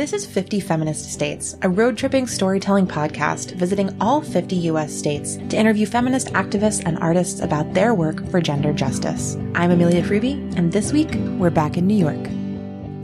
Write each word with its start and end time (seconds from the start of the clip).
This 0.00 0.14
is 0.14 0.24
50 0.24 0.60
Feminist 0.60 1.12
States, 1.12 1.58
a 1.60 1.68
road 1.68 1.98
tripping 1.98 2.26
storytelling 2.26 2.86
podcast 2.86 3.52
visiting 3.52 3.94
all 4.00 4.22
50 4.22 4.56
US 4.70 4.94
states 4.94 5.36
to 5.50 5.58
interview 5.58 5.84
feminist 5.84 6.28
activists 6.28 6.82
and 6.86 6.96
artists 7.00 7.40
about 7.40 7.74
their 7.74 7.92
work 7.92 8.26
for 8.30 8.40
gender 8.40 8.72
justice. 8.72 9.36
I'm 9.54 9.70
Amelia 9.70 10.02
Fruby, 10.02 10.56
and 10.56 10.72
this 10.72 10.90
week 10.90 11.10
we're 11.38 11.50
back 11.50 11.76
in 11.76 11.86
New 11.86 11.98
York. 11.98 12.24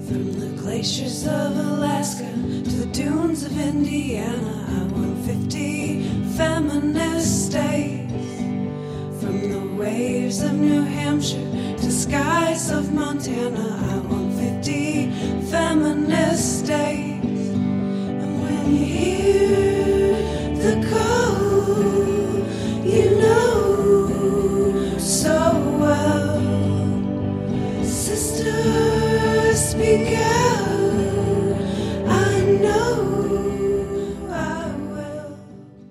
From 0.08 0.40
the 0.40 0.56
glaciers 0.62 1.26
of 1.26 1.54
Alaska 1.58 2.24
to 2.32 2.70
the 2.70 2.86
dunes 2.86 3.44
of 3.44 3.60
Indiana, 3.60 4.64
I 4.66 4.84
want 4.94 5.22
50 5.26 6.02
feminist 6.38 7.48
states. 7.48 8.10
From 9.20 9.50
the 9.50 9.74
waves 9.76 10.40
of 10.40 10.54
New 10.54 10.80
Hampshire 10.80 11.76
to 11.76 11.92
skies 11.92 12.70
of 12.70 12.90
Montana, 12.94 13.84
I 13.92 13.98
want 13.98 14.15
50 14.46 15.10
feminist 15.50 16.60
states. 16.60 17.24
And 17.24 18.42
when 18.44 18.76
you 18.76 18.84
hear 18.84 20.10
the 20.54 20.74
call, 20.88 21.36
you 22.86 23.10
know 23.18 24.98
so 24.98 25.34
well. 25.80 26.38
I 32.06 32.40
know. 32.62 32.94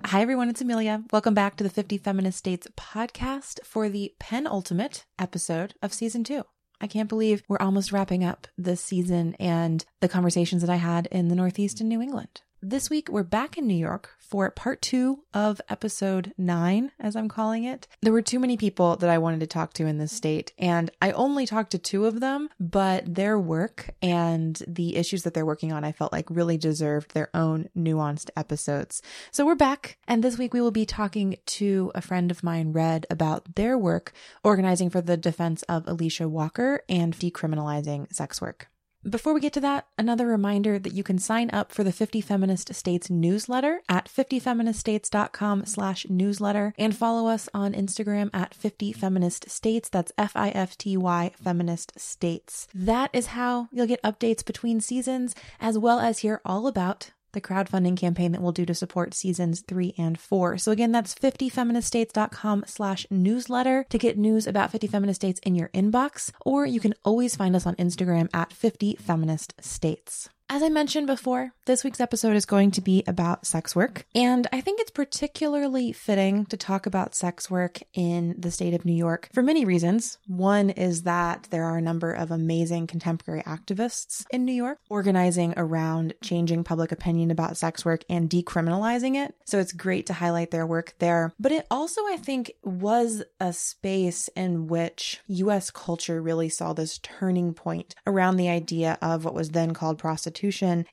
Hi, 0.06 0.22
everyone, 0.22 0.48
it's 0.50 0.62
Amelia. 0.62 1.04
Welcome 1.12 1.34
back 1.34 1.58
to 1.58 1.64
the 1.66 1.70
50 1.70 1.98
Feminist 1.98 2.38
States 2.38 2.68
podcast 2.78 3.60
for 3.66 3.90
the 3.90 4.14
penultimate 4.18 5.04
episode 5.20 5.74
of 5.82 5.92
season 5.94 6.24
two. 6.24 6.46
I 6.82 6.88
can't 6.88 7.10
believe 7.10 7.44
we're 7.48 7.58
almost 7.60 7.92
wrapping 7.92 8.24
up 8.24 8.48
this 8.58 8.82
season 8.82 9.36
and 9.40 9.86
the 10.02 10.10
conversations 10.10 10.62
that 10.62 10.72
I 10.72 10.76
had 10.78 11.08
in 11.08 11.28
the 11.28 11.36
Northeast 11.36 11.80
and 11.80 11.90
New 11.90 12.02
England. 12.02 12.42
This 12.68 12.90
week, 12.90 13.10
we're 13.10 13.22
back 13.22 13.60
in 13.60 13.68
New 13.68 13.78
York 13.78 14.10
for 14.18 14.50
part 14.50 14.82
two 14.82 15.20
of 15.36 15.62
episode 15.70 16.34
nine, 16.36 16.92
as 17.00 17.16
I'm 17.16 17.30
calling 17.30 17.64
it. 17.64 17.88
There 18.02 18.12
were 18.12 18.24
too 18.24 18.40
many 18.40 18.58
people 18.58 18.96
that 18.96 19.10
I 19.12 19.20
wanted 19.20 19.42
to 19.42 19.46
talk 19.46 19.74
to 19.74 19.86
in 19.86 20.00
this 20.00 20.12
state, 20.12 20.52
and 20.58 20.90
I 21.00 21.12
only 21.12 21.46
talked 21.46 21.70
to 21.74 21.78
two 21.78 22.08
of 22.08 22.22
them, 22.22 22.50
but 22.60 23.14
their 23.14 23.38
work 23.38 23.92
and 24.02 24.60
the 24.68 24.96
issues 24.96 25.22
that 25.22 25.36
they're 25.36 25.46
working 25.46 25.72
on, 25.72 25.84
I 25.84 25.92
felt 25.92 26.12
like 26.12 26.28
really 26.32 26.58
deserved 26.58 27.14
their 27.14 27.30
own 27.36 27.70
nuanced 27.78 28.32
episodes. 28.36 29.04
So 29.30 29.46
we're 29.46 29.54
back, 29.54 30.00
and 30.08 30.24
this 30.24 30.40
week 30.40 30.52
we 30.52 30.62
will 30.62 30.72
be 30.72 30.88
talking 30.88 31.36
to 31.46 31.92
a 31.94 32.02
friend 32.02 32.32
of 32.32 32.44
mine, 32.44 32.72
Red, 32.72 33.06
about 33.12 33.54
their 33.54 33.78
work 33.78 34.12
organizing 34.44 34.90
for 34.90 35.02
the 35.02 35.18
defense 35.18 35.62
of 35.70 35.86
Alisha 35.86 36.28
Walker 36.28 36.82
and 36.90 37.16
decriminalizing 37.16 38.12
sex 38.12 38.42
work. 38.42 38.70
Before 39.08 39.36
we 39.36 39.40
get 39.40 39.54
to 39.54 39.60
that, 39.62 39.86
another 40.00 40.26
reminder 40.26 40.80
that 40.80 40.94
you 40.94 41.04
can 41.04 41.20
sign 41.20 41.52
up 41.54 41.72
for 41.72 41.84
the 41.84 41.92
50 41.92 42.22
Feminist 42.22 42.74
States 42.74 43.08
newsletter 43.08 43.82
at 43.88 44.10
50feministstates.com 44.10 45.66
slash 45.66 46.08
newsletter 46.10 46.74
and 46.76 46.96
follow 46.96 47.30
us 47.30 47.48
on 47.54 47.74
Instagram 47.74 48.32
at 48.34 48.56
50 48.56 48.94
Feminist 48.94 49.48
States. 49.48 49.90
That's 49.90 50.12
F-I-F-T-Y 50.18 51.32
Feminist 51.40 52.00
States. 52.00 52.68
That 52.74 53.12
is 53.14 53.28
how 53.28 53.68
you'll 53.72 53.86
get 53.86 54.02
updates 54.02 54.44
between 54.44 54.82
seasons 54.82 55.36
as 55.60 55.78
well 55.78 56.00
as 56.00 56.20
hear 56.20 56.42
all 56.44 56.66
about 56.66 57.12
the 57.36 57.42
crowdfunding 57.42 57.96
campaign 57.96 58.32
that 58.32 58.42
we'll 58.42 58.52
do 58.52 58.66
to 58.66 58.74
support 58.74 59.14
seasons 59.14 59.62
three 59.62 59.94
and 59.98 60.20
four. 60.20 60.58
So 60.58 60.72
again, 60.72 60.92
that's 60.92 61.14
50feministstates.com 61.14 62.64
slash 62.66 63.06
newsletter 63.12 63.86
to 63.90 63.98
get 64.00 64.18
news 64.18 64.48
about 64.48 64.72
50 64.72 64.88
Feminist 64.88 65.22
States 65.22 65.40
in 65.44 65.54
your 65.54 65.70
inbox, 65.70 66.32
or 66.44 66.66
you 66.66 66.80
can 66.80 66.96
always 67.04 67.36
find 67.36 67.56
us 67.56 67.68
on 67.68 67.76
Instagram 67.76 68.30
at 68.34 68.52
50 68.52 68.96
Feminist 68.96 69.54
States. 69.62 70.30
As 70.48 70.62
I 70.62 70.70
mentioned 70.70 71.08
before, 71.08 71.54
this 71.66 71.84
week's 71.84 72.00
episode 72.00 72.36
is 72.36 72.46
going 72.46 72.70
to 72.72 72.82
be 72.82 73.04
about 73.08 73.48
sex 73.48 73.76
work, 73.76 74.06
and 74.14 74.46
I 74.54 74.62
think 74.62 74.80
it's 74.80 74.92
particularly 74.92 75.92
fitting 75.92 76.46
to 76.46 76.56
talk 76.56 76.86
about 76.86 77.16
sex 77.16 77.50
work 77.50 77.80
in 77.96 78.36
the 78.38 78.52
state 78.52 78.76
of 78.76 78.86
New 78.86 78.94
York 78.94 79.28
for 79.34 79.42
many 79.42 79.66
reasons. 79.66 80.20
One 80.28 80.70
is 80.70 81.02
that 81.02 81.48
there 81.50 81.64
are 81.64 81.78
a 81.78 81.82
number 81.82 82.12
of 82.12 82.30
amazing 82.30 82.86
contemporary 82.86 83.42
activists 83.42 84.24
in 84.30 84.46
New 84.46 84.54
York 84.54 84.78
organizing 84.88 85.56
around 85.58 86.14
changing 86.22 86.64
public 86.64 86.92
opinion 86.92 87.32
about 87.32 87.58
sex 87.58 87.84
work 87.84 88.04
and 88.08 88.30
decriminalizing 88.30 89.16
it. 89.16 89.34
So 89.46 89.58
it's 89.58 89.74
great 89.74 90.06
to 90.06 90.14
highlight 90.14 90.52
their 90.52 90.68
work 90.68 90.94
there. 91.00 91.34
But 91.40 91.54
it 91.54 91.66
also, 91.72 92.02
I 92.02 92.18
think, 92.18 92.52
was 92.62 93.24
a 93.40 93.52
space 93.52 94.28
in 94.36 94.68
which 94.68 95.22
US 95.26 95.72
culture 95.72 96.22
really 96.22 96.50
saw 96.50 96.74
this 96.74 97.00
turning 97.00 97.56
point 97.56 97.96
around 98.06 98.38
the 98.38 98.50
idea 98.50 99.00
of 99.02 99.26
what 99.26 99.34
was 99.34 99.50
then 99.50 99.74
called 99.74 99.98
prostitution 99.98 100.35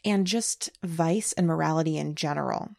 and 0.04 0.26
just 0.26 0.70
vice 0.82 1.32
and 1.32 1.46
morality 1.46 1.98
in 1.98 2.14
general. 2.14 2.70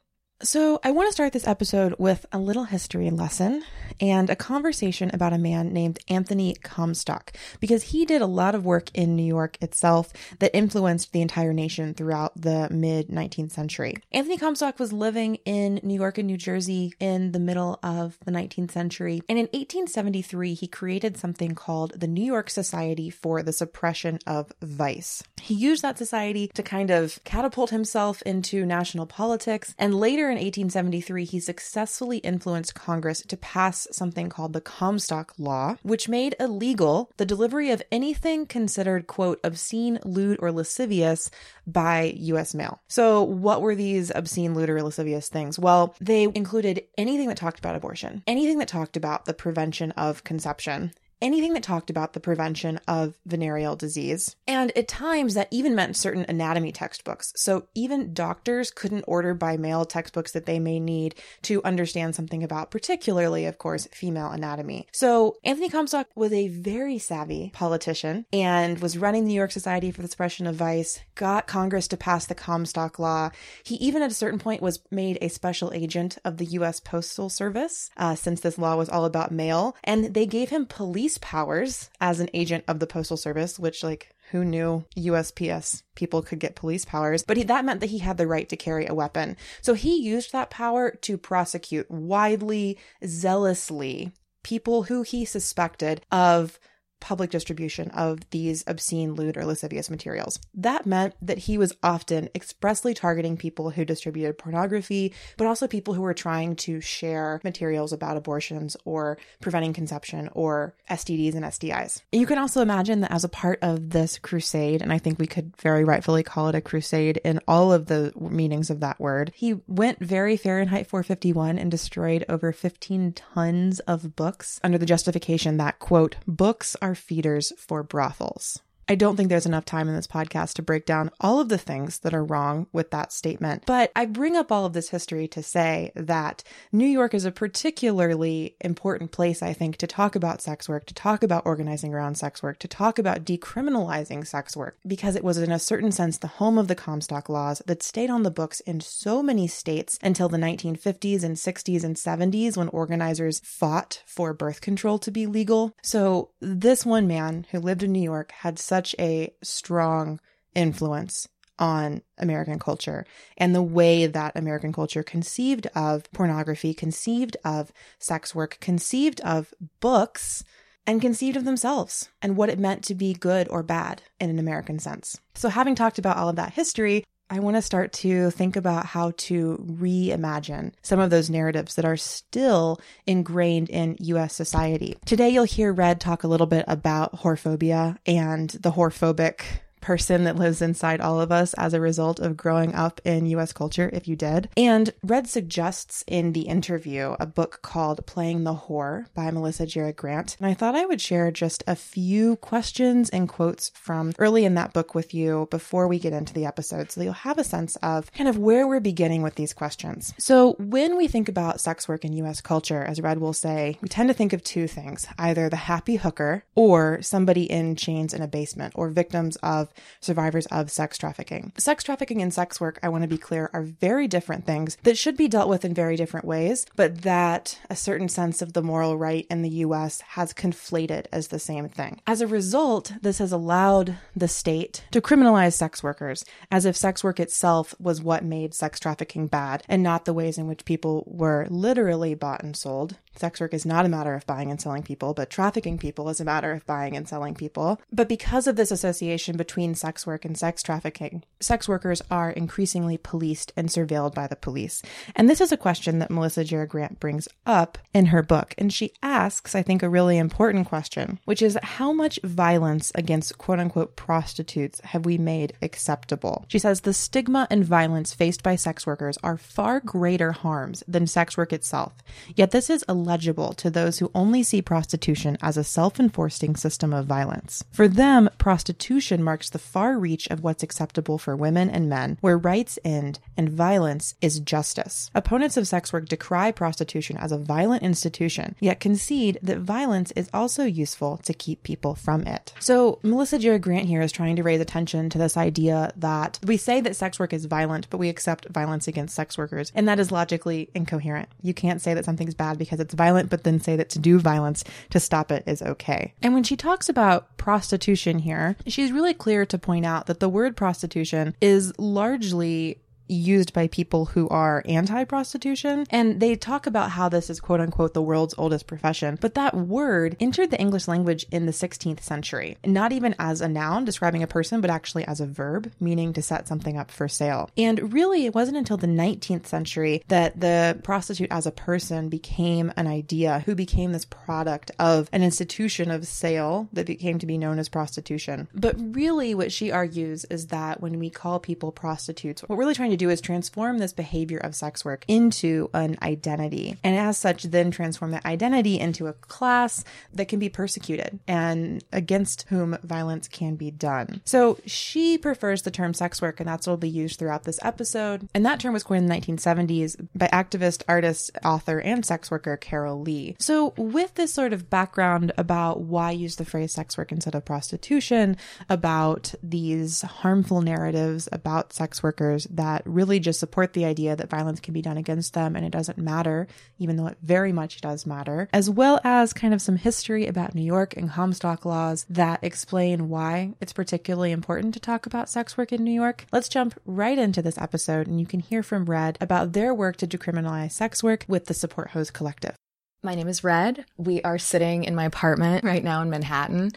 So, 0.43 0.81
I 0.83 0.91
want 0.91 1.07
to 1.07 1.13
start 1.13 1.31
this 1.31 1.47
episode 1.47 1.95
with 1.97 2.25
a 2.33 2.37
little 2.37 2.65
history 2.65 3.09
lesson 3.09 3.63
and 4.01 4.29
a 4.29 4.35
conversation 4.35 5.09
about 5.13 5.31
a 5.31 5.37
man 5.37 5.71
named 5.71 5.99
Anthony 6.09 6.55
Comstock, 6.55 7.31
because 7.61 7.83
he 7.83 8.05
did 8.05 8.21
a 8.21 8.25
lot 8.25 8.53
of 8.53 8.65
work 8.65 8.89
in 8.93 9.15
New 9.15 9.23
York 9.23 9.57
itself 9.61 10.11
that 10.39 10.53
influenced 10.53 11.13
the 11.13 11.21
entire 11.21 11.53
nation 11.53 11.93
throughout 11.93 12.33
the 12.35 12.67
mid 12.71 13.07
19th 13.07 13.51
century. 13.51 13.95
Anthony 14.11 14.37
Comstock 14.37 14.79
was 14.79 14.91
living 14.91 15.35
in 15.45 15.79
New 15.81 15.93
York 15.95 16.17
and 16.17 16.27
New 16.27 16.35
Jersey 16.35 16.93
in 16.99 17.31
the 17.31 17.39
middle 17.39 17.79
of 17.81 18.17
the 18.25 18.31
19th 18.31 18.71
century, 18.71 19.21
and 19.29 19.39
in 19.39 19.45
1873, 19.45 20.55
he 20.55 20.67
created 20.67 21.15
something 21.15 21.55
called 21.55 21.97
the 21.97 22.07
New 22.07 22.25
York 22.25 22.49
Society 22.49 23.09
for 23.09 23.41
the 23.43 23.53
Suppression 23.53 24.19
of 24.27 24.51
Vice. 24.61 25.23
He 25.41 25.53
used 25.53 25.83
that 25.83 25.97
society 25.97 26.49
to 26.53 26.63
kind 26.63 26.91
of 26.91 27.23
catapult 27.23 27.69
himself 27.69 28.21
into 28.23 28.65
national 28.65 29.05
politics, 29.05 29.73
and 29.79 29.95
later 29.95 30.32
in 30.33 30.43
1873, 30.43 31.25
he 31.25 31.39
successfully 31.39 32.17
influenced 32.17 32.75
Congress 32.75 33.21
to 33.21 33.37
pass 33.37 33.87
something 33.91 34.29
called 34.29 34.53
the 34.53 34.61
Comstock 34.61 35.33
Law, 35.37 35.77
which 35.83 36.09
made 36.09 36.35
illegal 36.39 37.11
the 37.17 37.25
delivery 37.25 37.69
of 37.71 37.81
anything 37.91 38.45
considered, 38.45 39.07
quote, 39.07 39.39
obscene, 39.43 39.99
lewd, 40.03 40.39
or 40.41 40.51
lascivious 40.51 41.29
by 41.67 42.13
U.S. 42.17 42.53
mail. 42.53 42.81
So, 42.87 43.23
what 43.23 43.61
were 43.61 43.75
these 43.75 44.11
obscene, 44.13 44.53
lewd, 44.53 44.69
or 44.69 44.81
lascivious 44.81 45.29
things? 45.29 45.57
Well, 45.57 45.95
they 46.01 46.23
included 46.23 46.83
anything 46.97 47.27
that 47.29 47.37
talked 47.37 47.59
about 47.59 47.75
abortion, 47.75 48.23
anything 48.27 48.57
that 48.57 48.67
talked 48.67 48.97
about 48.97 49.25
the 49.25 49.33
prevention 49.33 49.91
of 49.91 50.23
conception, 50.23 50.91
anything 51.23 51.53
that 51.53 51.63
talked 51.63 51.89
about 51.89 52.13
the 52.13 52.19
prevention 52.19 52.79
of 52.87 53.15
venereal 53.25 53.75
disease. 53.75 54.35
And 54.45 54.77
at 54.77 54.87
times 54.87 55.33
that 55.33 55.47
even 55.49 55.73
meant 55.73 55.95
certain 55.95 56.25
anatomy 56.27 56.71
textbooks. 56.71 57.31
So 57.37 57.67
even 57.73 58.13
doctors 58.13 58.69
couldn't 58.69 59.05
order 59.07 59.33
by 59.33 59.57
mail 59.57 59.85
textbooks 59.85 60.33
that 60.33 60.45
they 60.45 60.59
may 60.59 60.79
need 60.79 61.15
to 61.43 61.63
understand 61.63 62.13
something 62.13 62.43
about, 62.43 62.69
particularly, 62.69 63.45
of 63.45 63.57
course, 63.57 63.87
female 63.91 64.29
anatomy. 64.29 64.87
So 64.91 65.37
Anthony 65.43 65.69
Comstock 65.69 66.07
was 66.15 66.33
a 66.33 66.49
very 66.49 66.99
savvy 66.99 67.51
politician 67.53 68.25
and 68.33 68.79
was 68.79 68.97
running 68.97 69.23
the 69.23 69.29
New 69.29 69.35
York 69.35 69.51
Society 69.51 69.91
for 69.91 70.01
the 70.01 70.09
Suppression 70.09 70.45
of 70.45 70.55
Vice, 70.55 70.99
got 71.15 71.47
Congress 71.47 71.87
to 71.87 71.97
pass 71.97 72.25
the 72.25 72.35
Comstock 72.35 72.99
Law. 72.99 73.31
He 73.63 73.75
even 73.75 74.01
at 74.01 74.11
a 74.11 74.15
certain 74.15 74.39
point 74.39 74.61
was 74.61 74.79
made 74.91 75.17
a 75.21 75.29
special 75.29 75.71
agent 75.73 76.17
of 76.25 76.37
the 76.37 76.45
U.S. 76.45 76.81
Postal 76.81 77.29
Service, 77.29 77.89
uh, 77.95 78.15
since 78.15 78.41
this 78.41 78.57
law 78.57 78.75
was 78.75 78.89
all 78.89 79.05
about 79.05 79.31
mail. 79.31 79.77
And 79.85 80.13
they 80.13 80.25
gave 80.25 80.49
him 80.49 80.65
police 80.65 81.12
powers 81.19 81.89
as 81.99 82.19
an 82.19 82.29
agent 82.33 82.63
of 82.67 82.79
the 82.79 82.87
Postal 82.87 83.17
Service, 83.17 83.59
which, 83.59 83.83
like, 83.83 84.15
who 84.31 84.43
knew 84.43 84.85
USPS 84.97 85.83
people 85.95 86.21
could 86.21 86.39
get 86.39 86.55
police 86.55 86.85
powers? 86.85 87.23
But 87.23 87.37
he, 87.37 87.43
that 87.43 87.65
meant 87.65 87.79
that 87.81 87.89
he 87.89 87.99
had 87.99 88.17
the 88.17 88.27
right 88.27 88.47
to 88.49 88.57
carry 88.57 88.85
a 88.87 88.93
weapon. 88.93 89.37
So 89.61 89.73
he 89.73 89.97
used 89.97 90.31
that 90.31 90.49
power 90.49 90.91
to 91.01 91.17
prosecute 91.17 91.89
widely, 91.89 92.77
zealously 93.05 94.11
people 94.43 94.83
who 94.83 95.01
he 95.01 95.25
suspected 95.25 96.05
of 96.11 96.59
public 97.03 97.29
distribution 97.29 97.91
of 97.91 98.19
these 98.31 98.63
obscene, 98.65 99.13
lewd, 99.13 99.35
or 99.35 99.45
lascivious 99.45 99.89
materials. 99.89 100.39
That 100.53 100.85
meant 100.85 101.15
that 101.21 101.37
he 101.37 101.57
was 101.57 101.75
often 101.83 102.29
expressly 102.33 102.93
targeting 102.93 103.35
people 103.35 103.71
who 103.71 103.83
distributed 103.83 104.37
pornography, 104.37 105.13
but 105.37 105.45
also 105.45 105.67
people 105.67 105.93
who 105.93 106.01
were 106.01 106.13
trying 106.13 106.55
to 106.55 106.79
share 106.79 107.41
materials 107.43 107.91
about 107.91 108.15
abortions 108.15 108.77
or 108.85 109.17
preventing 109.41 109.73
conception 109.73 110.29
or 110.31 110.73
STDs 110.89 111.35
and 111.35 111.43
STIs. 111.43 112.01
You 112.13 112.25
can 112.25 112.37
also 112.37 112.61
imagine 112.61 113.01
that 113.01 113.11
as 113.11 113.25
a 113.25 113.29
part 113.29 113.59
of 113.61 113.89
this 113.89 114.17
crusade, 114.17 114.81
and 114.81 114.93
I 114.93 114.97
think 114.97 115.19
we 115.19 115.27
could 115.27 115.55
very 115.57 115.83
rightfully 115.83 116.23
call 116.23 116.47
it 116.47 116.55
a 116.55 116.61
crusade 116.61 117.19
in 117.25 117.41
all 117.49 117.73
of 117.73 117.87
the 117.87 118.13
meanings 118.17 118.69
of 118.69 118.79
that 118.79 118.99
word, 118.99 119.33
he 119.35 119.55
went 119.67 119.99
very 119.99 120.37
Fahrenheit 120.37 120.87
451 120.87 121.59
and 121.59 121.69
destroyed 121.69 122.23
over 122.29 122.53
15 122.53 123.11
tons 123.11 123.79
of 123.81 124.15
books 124.15 124.61
under 124.63 124.77
the 124.77 124.85
justification 124.85 125.57
that, 125.57 125.79
quote, 125.79 126.15
books 126.25 126.77
are 126.81 126.92
feeders 126.95 127.53
for 127.57 127.83
brothels. 127.83 128.61
I 128.87 128.95
don't 128.95 129.15
think 129.15 129.29
there's 129.29 129.45
enough 129.45 129.65
time 129.65 129.87
in 129.87 129.95
this 129.95 130.07
podcast 130.07 130.53
to 130.55 130.61
break 130.61 130.85
down 130.85 131.09
all 131.21 131.39
of 131.39 131.49
the 131.49 131.57
things 131.57 131.99
that 131.99 132.13
are 132.13 132.23
wrong 132.23 132.67
with 132.73 132.91
that 132.91 133.13
statement. 133.13 133.63
But 133.65 133.91
I 133.95 134.05
bring 134.05 134.35
up 134.35 134.51
all 134.51 134.65
of 134.65 134.73
this 134.73 134.89
history 134.89 135.27
to 135.29 135.41
say 135.41 135.91
that 135.95 136.43
New 136.71 136.87
York 136.87 137.13
is 137.13 137.25
a 137.25 137.31
particularly 137.31 138.55
important 138.59 139.11
place, 139.11 139.41
I 139.41 139.53
think, 139.53 139.77
to 139.77 139.87
talk 139.87 140.15
about 140.15 140.41
sex 140.41 140.67
work, 140.67 140.85
to 140.87 140.93
talk 140.93 141.23
about 141.23 141.45
organizing 141.45 141.93
around 141.93 142.15
sex 142.15 142.43
work, 142.43 142.59
to 142.59 142.67
talk 142.67 142.99
about 142.99 143.23
decriminalizing 143.23 144.27
sex 144.27 144.57
work, 144.57 144.77
because 144.85 145.15
it 145.15 145.23
was 145.23 145.37
in 145.37 145.51
a 145.51 145.59
certain 145.59 145.91
sense 145.91 146.17
the 146.17 146.27
home 146.27 146.57
of 146.57 146.67
the 146.67 146.75
Comstock 146.75 147.29
laws 147.29 147.61
that 147.65 147.83
stayed 147.83 148.09
on 148.09 148.23
the 148.23 148.31
books 148.31 148.59
in 148.61 148.81
so 148.81 149.23
many 149.23 149.47
states 149.47 149.97
until 150.01 150.27
the 150.27 150.37
1950s 150.37 151.23
and 151.23 151.37
60s 151.37 151.83
and 151.83 151.95
70s 151.95 152.57
when 152.57 152.67
organizers 152.69 153.39
fought 153.45 154.03
for 154.05 154.33
birth 154.33 154.59
control 154.59 154.99
to 154.99 155.11
be 155.11 155.25
legal. 155.25 155.73
So 155.81 156.31
this 156.41 156.85
one 156.85 157.07
man 157.07 157.45
who 157.51 157.59
lived 157.59 157.83
in 157.83 157.91
New 157.91 158.01
York 158.01 158.31
had 158.31 158.59
such 158.73 158.95
a 158.97 159.31
strong 159.43 160.19
influence 160.55 161.27
on 161.59 162.01
American 162.17 162.57
culture 162.57 163.05
and 163.37 163.53
the 163.53 163.61
way 163.61 164.07
that 164.07 164.35
American 164.35 164.73
culture 164.73 165.03
conceived 165.03 165.67
of 165.75 166.11
pornography, 166.11 166.73
conceived 166.73 167.37
of 167.45 167.71
sex 167.99 168.33
work, 168.33 168.57
conceived 168.61 169.21
of 169.21 169.53
books, 169.79 170.43
and 170.87 171.01
conceived 171.01 171.37
of 171.37 171.45
themselves 171.45 172.09
and 172.19 172.35
what 172.35 172.49
it 172.49 172.57
meant 172.57 172.83
to 172.83 172.95
be 172.95 173.13
good 173.13 173.47
or 173.49 173.61
bad 173.61 174.01
in 174.19 174.31
an 174.31 174.39
American 174.39 174.79
sense. 174.79 175.19
So, 175.35 175.49
having 175.49 175.75
talked 175.75 175.99
about 175.99 176.17
all 176.17 176.29
of 176.29 176.35
that 176.37 176.53
history, 176.53 177.03
I 177.29 177.39
want 177.39 177.55
to 177.55 177.61
start 177.61 177.93
to 177.93 178.29
think 178.31 178.55
about 178.55 178.85
how 178.85 179.13
to 179.17 179.57
reimagine 179.67 180.73
some 180.81 180.99
of 180.99 181.09
those 181.09 181.29
narratives 181.29 181.75
that 181.75 181.85
are 181.85 181.97
still 181.97 182.79
ingrained 183.07 183.69
in 183.69 183.97
US 183.99 184.35
society. 184.35 184.97
Today, 185.05 185.29
you'll 185.29 185.43
hear 185.45 185.73
Red 185.73 185.99
talk 185.99 186.23
a 186.23 186.27
little 186.27 186.47
bit 186.47 186.65
about 186.67 187.21
whorephobia 187.21 187.97
and 188.05 188.49
the 188.49 188.71
whorephobic 188.71 189.41
person 189.83 190.23
that 190.23 190.37
lives 190.37 190.61
inside 190.61 191.01
all 191.01 191.19
of 191.19 191.29
us 191.29 191.53
as 191.55 191.73
a 191.73 191.81
result 191.81 192.19
of 192.19 192.37
growing 192.37 192.73
up 192.73 193.01
in 193.03 193.25
US 193.25 193.51
culture, 193.51 193.89
if 193.91 194.07
you 194.07 194.15
did. 194.15 194.49
And 194.55 194.93
Red 195.03 195.27
suggests 195.27 196.05
in 196.07 196.31
the 196.31 196.43
interview 196.43 197.15
a 197.19 197.25
book 197.25 197.59
called 197.61 198.05
Playing 198.05 198.45
the 198.45 198.55
Whore 198.55 199.07
by 199.13 199.29
Melissa 199.29 199.65
Gira 199.65 199.93
Grant. 199.93 200.37
And 200.39 200.47
I 200.47 200.53
thought 200.53 200.73
I 200.73 200.85
would 200.85 201.01
share 201.01 201.31
just 201.31 201.63
a 201.67 201.75
few 201.75 202.37
questions 202.37 203.09
and 203.09 203.27
quotes 203.27 203.69
from 203.75 204.13
early 204.17 204.45
in 204.45 204.55
that 204.55 204.71
book 204.71 204.95
with 204.95 205.13
you 205.13 205.49
before 205.51 205.85
we 205.89 205.99
get 205.99 206.13
into 206.13 206.33
the 206.33 206.45
episode 206.45 206.89
so 206.89 207.01
that 207.01 207.03
you'll 207.03 207.13
have 207.13 207.37
a 207.37 207.43
sense 207.43 207.75
of 207.77 208.09
kind 208.13 208.29
of 208.29 208.37
where 208.37 208.65
we're 208.65 208.79
beginning 208.79 209.21
with 209.21 209.35
these 209.35 209.53
questions. 209.53 210.13
So 210.17 210.53
when 210.53 210.95
we 210.95 211.07
think 211.09 211.27
about 211.27 211.59
sex 211.59 211.89
work 211.89 212.05
in 212.05 212.13
US 212.13 212.39
culture, 212.39 212.83
as 212.83 213.01
Red 213.01 213.17
will 213.17 213.33
say, 213.33 213.77
we 213.81 213.89
tend 213.89 214.07
to 214.07 214.13
think 214.13 214.31
of 214.31 214.43
two 214.43 214.65
things 214.65 215.07
either 215.19 215.49
the 215.49 215.57
happy 215.57 215.97
hooker 215.97 216.45
or 216.55 217.01
somebody 217.01 217.43
in 217.43 217.75
chains 217.75 218.13
in 218.13 218.21
a 218.21 218.27
basement 218.27 218.73
or 218.77 218.89
victims 218.89 219.35
of 219.43 219.72
survivors 219.99 220.45
of 220.47 220.71
sex 220.71 220.97
trafficking. 220.97 221.51
Sex 221.57 221.83
trafficking 221.83 222.21
and 222.21 222.33
sex 222.33 222.59
work, 222.59 222.79
I 222.83 222.89
want 222.89 223.03
to 223.03 223.07
be 223.07 223.17
clear, 223.17 223.49
are 223.53 223.63
very 223.63 224.07
different 224.07 224.45
things 224.45 224.77
that 224.83 224.97
should 224.97 225.17
be 225.17 225.27
dealt 225.27 225.49
with 225.49 225.65
in 225.65 225.73
very 225.73 225.95
different 225.95 226.25
ways, 226.25 226.65
but 226.75 227.01
that 227.01 227.59
a 227.69 227.75
certain 227.75 228.09
sense 228.09 228.41
of 228.41 228.53
the 228.53 228.61
moral 228.61 228.97
right 228.97 229.25
in 229.29 229.41
the 229.41 229.49
US 229.49 230.01
has 230.01 230.33
conflated 230.33 231.05
as 231.11 231.27
the 231.27 231.39
same 231.39 231.67
thing. 231.69 231.99
As 232.07 232.21
a 232.21 232.27
result, 232.27 232.93
this 233.01 233.19
has 233.19 233.31
allowed 233.31 233.97
the 234.15 234.27
state 234.27 234.83
to 234.91 235.01
criminalize 235.01 235.53
sex 235.53 235.83
workers 235.83 236.25
as 236.51 236.65
if 236.65 236.75
sex 236.75 237.03
work 237.03 237.19
itself 237.19 237.75
was 237.79 238.01
what 238.01 238.23
made 238.23 238.53
sex 238.53 238.79
trafficking 238.79 239.27
bad 239.27 239.63
and 239.67 239.81
not 239.81 240.05
the 240.05 240.13
ways 240.13 240.37
in 240.37 240.47
which 240.47 240.65
people 240.65 241.03
were 241.07 241.47
literally 241.49 242.13
bought 242.13 242.43
and 242.43 242.55
sold. 242.55 242.97
Sex 243.15 243.39
work 243.39 243.53
is 243.53 243.65
not 243.65 243.85
a 243.85 243.89
matter 243.89 244.15
of 244.15 244.25
buying 244.25 244.49
and 244.49 244.59
selling 244.59 244.83
people, 244.83 245.13
but 245.13 245.29
trafficking 245.29 245.77
people 245.77 246.09
is 246.09 246.19
a 246.19 246.25
matter 246.25 246.51
of 246.51 246.65
buying 246.65 246.97
and 246.97 247.07
selling 247.07 247.35
people. 247.35 247.79
But 247.91 248.09
because 248.09 248.47
of 248.47 248.55
this 248.55 248.71
association 248.71 249.37
between 249.37 249.62
sex 249.71 250.05
work 250.05 250.25
and 250.25 250.37
sex 250.37 250.61
trafficking, 250.61 251.23
sex 251.39 251.67
workers 251.67 252.01
are 252.11 252.31
increasingly 252.31 252.97
policed 252.97 253.53
and 253.55 253.69
surveilled 253.69 254.13
by 254.13 254.27
the 254.27 254.35
police. 254.35 254.81
And 255.15 255.29
this 255.29 255.41
is 255.41 255.51
a 255.51 255.57
question 255.57 255.99
that 255.99 256.11
Melissa 256.11 256.43
Gira 256.43 256.67
Grant 256.67 256.99
brings 256.99 257.27
up 257.45 257.77
in 257.93 258.07
her 258.07 258.21
book. 258.21 258.53
And 258.57 258.71
she 258.71 258.91
asks, 259.01 259.55
I 259.55 259.63
think, 259.63 259.81
a 259.81 259.89
really 259.89 260.17
important 260.17 260.67
question, 260.67 261.19
which 261.25 261.41
is 261.41 261.57
how 261.63 261.93
much 261.93 262.19
violence 262.23 262.91
against 262.95 263.37
quote 263.37 263.59
unquote 263.59 263.95
prostitutes 263.95 264.81
have 264.81 265.05
we 265.05 265.17
made 265.17 265.53
acceptable? 265.61 266.45
She 266.49 266.59
says 266.59 266.81
the 266.81 266.93
stigma 266.93 267.47
and 267.49 267.63
violence 267.63 268.13
faced 268.13 268.43
by 268.43 268.57
sex 268.57 268.85
workers 268.85 269.17
are 269.23 269.37
far 269.37 269.79
greater 269.79 270.33
harms 270.33 270.83
than 270.87 271.07
sex 271.07 271.37
work 271.37 271.53
itself. 271.53 271.93
Yet 272.35 272.51
this 272.51 272.69
is 272.69 272.83
illegible 272.89 273.53
to 273.53 273.69
those 273.69 273.99
who 273.99 274.11
only 274.13 274.43
see 274.43 274.61
prostitution 274.61 275.37
as 275.41 275.57
a 275.57 275.63
self 275.63 275.99
enforcing 275.99 276.55
system 276.55 276.93
of 276.93 277.05
violence. 277.05 277.63
For 277.71 277.87
them, 277.87 278.29
prostitution 278.37 279.23
marks 279.23 279.49
the 279.53 279.59
far 279.59 279.97
reach 279.97 280.27
of 280.27 280.43
what's 280.43 280.63
acceptable 280.63 281.17
for 281.17 281.35
women 281.35 281.69
and 281.69 281.87
men, 281.87 282.17
where 282.19 282.37
rights 282.37 282.77
end 282.83 283.19
and 283.37 283.49
violence 283.49 284.15
is 284.21 284.41
justice. 284.41 285.09
Opponents 285.15 285.55
of 285.55 285.67
sex 285.67 285.93
work 285.93 286.09
decry 286.09 286.51
prostitution 286.51 287.15
as 287.17 287.31
a 287.31 287.37
violent 287.37 287.83
institution, 287.83 288.55
yet 288.59 288.81
concede 288.81 289.39
that 289.41 289.59
violence 289.59 290.11
is 290.11 290.29
also 290.33 290.65
useful 290.65 291.17
to 291.17 291.33
keep 291.33 291.63
people 291.63 291.95
from 291.95 292.27
it. 292.27 292.53
So, 292.59 292.99
Melissa 293.03 293.39
Gira 293.39 293.61
Grant 293.61 293.87
here 293.87 294.01
is 294.01 294.11
trying 294.11 294.35
to 294.35 294.43
raise 294.43 294.59
attention 294.59 295.09
to 295.11 295.17
this 295.17 295.37
idea 295.37 295.93
that 295.95 296.39
we 296.43 296.57
say 296.57 296.81
that 296.81 296.95
sex 296.95 297.19
work 297.19 297.31
is 297.31 297.45
violent, 297.45 297.89
but 297.89 297.97
we 297.97 298.09
accept 298.09 298.49
violence 298.49 298.87
against 298.87 299.15
sex 299.15 299.37
workers, 299.37 299.71
and 299.75 299.87
that 299.87 299.99
is 299.99 300.11
logically 300.11 300.69
incoherent. 300.73 301.29
You 301.41 301.53
can't 301.53 301.81
say 301.81 301.93
that 301.93 302.05
something's 302.05 302.33
bad 302.33 302.57
because 302.57 302.79
it's 302.79 302.93
violent, 302.93 303.29
but 303.29 303.43
then 303.43 303.59
say 303.59 303.75
that 303.75 303.89
to 303.89 303.99
do 303.99 304.19
violence 304.19 304.63
to 304.89 304.99
stop 304.99 305.31
it 305.31 305.43
is 305.47 305.61
okay. 305.61 306.13
And 306.21 306.33
when 306.33 306.43
she 306.43 306.57
talks 306.57 306.89
about 306.89 307.37
prostitution 307.37 308.19
here, 308.19 308.55
she's 308.67 308.91
really 308.91 309.13
clear 309.13 309.42
to 309.45 309.57
point 309.57 309.85
out 309.85 310.07
that 310.07 310.19
the 310.19 310.29
word 310.29 310.55
prostitution 310.55 311.35
is 311.41 311.73
largely 311.77 312.79
used 313.13 313.53
by 313.53 313.67
people 313.67 314.05
who 314.05 314.27
are 314.29 314.63
anti 314.65 315.03
prostitution. 315.05 315.85
And 315.89 316.19
they 316.19 316.35
talk 316.35 316.67
about 316.67 316.91
how 316.91 317.09
this 317.09 317.29
is 317.29 317.39
quote 317.39 317.59
unquote 317.59 317.93
the 317.93 318.01
world's 318.01 318.35
oldest 318.37 318.67
profession. 318.67 319.17
But 319.21 319.35
that 319.35 319.55
word 319.55 320.17
entered 320.19 320.51
the 320.51 320.59
English 320.59 320.87
language 320.87 321.25
in 321.31 321.45
the 321.45 321.51
16th 321.51 322.01
century, 322.01 322.57
not 322.65 322.91
even 322.91 323.15
as 323.19 323.41
a 323.41 323.47
noun 323.47 323.85
describing 323.85 324.23
a 324.23 324.27
person, 324.27 324.61
but 324.61 324.69
actually 324.69 325.05
as 325.05 325.21
a 325.21 325.25
verb, 325.25 325.71
meaning 325.79 326.13
to 326.13 326.21
set 326.21 326.47
something 326.47 326.77
up 326.77 326.91
for 326.91 327.07
sale. 327.07 327.49
And 327.57 327.93
really, 327.93 328.25
it 328.25 328.35
wasn't 328.35 328.57
until 328.57 328.77
the 328.77 328.87
19th 328.87 329.45
century 329.45 330.03
that 330.07 330.39
the 330.39 330.79
prostitute 330.83 331.31
as 331.31 331.45
a 331.45 331.51
person 331.51 332.09
became 332.09 332.71
an 332.75 332.87
idea, 332.87 333.43
who 333.45 333.55
became 333.55 333.91
this 333.91 334.05
product 334.05 334.71
of 334.79 335.09
an 335.11 335.23
institution 335.23 335.91
of 335.91 336.07
sale 336.07 336.67
that 336.73 336.85
became 336.85 337.19
to 337.19 337.25
be 337.25 337.37
known 337.37 337.59
as 337.59 337.69
prostitution. 337.69 338.47
But 338.53 338.75
really, 338.77 339.35
what 339.35 339.51
she 339.51 339.71
argues 339.71 340.25
is 340.25 340.47
that 340.47 340.81
when 340.81 340.99
we 340.99 341.09
call 341.09 341.39
people 341.39 341.71
prostitutes, 341.71 342.41
what 342.41 342.49
we're 342.49 342.57
really 342.57 342.73
trying 342.73 342.91
to 342.91 342.97
do 342.97 343.02
is 343.09 343.21
transform 343.21 343.77
this 343.77 343.93
behavior 343.93 344.37
of 344.37 344.55
sex 344.55 344.83
work 344.83 345.05
into 345.07 345.69
an 345.73 345.97
identity. 346.01 346.77
And 346.83 346.95
as 346.95 347.17
such, 347.17 347.43
then 347.43 347.71
transform 347.71 348.11
that 348.11 348.25
identity 348.25 348.79
into 348.79 349.07
a 349.07 349.13
class 349.13 349.83
that 350.13 350.27
can 350.27 350.39
be 350.39 350.49
persecuted 350.49 351.19
and 351.27 351.83
against 351.91 352.45
whom 352.49 352.77
violence 352.83 353.27
can 353.27 353.55
be 353.55 353.71
done. 353.71 354.21
So 354.25 354.57
she 354.65 355.17
prefers 355.17 355.61
the 355.61 355.71
term 355.71 355.93
sex 355.93 356.21
work, 356.21 356.39
and 356.39 356.47
that's 356.47 356.67
what 356.67 356.73
will 356.73 356.77
be 356.77 356.89
used 356.89 357.19
throughout 357.19 357.43
this 357.43 357.59
episode. 357.63 358.27
And 358.33 358.45
that 358.45 358.59
term 358.59 358.73
was 358.73 358.83
coined 358.83 359.03
in 359.03 359.09
the 359.09 359.15
1970s 359.15 360.07
by 360.15 360.27
activist, 360.27 360.83
artist, 360.87 361.31
author, 361.43 361.79
and 361.79 362.05
sex 362.05 362.29
worker 362.31 362.57
Carol 362.57 363.01
Leigh. 363.01 363.35
So 363.39 363.73
with 363.77 364.15
this 364.15 364.33
sort 364.33 364.53
of 364.53 364.69
background 364.69 365.31
about 365.37 365.81
why 365.81 366.11
use 366.11 366.35
the 366.35 366.45
phrase 366.45 366.73
sex 366.73 366.97
work 366.97 367.11
instead 367.11 367.35
of 367.35 367.45
prostitution, 367.45 368.37
about 368.69 369.33
these 369.41 370.01
harmful 370.01 370.61
narratives 370.61 371.29
about 371.31 371.73
sex 371.73 372.01
workers 372.03 372.47
that 372.49 372.82
really 372.85 373.19
just 373.19 373.39
support 373.39 373.73
the 373.73 373.85
idea 373.85 374.15
that 374.15 374.29
violence 374.29 374.59
can 374.59 374.73
be 374.73 374.81
done 374.81 374.97
against 374.97 375.33
them 375.33 375.55
and 375.55 375.65
it 375.65 375.71
doesn't 375.71 375.97
matter, 375.97 376.47
even 376.79 376.95
though 376.95 377.07
it 377.07 377.17
very 377.21 377.51
much 377.51 377.81
does 377.81 378.05
matter, 378.05 378.49
as 378.53 378.69
well 378.69 378.99
as 379.03 379.33
kind 379.33 379.53
of 379.53 379.61
some 379.61 379.75
history 379.75 380.27
about 380.27 380.55
New 380.55 380.63
York 380.63 380.95
and 380.95 381.09
Comstock 381.09 381.65
laws 381.65 382.05
that 382.09 382.43
explain 382.43 383.09
why 383.09 383.53
it's 383.61 383.73
particularly 383.73 384.31
important 384.31 384.73
to 384.73 384.79
talk 384.79 385.05
about 385.05 385.29
sex 385.29 385.57
work 385.57 385.71
in 385.71 385.83
New 385.83 385.91
York. 385.91 386.25
Let's 386.31 386.49
jump 386.49 386.79
right 386.85 387.17
into 387.17 387.41
this 387.41 387.57
episode 387.57 388.07
and 388.07 388.19
you 388.19 388.25
can 388.25 388.39
hear 388.39 388.63
from 388.63 388.85
Red 388.85 389.17
about 389.19 389.53
their 389.53 389.73
work 389.73 389.97
to 389.97 390.07
decriminalize 390.07 390.71
sex 390.71 391.03
work 391.03 391.25
with 391.27 391.45
the 391.45 391.53
Support 391.53 391.91
Hose 391.91 392.11
Collective. 392.11 392.55
My 393.03 393.15
name 393.15 393.27
is 393.27 393.43
Red. 393.43 393.83
We 393.97 394.21
are 394.21 394.37
sitting 394.37 394.85
in 394.85 394.95
my 394.95 395.03
apartment 395.03 395.65
right 395.65 395.83
now 395.83 396.01
in 396.01 396.09
Manhattan, 396.09 396.71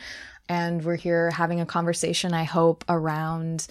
and 0.49 0.85
we're 0.85 0.97
here 0.97 1.31
having 1.31 1.61
a 1.61 1.67
conversation, 1.67 2.35
I 2.35 2.43
hope, 2.43 2.85
around 2.89 3.69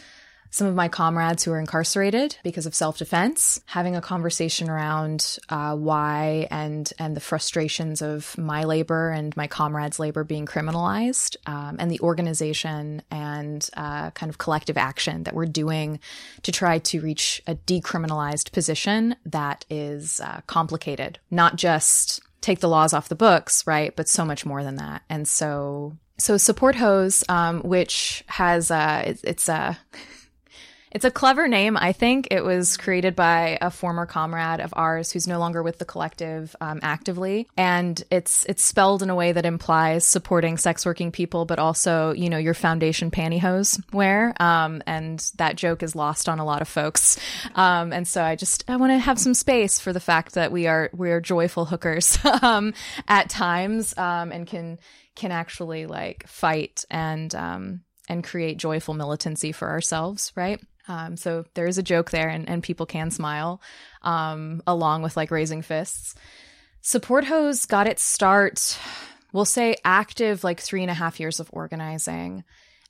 some 0.55 0.67
of 0.67 0.73
my 0.73 0.87
comrades 0.87 1.43
who 1.43 1.51
are 1.51 1.59
incarcerated 1.59 2.37
because 2.41 2.65
of 2.65 2.73
self-defense, 2.73 3.59
having 3.65 3.97
a 3.97 4.01
conversation 4.01 4.69
around 4.69 5.37
uh, 5.49 5.75
why 5.75 6.47
and 6.49 6.93
and 6.97 7.13
the 7.13 7.19
frustrations 7.19 8.01
of 8.01 8.37
my 8.37 8.63
labor 8.63 9.09
and 9.09 9.35
my 9.35 9.47
comrades' 9.47 9.99
labor 9.99 10.23
being 10.23 10.45
criminalized, 10.45 11.35
um, 11.45 11.75
and 11.77 11.91
the 11.91 11.99
organization 11.99 13.01
and 13.11 13.69
uh, 13.75 14.11
kind 14.11 14.29
of 14.29 14.37
collective 14.37 14.77
action 14.77 15.23
that 15.23 15.35
we're 15.35 15.45
doing 15.45 15.99
to 16.43 16.53
try 16.53 16.79
to 16.79 17.01
reach 17.01 17.41
a 17.47 17.55
decriminalized 17.55 18.53
position 18.53 19.13
that 19.25 19.65
is 19.69 20.21
uh, 20.21 20.39
complicated, 20.47 21.19
not 21.29 21.57
just 21.57 22.21
take 22.39 22.61
the 22.61 22.69
laws 22.69 22.93
off 22.93 23.09
the 23.09 23.15
books, 23.15 23.67
right? 23.67 23.93
But 23.93 24.07
so 24.07 24.23
much 24.23 24.45
more 24.45 24.63
than 24.63 24.77
that. 24.77 25.01
And 25.09 25.27
so 25.27 25.97
So 26.17 26.37
Support 26.37 26.75
Hose, 26.75 27.25
um, 27.27 27.59
which 27.63 28.23
has 28.27 28.71
uh, 28.71 29.03
it's, 29.05 29.23
it's 29.25 29.49
a 29.49 29.77
it's 30.95 31.03
a 31.03 31.11
clever 31.11 31.49
name, 31.49 31.75
I 31.75 31.91
think. 31.91 32.29
It 32.31 32.45
was 32.45 32.77
created 32.77 33.17
by 33.17 33.57
a 33.59 33.69
former 33.69 34.05
comrade 34.05 34.61
of 34.61 34.73
ours 34.77 35.11
who's 35.11 35.27
no 35.27 35.39
longer 35.39 35.61
with 35.61 35.77
the 35.77 35.83
collective 35.83 36.55
um, 36.61 36.79
actively, 36.81 37.49
and 37.57 38.01
it's 38.09 38.45
it's 38.45 38.63
spelled 38.63 39.03
in 39.03 39.09
a 39.09 39.15
way 39.15 39.33
that 39.33 39.45
implies 39.45 40.05
supporting 40.05 40.55
sex 40.57 40.85
working 40.85 41.11
people, 41.11 41.43
but 41.43 41.59
also 41.59 42.13
you 42.13 42.29
know 42.29 42.37
your 42.37 42.53
foundation 42.53 43.11
pantyhose 43.11 43.83
wear. 43.93 44.33
Um, 44.39 44.81
and 44.87 45.19
that 45.35 45.57
joke 45.57 45.83
is 45.83 45.97
lost 45.97 46.29
on 46.29 46.39
a 46.39 46.45
lot 46.45 46.61
of 46.61 46.69
folks. 46.69 47.19
Um, 47.55 47.91
and 47.91 48.07
so 48.07 48.23
I 48.23 48.37
just 48.37 48.63
I 48.69 48.77
want 48.77 48.91
to 48.91 48.97
have 48.97 49.19
some 49.19 49.33
space 49.33 49.81
for 49.81 49.91
the 49.91 49.99
fact 49.99 50.35
that 50.35 50.53
we 50.53 50.65
are 50.65 50.89
we 50.93 51.11
are 51.11 51.19
joyful 51.19 51.65
hookers 51.65 52.17
um, 52.41 52.73
at 53.05 53.29
times 53.29 53.97
um, 53.97 54.31
and 54.31 54.47
can 54.47 54.79
can 55.13 55.33
actually 55.33 55.87
like 55.87 56.25
fight 56.25 56.85
and 56.89 57.35
um, 57.35 57.81
and 58.07 58.23
create 58.23 58.55
joyful 58.55 58.93
militancy 58.93 59.51
for 59.51 59.67
ourselves, 59.67 60.31
right? 60.37 60.61
Um, 60.87 61.17
so 61.17 61.45
there 61.53 61.67
is 61.67 61.77
a 61.77 61.83
joke 61.83 62.11
there, 62.11 62.29
and, 62.29 62.47
and 62.47 62.61
people 62.61 62.85
can 62.85 63.11
smile, 63.11 63.61
um, 64.01 64.61
along 64.67 65.01
with 65.01 65.17
like 65.17 65.31
raising 65.31 65.61
fists. 65.61 66.15
Support 66.81 67.25
Hose 67.25 67.65
got 67.65 67.87
its 67.87 68.03
start, 68.03 68.77
we'll 69.33 69.45
say 69.45 69.75
active 69.83 70.43
like 70.43 70.59
three 70.59 70.81
and 70.81 70.91
a 70.91 70.95
half 70.95 71.19
years 71.19 71.39
of 71.39 71.49
organizing. 71.51 72.43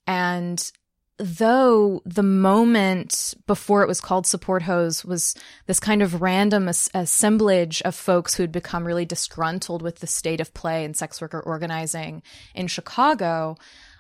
And 0.06 0.72
though 1.18 2.02
the 2.06 2.24
moment 2.24 3.34
before 3.48 3.82
it 3.82 3.88
was 3.88 4.02
called 4.02 4.28
Support 4.28 4.64
Hose 4.64 5.06
was 5.06 5.34
this 5.66 5.80
kind 5.80 6.02
of 6.02 6.22
random 6.22 6.68
as- 6.68 6.90
assemblage 6.94 7.82
of 7.84 7.96
folks 7.96 8.36
who 8.36 8.44
had 8.44 8.52
become 8.52 8.86
really 8.86 9.06
disgruntled 9.06 9.82
with 9.82 10.00
the 10.00 10.08
state 10.08 10.42
of 10.42 10.54
play 10.54 10.84
and 10.84 10.96
sex 10.96 11.22
worker 11.22 11.40
organizing 11.40 12.22
in 12.54 12.68
Chicago, 12.68 13.56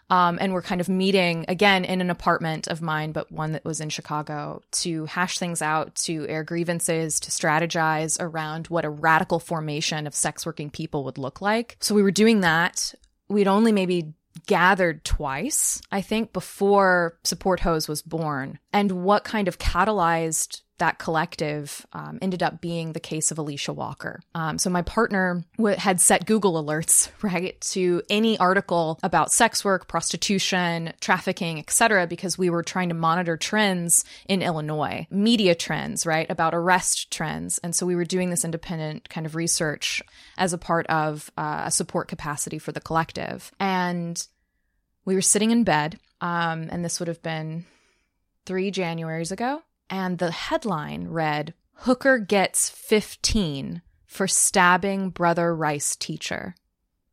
um, 0.09 0.37
and 0.39 0.53
we're 0.53 0.61
kind 0.61 0.81
of 0.81 0.89
meeting 0.89 1.45
again 1.47 1.83
in 1.83 2.01
an 2.01 2.09
apartment 2.09 2.67
of 2.67 2.81
mine, 2.81 3.11
but 3.11 3.31
one 3.31 3.53
that 3.53 3.65
was 3.65 3.81
in 3.81 3.89
Chicago 3.89 4.61
to 4.71 5.05
hash 5.05 5.39
things 5.39 5.61
out, 5.61 5.95
to 5.95 6.27
air 6.27 6.43
grievances, 6.43 7.19
to 7.21 7.31
strategize 7.31 8.17
around 8.19 8.67
what 8.67 8.85
a 8.85 8.89
radical 8.89 9.39
formation 9.39 10.05
of 10.05 10.15
sex 10.15 10.45
working 10.45 10.69
people 10.69 11.03
would 11.03 11.17
look 11.17 11.41
like. 11.41 11.77
So 11.79 11.95
we 11.95 12.03
were 12.03 12.11
doing 12.11 12.41
that. 12.41 12.93
We'd 13.29 13.47
only 13.47 13.71
maybe 13.71 14.13
gathered 14.45 15.03
twice, 15.03 15.81
I 15.91 16.01
think, 16.01 16.33
before 16.33 17.17
Support 17.23 17.61
Hose 17.61 17.87
was 17.87 18.01
born. 18.01 18.59
And 18.71 19.03
what 19.03 19.23
kind 19.23 19.47
of 19.47 19.57
catalyzed 19.57 20.61
that 20.77 20.99
collective 20.99 21.85
um, 21.93 22.19
ended 22.21 22.43
up 22.43 22.59
being 22.59 22.91
the 22.91 22.99
case 22.99 23.31
of 23.31 23.37
Alisha 23.37 23.73
Walker. 23.73 24.21
Um, 24.33 24.57
so 24.57 24.69
my 24.69 24.81
partner 24.81 25.43
w- 25.57 25.77
had 25.77 26.01
set 26.01 26.25
Google 26.25 26.61
alerts, 26.61 27.09
right, 27.21 27.59
to 27.61 28.01
any 28.09 28.37
article 28.37 28.99
about 29.01 29.31
sex 29.31 29.63
work, 29.63 29.87
prostitution, 29.87 30.93
trafficking, 30.99 31.59
etc., 31.59 32.07
because 32.07 32.37
we 32.37 32.49
were 32.49 32.63
trying 32.63 32.89
to 32.89 32.95
monitor 32.95 33.37
trends 33.37 34.03
in 34.27 34.41
Illinois, 34.41 35.07
media 35.09 35.55
trends, 35.55 36.05
right, 36.05 36.29
about 36.29 36.53
arrest 36.53 37.11
trends. 37.11 37.57
And 37.59 37.73
so 37.73 37.85
we 37.85 37.95
were 37.95 38.05
doing 38.05 38.29
this 38.29 38.43
independent 38.43 39.09
kind 39.09 39.25
of 39.25 39.35
research 39.35 40.01
as 40.37 40.51
a 40.51 40.57
part 40.57 40.85
of 40.87 41.31
uh, 41.37 41.63
a 41.65 41.71
support 41.71 42.07
capacity 42.07 42.59
for 42.59 42.71
the 42.71 42.81
collective. 42.81 43.51
And 43.59 44.25
we 45.05 45.15
were 45.15 45.21
sitting 45.21 45.51
in 45.51 45.63
bed, 45.63 45.99
um, 46.19 46.67
and 46.69 46.83
this 46.83 46.99
would 46.99 47.07
have 47.07 47.21
been 47.21 47.65
three 48.45 48.71
Januaries 48.71 49.31
ago 49.31 49.61
and 49.89 50.17
the 50.17 50.31
headline 50.31 51.07
read 51.07 51.53
Hooker 51.79 52.17
gets 52.17 52.69
15 52.69 53.81
for 54.05 54.27
stabbing 54.27 55.09
brother 55.09 55.55
Rice 55.55 55.95
teacher. 55.95 56.55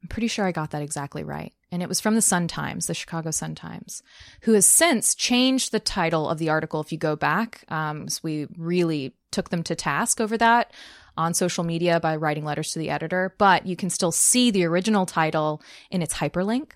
I'm 0.02 0.08
pretty 0.08 0.28
sure 0.28 0.46
I 0.46 0.52
got 0.52 0.70
that 0.70 0.82
exactly 0.82 1.24
right. 1.24 1.52
And 1.70 1.82
it 1.82 1.88
was 1.88 2.00
from 2.00 2.14
the 2.14 2.22
Sun 2.22 2.48
Times, 2.48 2.86
the 2.86 2.94
Chicago 2.94 3.30
Sun 3.30 3.54
Times, 3.54 4.02
who 4.42 4.52
has 4.52 4.66
since 4.66 5.14
changed 5.14 5.72
the 5.72 5.80
title 5.80 6.28
of 6.28 6.38
the 6.38 6.50
article. 6.50 6.80
If 6.80 6.92
you 6.92 6.98
go 6.98 7.16
back, 7.16 7.64
um, 7.68 8.08
so 8.08 8.20
we 8.22 8.46
really 8.56 9.14
took 9.30 9.48
them 9.48 9.62
to 9.64 9.74
task 9.74 10.20
over 10.20 10.36
that 10.36 10.72
on 11.16 11.34
social 11.34 11.64
media 11.64 11.98
by 11.98 12.16
writing 12.16 12.44
letters 12.44 12.70
to 12.72 12.78
the 12.78 12.90
editor, 12.90 13.34
but 13.38 13.66
you 13.66 13.76
can 13.76 13.90
still 13.90 14.12
see 14.12 14.50
the 14.50 14.64
original 14.64 15.06
title 15.06 15.62
in 15.90 16.02
its 16.02 16.14
hyperlink. 16.14 16.72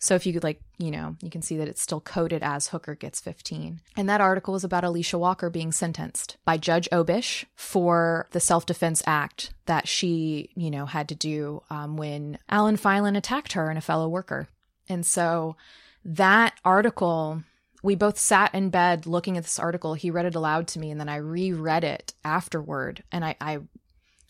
So 0.00 0.14
if 0.14 0.24
you 0.24 0.32
could 0.32 0.42
like, 0.42 0.60
you 0.78 0.90
know, 0.90 1.14
you 1.22 1.30
can 1.30 1.42
see 1.42 1.58
that 1.58 1.68
it's 1.68 1.82
still 1.82 2.00
coded 2.00 2.42
as 2.42 2.68
Hooker 2.68 2.94
gets 2.94 3.20
15. 3.20 3.80
And 3.96 4.08
that 4.08 4.22
article 4.22 4.54
is 4.54 4.64
about 4.64 4.82
Alisha 4.82 5.18
Walker 5.18 5.50
being 5.50 5.72
sentenced 5.72 6.38
by 6.44 6.56
Judge 6.56 6.88
Obish 6.90 7.44
for 7.54 8.26
the 8.30 8.40
self-defense 8.40 9.02
act 9.06 9.52
that 9.66 9.86
she, 9.86 10.50
you 10.56 10.70
know, 10.70 10.86
had 10.86 11.10
to 11.10 11.14
do 11.14 11.62
um, 11.68 11.98
when 11.98 12.38
Alan 12.48 12.78
Filan 12.78 13.14
attacked 13.14 13.52
her 13.52 13.68
and 13.68 13.76
a 13.76 13.82
fellow 13.82 14.08
worker. 14.08 14.48
And 14.88 15.04
so 15.04 15.56
that 16.04 16.54
article 16.64 17.42
we 17.82 17.94
both 17.94 18.18
sat 18.18 18.54
in 18.54 18.70
bed 18.70 19.06
looking 19.06 19.36
at 19.36 19.44
this 19.44 19.58
article. 19.58 19.94
He 19.94 20.10
read 20.10 20.26
it 20.26 20.34
aloud 20.34 20.68
to 20.68 20.78
me, 20.78 20.90
and 20.90 21.00
then 21.00 21.08
I 21.08 21.16
reread 21.16 21.82
it 21.82 22.12
afterward. 22.24 23.02
And 23.10 23.24
I, 23.24 23.36
I 23.40 23.60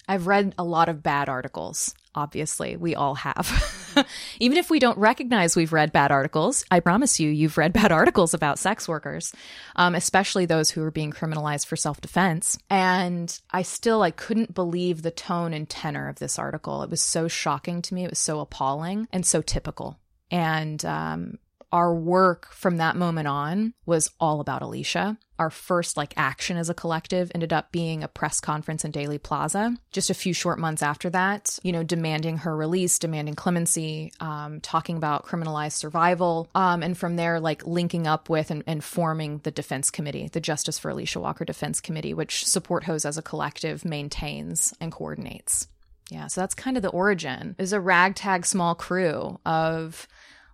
I've 0.08 0.26
read 0.26 0.54
a 0.56 0.64
lot 0.64 0.88
of 0.88 1.02
bad 1.02 1.28
articles. 1.28 1.94
Obviously, 2.14 2.76
we 2.76 2.94
all 2.94 3.16
have. 3.16 3.76
Even 4.40 4.58
if 4.58 4.70
we 4.70 4.78
don't 4.78 4.98
recognize 4.98 5.56
we've 5.56 5.72
read 5.72 5.92
bad 5.92 6.10
articles, 6.10 6.64
I 6.70 6.80
promise 6.80 7.20
you, 7.20 7.30
you've 7.30 7.58
read 7.58 7.72
bad 7.80 7.92
articles 7.92 8.34
about 8.34 8.58
sex 8.58 8.88
workers, 8.88 9.32
um, 9.76 9.94
especially 9.94 10.46
those 10.46 10.70
who 10.70 10.82
are 10.82 10.90
being 10.90 11.12
criminalized 11.12 11.66
for 11.66 11.76
self 11.76 12.00
defense. 12.00 12.58
And 12.68 13.38
I 13.50 13.62
still, 13.62 14.02
I 14.02 14.10
couldn't 14.10 14.54
believe 14.54 15.02
the 15.02 15.10
tone 15.10 15.52
and 15.54 15.68
tenor 15.68 16.08
of 16.08 16.18
this 16.18 16.38
article. 16.38 16.82
It 16.82 16.90
was 16.90 17.00
so 17.00 17.28
shocking 17.28 17.82
to 17.82 17.94
me. 17.94 18.04
It 18.04 18.10
was 18.10 18.18
so 18.18 18.40
appalling 18.40 19.08
and 19.12 19.24
so 19.26 19.42
typical. 19.42 19.98
And 20.30 20.84
um, 20.84 21.38
our 21.72 21.94
work 21.94 22.52
from 22.52 22.78
that 22.78 22.96
moment 22.96 23.28
on 23.28 23.74
was 23.86 24.10
all 24.18 24.40
about 24.40 24.62
Alisha. 24.62 25.16
Our 25.38 25.50
first 25.50 25.96
like 25.96 26.12
action 26.16 26.56
as 26.56 26.68
a 26.68 26.74
collective 26.74 27.30
ended 27.34 27.52
up 27.52 27.72
being 27.72 28.02
a 28.02 28.08
press 28.08 28.40
conference 28.40 28.84
in 28.84 28.90
Daley 28.90 29.18
Plaza. 29.18 29.76
Just 29.90 30.10
a 30.10 30.14
few 30.14 30.34
short 30.34 30.58
months 30.58 30.82
after 30.82 31.08
that, 31.10 31.58
you 31.62 31.72
know, 31.72 31.82
demanding 31.82 32.38
her 32.38 32.54
release, 32.54 32.98
demanding 32.98 33.34
clemency, 33.34 34.12
um, 34.20 34.60
talking 34.60 34.96
about 34.96 35.24
criminalized 35.24 35.72
survival, 35.72 36.48
um, 36.54 36.82
and 36.82 36.98
from 36.98 37.16
there, 37.16 37.40
like 37.40 37.66
linking 37.66 38.06
up 38.06 38.28
with 38.28 38.50
and, 38.50 38.62
and 38.66 38.84
forming 38.84 39.38
the 39.38 39.50
defense 39.50 39.90
committee, 39.90 40.28
the 40.30 40.40
Justice 40.40 40.78
for 40.78 40.92
Alisha 40.92 41.20
Walker 41.20 41.44
Defense 41.44 41.80
Committee, 41.80 42.12
which 42.12 42.44
Support 42.44 42.84
Hose 42.84 43.06
as 43.06 43.16
a 43.16 43.22
collective 43.22 43.84
maintains 43.84 44.74
and 44.80 44.92
coordinates. 44.92 45.68
Yeah, 46.10 46.26
so 46.26 46.40
that's 46.40 46.54
kind 46.54 46.76
of 46.76 46.82
the 46.82 46.90
origin. 46.90 47.54
Is 47.58 47.72
a 47.72 47.80
ragtag 47.80 48.44
small 48.44 48.74
crew 48.74 49.38
of 49.46 50.06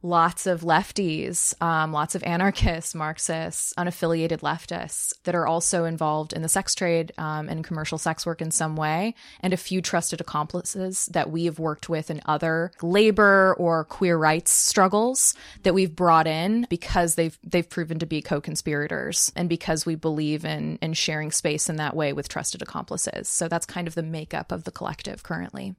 lots 0.02 0.46
of 0.46 0.60
lefties, 0.60 1.60
um, 1.62 1.92
lots 1.92 2.14
of 2.14 2.22
anarchists, 2.24 2.94
Marxists, 2.94 3.72
unaffiliated 3.78 4.40
leftists 4.40 5.12
that 5.24 5.34
are 5.34 5.46
also 5.46 5.84
involved 5.84 6.32
in 6.32 6.42
the 6.42 6.48
sex 6.48 6.74
trade 6.74 7.12
um, 7.18 7.48
and 7.48 7.64
commercial 7.64 7.98
sex 7.98 8.24
work 8.26 8.40
in 8.40 8.50
some 8.50 8.76
way, 8.76 9.14
and 9.40 9.52
a 9.52 9.56
few 9.56 9.80
trusted 9.80 10.20
accomplices 10.20 11.06
that 11.06 11.30
we 11.30 11.44
have 11.44 11.58
worked 11.58 11.88
with 11.88 12.10
in 12.10 12.20
other 12.26 12.72
labor 12.82 13.54
or 13.58 13.84
queer 13.84 14.16
rights 14.16 14.50
struggles 14.50 15.34
that 15.62 15.74
we've 15.74 15.96
brought 15.96 16.26
in 16.26 16.66
because 16.68 17.14
they've 17.14 17.38
they've 17.44 17.68
proven 17.68 17.98
to 17.98 18.06
be 18.06 18.22
co-conspirators 18.22 19.32
and 19.36 19.48
because 19.48 19.86
we 19.86 19.94
believe 19.94 20.44
in 20.44 20.78
in 20.82 20.92
sharing 20.92 21.30
space 21.30 21.68
in 21.68 21.76
that 21.76 21.96
way 21.96 22.12
with 22.12 22.28
trusted 22.28 22.62
accomplices. 22.62 23.28
So 23.28 23.48
that's 23.48 23.66
kind 23.66 23.88
of 23.88 23.94
the 23.94 24.02
makeup 24.02 24.52
of 24.52 24.64
the 24.64 24.70
collective 24.70 25.22
currently. 25.22 25.74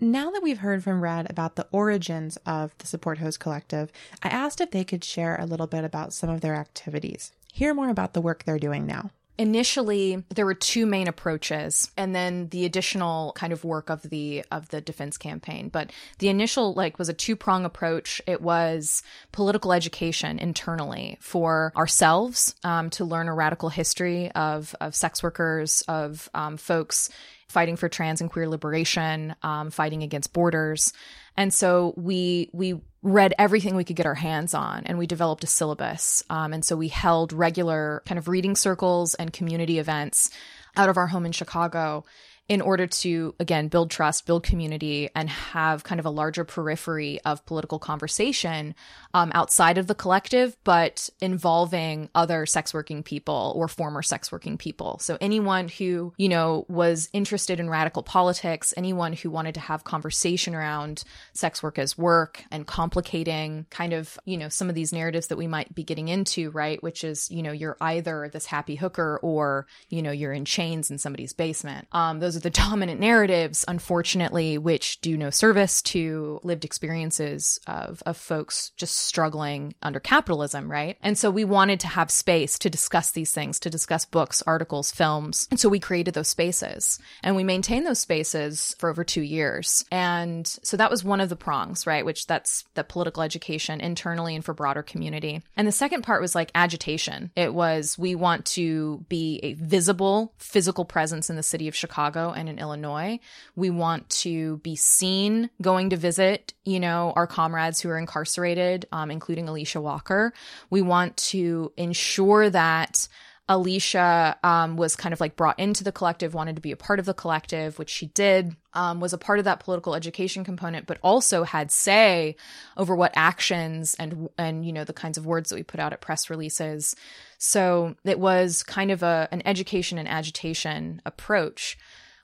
Now 0.00 0.30
that 0.32 0.42
we've 0.42 0.58
heard 0.58 0.82
from 0.82 1.00
Red 1.00 1.30
about 1.30 1.54
the 1.54 1.68
origins 1.70 2.36
of 2.44 2.76
the 2.78 2.86
Support 2.86 3.18
Hose 3.18 3.36
Collective, 3.36 3.92
I 4.22 4.28
asked 4.28 4.60
if 4.60 4.70
they 4.70 4.84
could 4.84 5.04
share 5.04 5.36
a 5.36 5.46
little 5.46 5.68
bit 5.68 5.84
about 5.84 6.12
some 6.12 6.28
of 6.28 6.40
their 6.40 6.56
activities. 6.56 7.32
Hear 7.52 7.74
more 7.74 7.88
about 7.88 8.12
the 8.12 8.20
work 8.20 8.42
they're 8.44 8.58
doing 8.58 8.86
now. 8.86 9.10
Initially, 9.36 10.22
there 10.32 10.46
were 10.46 10.54
two 10.54 10.86
main 10.86 11.08
approaches 11.08 11.90
and 11.96 12.14
then 12.14 12.48
the 12.50 12.64
additional 12.64 13.32
kind 13.34 13.52
of 13.52 13.64
work 13.64 13.90
of 13.90 14.02
the 14.02 14.44
of 14.52 14.68
the 14.68 14.80
defense 14.80 15.16
campaign. 15.16 15.70
But 15.70 15.90
the 16.18 16.28
initial 16.28 16.72
like 16.72 17.00
was 17.00 17.08
a 17.08 17.12
two-prong 17.14 17.64
approach. 17.64 18.22
It 18.28 18.40
was 18.40 19.02
political 19.32 19.72
education 19.72 20.38
internally 20.38 21.18
for 21.20 21.72
ourselves 21.76 22.54
um, 22.62 22.90
to 22.90 23.04
learn 23.04 23.26
a 23.26 23.34
radical 23.34 23.70
history 23.70 24.30
of 24.32 24.74
of 24.80 24.94
sex 24.94 25.20
workers, 25.20 25.82
of 25.88 26.30
um, 26.32 26.56
folks 26.56 27.10
fighting 27.54 27.76
for 27.76 27.88
trans 27.88 28.20
and 28.20 28.30
queer 28.30 28.48
liberation, 28.48 29.34
um, 29.42 29.70
fighting 29.70 30.02
against 30.02 30.32
borders. 30.32 30.92
And 31.36 31.54
so 31.54 31.94
we 31.96 32.50
we 32.52 32.80
read 33.02 33.34
everything 33.38 33.76
we 33.76 33.84
could 33.84 33.96
get 33.96 34.06
our 34.06 34.14
hands 34.14 34.54
on, 34.54 34.82
and 34.86 34.98
we 34.98 35.06
developed 35.06 35.44
a 35.44 35.46
syllabus. 35.46 36.22
Um, 36.28 36.52
and 36.52 36.64
so 36.64 36.76
we 36.76 36.88
held 36.88 37.32
regular 37.32 38.02
kind 38.06 38.18
of 38.18 38.28
reading 38.28 38.56
circles 38.56 39.14
and 39.14 39.32
community 39.32 39.78
events 39.78 40.30
out 40.76 40.88
of 40.88 40.96
our 40.96 41.06
home 41.06 41.24
in 41.24 41.32
Chicago. 41.32 42.04
In 42.46 42.60
order 42.60 42.86
to, 42.86 43.34
again, 43.40 43.68
build 43.68 43.90
trust, 43.90 44.26
build 44.26 44.42
community, 44.42 45.08
and 45.14 45.30
have 45.30 45.82
kind 45.82 45.98
of 45.98 46.04
a 46.04 46.10
larger 46.10 46.44
periphery 46.44 47.18
of 47.24 47.44
political 47.46 47.78
conversation 47.78 48.74
um, 49.14 49.32
outside 49.34 49.78
of 49.78 49.86
the 49.86 49.94
collective, 49.94 50.54
but 50.62 51.08
involving 51.20 52.10
other 52.14 52.44
sex 52.44 52.74
working 52.74 53.02
people 53.02 53.54
or 53.56 53.66
former 53.66 54.02
sex 54.02 54.30
working 54.30 54.58
people. 54.58 54.98
So 54.98 55.16
anyone 55.22 55.68
who, 55.68 56.12
you 56.18 56.28
know, 56.28 56.66
was 56.68 57.08
interested 57.14 57.60
in 57.60 57.70
radical 57.70 58.02
politics, 58.02 58.74
anyone 58.76 59.14
who 59.14 59.30
wanted 59.30 59.54
to 59.54 59.60
have 59.60 59.84
conversation 59.84 60.54
around 60.54 61.02
sex 61.32 61.62
work 61.62 61.78
as 61.78 61.96
work 61.96 62.44
and 62.50 62.66
complicating 62.66 63.64
kind 63.70 63.94
of, 63.94 64.18
you 64.26 64.36
know, 64.36 64.50
some 64.50 64.68
of 64.68 64.74
these 64.74 64.92
narratives 64.92 65.28
that 65.28 65.38
we 65.38 65.46
might 65.46 65.74
be 65.74 65.82
getting 65.82 66.08
into, 66.08 66.50
right? 66.50 66.82
Which 66.82 67.04
is, 67.04 67.30
you 67.30 67.42
know, 67.42 67.52
you're 67.52 67.78
either 67.80 68.28
this 68.30 68.44
happy 68.44 68.74
hooker 68.74 69.18
or, 69.22 69.66
you 69.88 70.02
know, 70.02 70.12
you're 70.12 70.32
in 70.32 70.44
chains 70.44 70.90
in 70.90 70.98
somebody's 70.98 71.32
basement. 71.32 71.88
Um, 71.92 72.20
those 72.20 72.33
are 72.36 72.40
the 72.40 72.50
dominant 72.50 73.00
narratives, 73.00 73.64
unfortunately, 73.66 74.58
which 74.58 75.00
do 75.00 75.16
no 75.16 75.30
service 75.30 75.82
to 75.82 76.40
lived 76.42 76.64
experiences 76.64 77.58
of, 77.66 78.02
of 78.06 78.16
folks 78.16 78.72
just 78.76 78.96
struggling 78.96 79.74
under 79.82 80.00
capitalism, 80.00 80.70
right? 80.70 80.96
And 81.02 81.18
so 81.18 81.30
we 81.30 81.44
wanted 81.44 81.80
to 81.80 81.88
have 81.88 82.10
space 82.10 82.58
to 82.60 82.70
discuss 82.70 83.10
these 83.10 83.32
things, 83.32 83.60
to 83.60 83.70
discuss 83.70 84.04
books, 84.04 84.42
articles, 84.46 84.90
films. 84.90 85.48
And 85.50 85.60
so 85.60 85.68
we 85.68 85.80
created 85.80 86.14
those 86.14 86.28
spaces 86.28 86.98
and 87.22 87.36
we 87.36 87.44
maintained 87.44 87.86
those 87.86 88.00
spaces 88.00 88.74
for 88.78 88.88
over 88.90 89.04
two 89.04 89.22
years. 89.22 89.84
And 89.90 90.46
so 90.46 90.76
that 90.76 90.90
was 90.90 91.04
one 91.04 91.20
of 91.20 91.28
the 91.28 91.36
prongs, 91.36 91.86
right? 91.86 92.04
Which 92.04 92.26
that's 92.26 92.64
the 92.74 92.84
political 92.84 93.22
education 93.22 93.80
internally 93.80 94.34
and 94.34 94.44
for 94.44 94.54
broader 94.54 94.82
community. 94.82 95.42
And 95.56 95.66
the 95.66 95.72
second 95.72 96.02
part 96.02 96.20
was 96.20 96.34
like 96.34 96.50
agitation. 96.54 97.30
It 97.36 97.52
was 97.52 97.98
we 97.98 98.14
want 98.14 98.46
to 98.46 99.04
be 99.08 99.40
a 99.42 99.54
visible 99.54 100.32
physical 100.38 100.84
presence 100.84 101.30
in 101.30 101.36
the 101.36 101.42
city 101.42 101.68
of 101.68 101.76
Chicago 101.76 102.23
and 102.32 102.48
in 102.48 102.58
Illinois. 102.58 103.20
We 103.56 103.70
want 103.70 104.08
to 104.10 104.58
be 104.58 104.76
seen 104.76 105.50
going 105.60 105.90
to 105.90 105.96
visit, 105.96 106.54
you 106.64 106.80
know, 106.80 107.12
our 107.16 107.26
comrades 107.26 107.80
who 107.80 107.88
are 107.90 107.98
incarcerated, 107.98 108.86
um, 108.92 109.10
including 109.10 109.46
Alisha 109.46 109.80
Walker. 109.80 110.32
We 110.70 110.82
want 110.82 111.16
to 111.18 111.72
ensure 111.76 112.50
that 112.50 113.08
Alisha 113.48 114.42
um, 114.42 114.76
was 114.76 114.96
kind 114.96 115.12
of 115.12 115.20
like 115.20 115.36
brought 115.36 115.58
into 115.58 115.84
the 115.84 115.92
collective, 115.92 116.32
wanted 116.32 116.56
to 116.56 116.62
be 116.62 116.72
a 116.72 116.76
part 116.76 116.98
of 116.98 117.04
the 117.04 117.12
collective, 117.12 117.78
which 117.78 117.90
she 117.90 118.06
did, 118.06 118.56
um, 118.72 119.00
was 119.00 119.12
a 119.12 119.18
part 119.18 119.38
of 119.38 119.44
that 119.44 119.60
political 119.60 119.94
education 119.94 120.44
component, 120.44 120.86
but 120.86 120.98
also 121.02 121.44
had 121.44 121.70
say 121.70 122.36
over 122.78 122.96
what 122.96 123.12
actions 123.14 123.94
and 123.98 124.30
and 124.38 124.64
you 124.64 124.72
know 124.72 124.84
the 124.84 124.94
kinds 124.94 125.18
of 125.18 125.26
words 125.26 125.50
that 125.50 125.56
we 125.56 125.62
put 125.62 125.78
out 125.78 125.92
at 125.92 126.00
press 126.00 126.30
releases. 126.30 126.96
So 127.36 127.96
it 128.02 128.18
was 128.18 128.62
kind 128.62 128.90
of 128.90 129.02
a 129.02 129.28
an 129.30 129.42
education 129.44 129.98
and 129.98 130.08
agitation 130.08 131.02
approach 131.04 131.76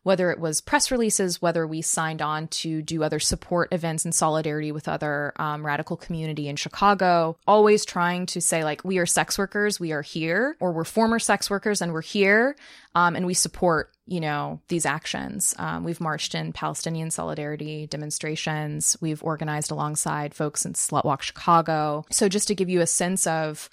whether 0.02 0.30
it 0.30 0.38
was 0.38 0.60
press 0.60 0.90
releases, 0.90 1.42
whether 1.42 1.66
we 1.66 1.82
signed 1.82 2.22
on 2.22 2.48
to 2.48 2.82
do 2.82 3.02
other 3.02 3.18
support 3.18 3.68
events 3.72 4.04
in 4.04 4.12
solidarity 4.12 4.72
with 4.72 4.88
other 4.88 5.32
um, 5.36 5.64
radical 5.64 5.96
community 5.96 6.48
in 6.48 6.56
Chicago, 6.56 7.36
always 7.46 7.84
trying 7.84 8.26
to 8.26 8.40
say, 8.40 8.64
like, 8.64 8.84
we 8.84 8.98
are 8.98 9.06
sex 9.06 9.38
workers, 9.38 9.78
we 9.78 9.92
are 9.92 10.02
here, 10.02 10.56
or 10.60 10.72
we're 10.72 10.84
former 10.84 11.18
sex 11.18 11.50
workers 11.50 11.82
and 11.82 11.92
we're 11.92 12.00
here, 12.00 12.56
um, 12.94 13.14
and 13.14 13.26
we 13.26 13.34
support, 13.34 13.92
you 14.06 14.20
know, 14.20 14.60
these 14.68 14.86
actions. 14.86 15.54
Um, 15.58 15.84
we've 15.84 16.00
marched 16.00 16.34
in 16.34 16.52
Palestinian 16.52 17.10
solidarity 17.10 17.86
demonstrations, 17.86 18.96
we've 19.00 19.22
organized 19.22 19.70
alongside 19.70 20.34
folks 20.34 20.64
in 20.64 20.72
Slutwalk 20.72 21.22
Chicago. 21.22 22.04
So, 22.10 22.28
just 22.28 22.48
to 22.48 22.54
give 22.54 22.68
you 22.68 22.80
a 22.80 22.86
sense 22.86 23.26
of, 23.26 23.68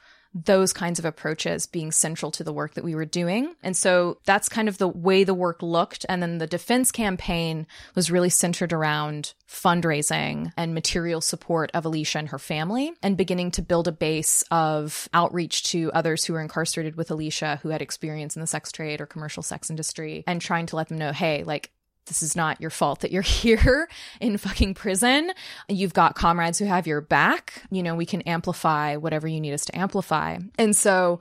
those 0.45 0.73
kinds 0.73 0.99
of 0.99 1.05
approaches 1.05 1.65
being 1.65 1.91
central 1.91 2.31
to 2.31 2.43
the 2.43 2.53
work 2.53 2.75
that 2.75 2.83
we 2.83 2.95
were 2.95 3.05
doing. 3.05 3.55
And 3.63 3.75
so 3.75 4.19
that's 4.25 4.49
kind 4.49 4.67
of 4.67 4.77
the 4.77 4.87
way 4.87 5.23
the 5.23 5.33
work 5.33 5.61
looked. 5.61 6.05
And 6.07 6.21
then 6.21 6.37
the 6.37 6.47
defense 6.47 6.91
campaign 6.91 7.67
was 7.95 8.11
really 8.11 8.29
centered 8.29 8.73
around 8.73 9.33
fundraising 9.47 10.51
and 10.57 10.73
material 10.73 11.21
support 11.21 11.71
of 11.73 11.85
Alisha 11.85 12.15
and 12.15 12.29
her 12.29 12.39
family 12.39 12.91
and 13.01 13.17
beginning 13.17 13.51
to 13.51 13.61
build 13.61 13.87
a 13.87 13.91
base 13.91 14.43
of 14.51 15.07
outreach 15.13 15.63
to 15.63 15.91
others 15.93 16.25
who 16.25 16.33
were 16.33 16.41
incarcerated 16.41 16.95
with 16.95 17.09
Alisha 17.09 17.59
who 17.61 17.69
had 17.69 17.81
experience 17.81 18.35
in 18.35 18.41
the 18.41 18.47
sex 18.47 18.71
trade 18.71 19.01
or 19.01 19.05
commercial 19.05 19.43
sex 19.43 19.69
industry 19.69 20.23
and 20.27 20.41
trying 20.41 20.65
to 20.67 20.75
let 20.75 20.89
them 20.89 20.97
know, 20.97 21.11
hey, 21.13 21.43
like 21.43 21.71
this 22.07 22.23
is 22.23 22.35
not 22.35 22.59
your 22.59 22.69
fault 22.69 23.01
that 23.01 23.11
you're 23.11 23.21
here 23.21 23.89
in 24.19 24.37
fucking 24.37 24.73
prison. 24.73 25.31
You've 25.67 25.93
got 25.93 26.15
comrades 26.15 26.59
who 26.59 26.65
have 26.65 26.87
your 26.87 27.01
back. 27.01 27.63
You 27.69 27.83
know, 27.83 27.95
we 27.95 28.05
can 28.05 28.21
amplify 28.21 28.95
whatever 28.95 29.27
you 29.27 29.39
need 29.39 29.53
us 29.53 29.65
to 29.65 29.77
amplify. 29.77 30.39
And 30.57 30.75
so 30.75 31.19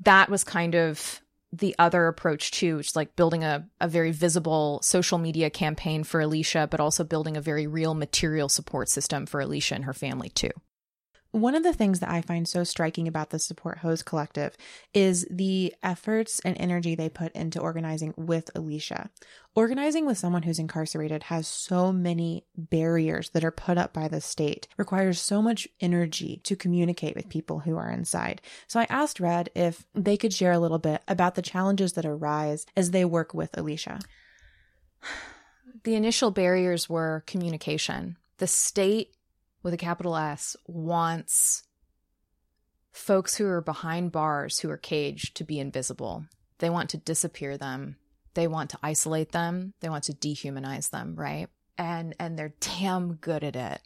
that 0.00 0.30
was 0.30 0.44
kind 0.44 0.74
of 0.74 1.20
the 1.52 1.74
other 1.78 2.06
approach 2.06 2.50
too, 2.50 2.76
which 2.76 2.88
is 2.88 2.96
like 2.96 3.16
building 3.16 3.42
a, 3.42 3.66
a 3.80 3.88
very 3.88 4.12
visible 4.12 4.80
social 4.82 5.18
media 5.18 5.48
campaign 5.48 6.04
for 6.04 6.20
Alisha, 6.20 6.68
but 6.68 6.80
also 6.80 7.04
building 7.04 7.36
a 7.36 7.40
very 7.40 7.66
real 7.66 7.94
material 7.94 8.48
support 8.48 8.88
system 8.88 9.24
for 9.24 9.42
Alisha 9.42 9.72
and 9.72 9.84
her 9.84 9.94
family 9.94 10.28
too. 10.28 10.50
One 11.38 11.54
of 11.54 11.62
the 11.62 11.72
things 11.72 12.00
that 12.00 12.10
I 12.10 12.20
find 12.20 12.48
so 12.48 12.64
striking 12.64 13.06
about 13.06 13.30
the 13.30 13.38
Support 13.38 13.78
Hose 13.78 14.02
Collective 14.02 14.56
is 14.92 15.24
the 15.30 15.72
efforts 15.84 16.40
and 16.40 16.56
energy 16.58 16.96
they 16.96 17.08
put 17.08 17.30
into 17.32 17.60
organizing 17.60 18.12
with 18.16 18.50
Alisha. 18.56 19.08
Organizing 19.54 20.04
with 20.04 20.18
someone 20.18 20.42
who's 20.42 20.58
incarcerated 20.58 21.24
has 21.24 21.46
so 21.46 21.92
many 21.92 22.44
barriers 22.56 23.30
that 23.30 23.44
are 23.44 23.52
put 23.52 23.78
up 23.78 23.92
by 23.92 24.08
the 24.08 24.20
state, 24.20 24.66
requires 24.76 25.20
so 25.20 25.40
much 25.40 25.68
energy 25.80 26.40
to 26.42 26.56
communicate 26.56 27.14
with 27.14 27.28
people 27.28 27.60
who 27.60 27.76
are 27.76 27.90
inside. 27.90 28.42
So 28.66 28.80
I 28.80 28.88
asked 28.90 29.20
Red 29.20 29.48
if 29.54 29.86
they 29.94 30.16
could 30.16 30.32
share 30.32 30.52
a 30.52 30.58
little 30.58 30.80
bit 30.80 31.02
about 31.06 31.36
the 31.36 31.42
challenges 31.42 31.92
that 31.92 32.04
arise 32.04 32.66
as 32.76 32.90
they 32.90 33.04
work 33.04 33.32
with 33.32 33.52
Alisha. 33.52 34.00
The 35.84 35.94
initial 35.94 36.32
barriers 36.32 36.88
were 36.88 37.22
communication. 37.26 38.16
The 38.38 38.48
state 38.48 39.14
with 39.62 39.74
a 39.74 39.78
capital 39.78 40.16
S 40.16 40.56
wants 40.66 41.64
folks 42.92 43.36
who 43.36 43.46
are 43.46 43.60
behind 43.60 44.12
bars, 44.12 44.60
who 44.60 44.70
are 44.70 44.76
caged, 44.76 45.36
to 45.36 45.44
be 45.44 45.58
invisible. 45.58 46.24
They 46.58 46.70
want 46.70 46.90
to 46.90 46.98
disappear 46.98 47.56
them. 47.56 47.96
They 48.34 48.46
want 48.46 48.70
to 48.70 48.78
isolate 48.82 49.32
them. 49.32 49.74
They 49.80 49.88
want 49.88 50.04
to 50.04 50.12
dehumanize 50.12 50.90
them, 50.90 51.14
right? 51.16 51.48
And 51.76 52.14
and 52.18 52.38
they're 52.38 52.54
damn 52.60 53.14
good 53.14 53.44
at 53.44 53.56
it. 53.56 53.80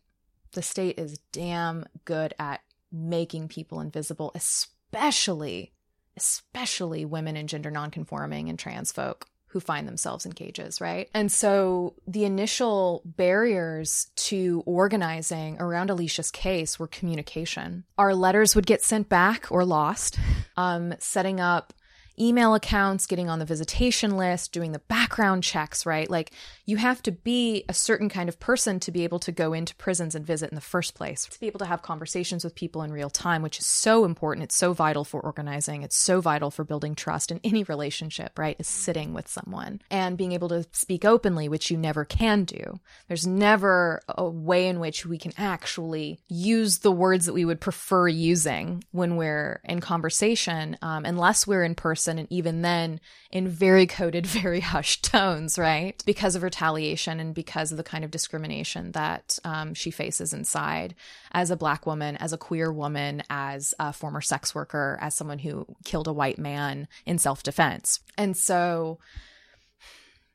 The 0.53 0.63
state 0.63 0.99
is 0.99 1.19
damn 1.33 1.85
good 2.05 2.35
at 2.39 2.61
making 2.91 3.49
people 3.49 3.81
invisible, 3.81 4.33
especially 4.35 5.73
especially 6.17 7.07
women 7.07 7.37
and 7.37 7.49
gender 7.49 7.71
nonconforming 7.71 8.51
and 8.51 8.59
trans 8.59 8.93
folk 8.93 9.27
who 9.53 9.61
find 9.61 9.87
themselves 9.87 10.25
in 10.25 10.33
cages, 10.33 10.81
right? 10.81 11.09
And 11.15 11.31
so 11.31 11.95
the 12.07 12.25
initial 12.25 13.03
barriers 13.05 14.09
to 14.17 14.63
organizing 14.67 15.59
around 15.61 15.91
Alisha's 15.91 16.31
case 16.31 16.79
were 16.79 16.87
communication. 16.89 17.85
Our 17.99 18.15
letters 18.15 18.57
would 18.57 18.67
get 18.67 18.83
sent 18.83 19.09
back 19.09 19.47
or 19.51 19.65
lost. 19.65 20.19
Um, 20.55 20.93
setting 20.99 21.41
up 21.41 21.73
email 22.19 22.55
accounts, 22.55 23.07
getting 23.07 23.29
on 23.29 23.39
the 23.39 23.45
visitation 23.45 24.17
list, 24.17 24.53
doing 24.53 24.73
the 24.73 24.79
background 24.81 25.43
checks, 25.43 25.87
right? 25.87 26.11
Like 26.11 26.33
you 26.67 26.77
have 26.77 27.03
to 27.03 27.13
be 27.13 27.65
a 27.69 27.75
certain 27.75 28.09
kind 28.09 28.29
of 28.29 28.39
person 28.39 28.81
to 28.81 28.93
be 28.93 29.05
able 29.05 29.19
to 29.21 29.33
go 29.33 29.53
into 29.53 29.75
prisons 29.77 30.15
and 30.15 30.27
visit 30.27 30.51
in 30.51 30.55
the 30.55 30.61
first 30.61 30.95
place, 30.95 31.25
to 31.27 31.41
be 31.41 31.47
able 31.47 31.59
to 31.61 31.67
have 31.67 31.83
conversations 31.83 32.45
with 32.45 32.55
people 32.55 32.83
in 32.83 32.93
real 32.93 33.11
time, 33.11 33.43
which 33.43 33.59
is 33.59 33.67
so 33.67 34.05
important. 34.05 34.45
It's 34.45 34.57
so 34.57 34.73
vital 34.73 35.05
for 35.05 35.21
organizing. 35.21 35.83
It's 35.83 35.97
so 35.97 36.21
vital 36.21 36.51
for 36.51 36.65
building 36.65 36.95
trust 36.95 37.31
in 37.31 37.41
any 37.43 37.65
relationship, 37.65 38.39
right? 38.39 38.57
Is 38.59 38.69
sitting 38.69 39.15
with 39.15 39.29
someone 39.29 39.81
and 39.91 40.19
being 40.19 40.33
able 40.33 40.49
to 40.51 40.67
speak 40.73 41.05
openly, 41.05 41.49
which 41.49 41.71
you 41.71 41.77
never 41.77 42.05
can 42.05 42.45
do. 42.45 42.79
There's 43.09 43.27
never 43.27 44.03
a 44.09 44.29
way 44.29 44.69
in 44.69 44.81
which 44.81 45.07
we 45.07 45.19
can 45.19 45.33
actually 45.39 46.21
use 46.29 46.79
the 46.79 46.93
words 46.93 47.27
that 47.27 47.33
we 47.33 47.45
would 47.45 47.61
prefer 47.61 48.09
using 48.09 48.85
when 48.91 49.17
we're 49.17 49.61
in 49.65 49.81
conversation, 49.81 50.77
um, 50.83 51.05
unless 51.05 51.47
we're 51.47 51.65
in 51.65 51.75
person 51.75 52.02
person. 52.03 52.19
And 52.19 52.31
even 52.31 52.63
then, 52.63 53.01
in 53.31 53.49
very 53.49 53.87
coded, 53.87 54.27
very 54.43 54.61
hushed 54.61 55.05
tones, 55.05 55.59
right? 55.59 56.03
Because 56.05 56.35
of 56.35 56.43
retaliation 56.43 57.21
and 57.21 57.35
because 57.35 57.71
of 57.71 57.77
the 57.77 57.85
kind 57.85 58.05
of 58.05 58.11
discrimination 58.11 58.93
that 58.93 59.39
um, 59.45 59.75
she 59.75 59.91
faces 59.91 60.33
inside 60.33 60.95
as 61.33 61.51
a 61.51 61.57
black 61.57 61.87
woman, 61.87 62.17
as 62.17 62.33
a 62.33 62.39
queer 62.39 62.73
woman, 62.73 63.23
as 63.31 63.75
a 63.79 63.93
former 63.93 64.21
sex 64.21 64.55
worker, 64.55 64.99
as 65.01 65.15
someone 65.15 65.39
who 65.39 65.67
killed 65.85 66.09
a 66.09 66.13
white 66.13 66.39
man 66.39 66.89
in 67.07 67.19
self 67.19 67.43
defense. 67.43 68.01
And 68.19 68.37
so, 68.37 68.99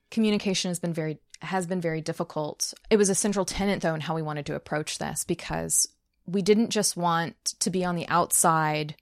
communication 0.09 0.69
has 0.69 0.79
been 0.79 0.93
very 0.93 1.19
has 1.41 1.67
been 1.67 1.81
very 1.81 2.01
difficult. 2.01 2.73
It 2.89 2.97
was 2.97 3.09
a 3.09 3.15
central 3.15 3.45
tenet 3.45 3.81
though 3.81 3.93
in 3.93 4.01
how 4.01 4.15
we 4.15 4.23
wanted 4.23 4.47
to 4.47 4.55
approach 4.55 4.97
this 4.97 5.23
because 5.23 5.87
we 6.25 6.41
didn't 6.41 6.71
just 6.71 6.97
want 6.97 7.35
to 7.59 7.69
be 7.69 7.85
on 7.85 7.95
the 7.95 8.07
outside 8.07 8.95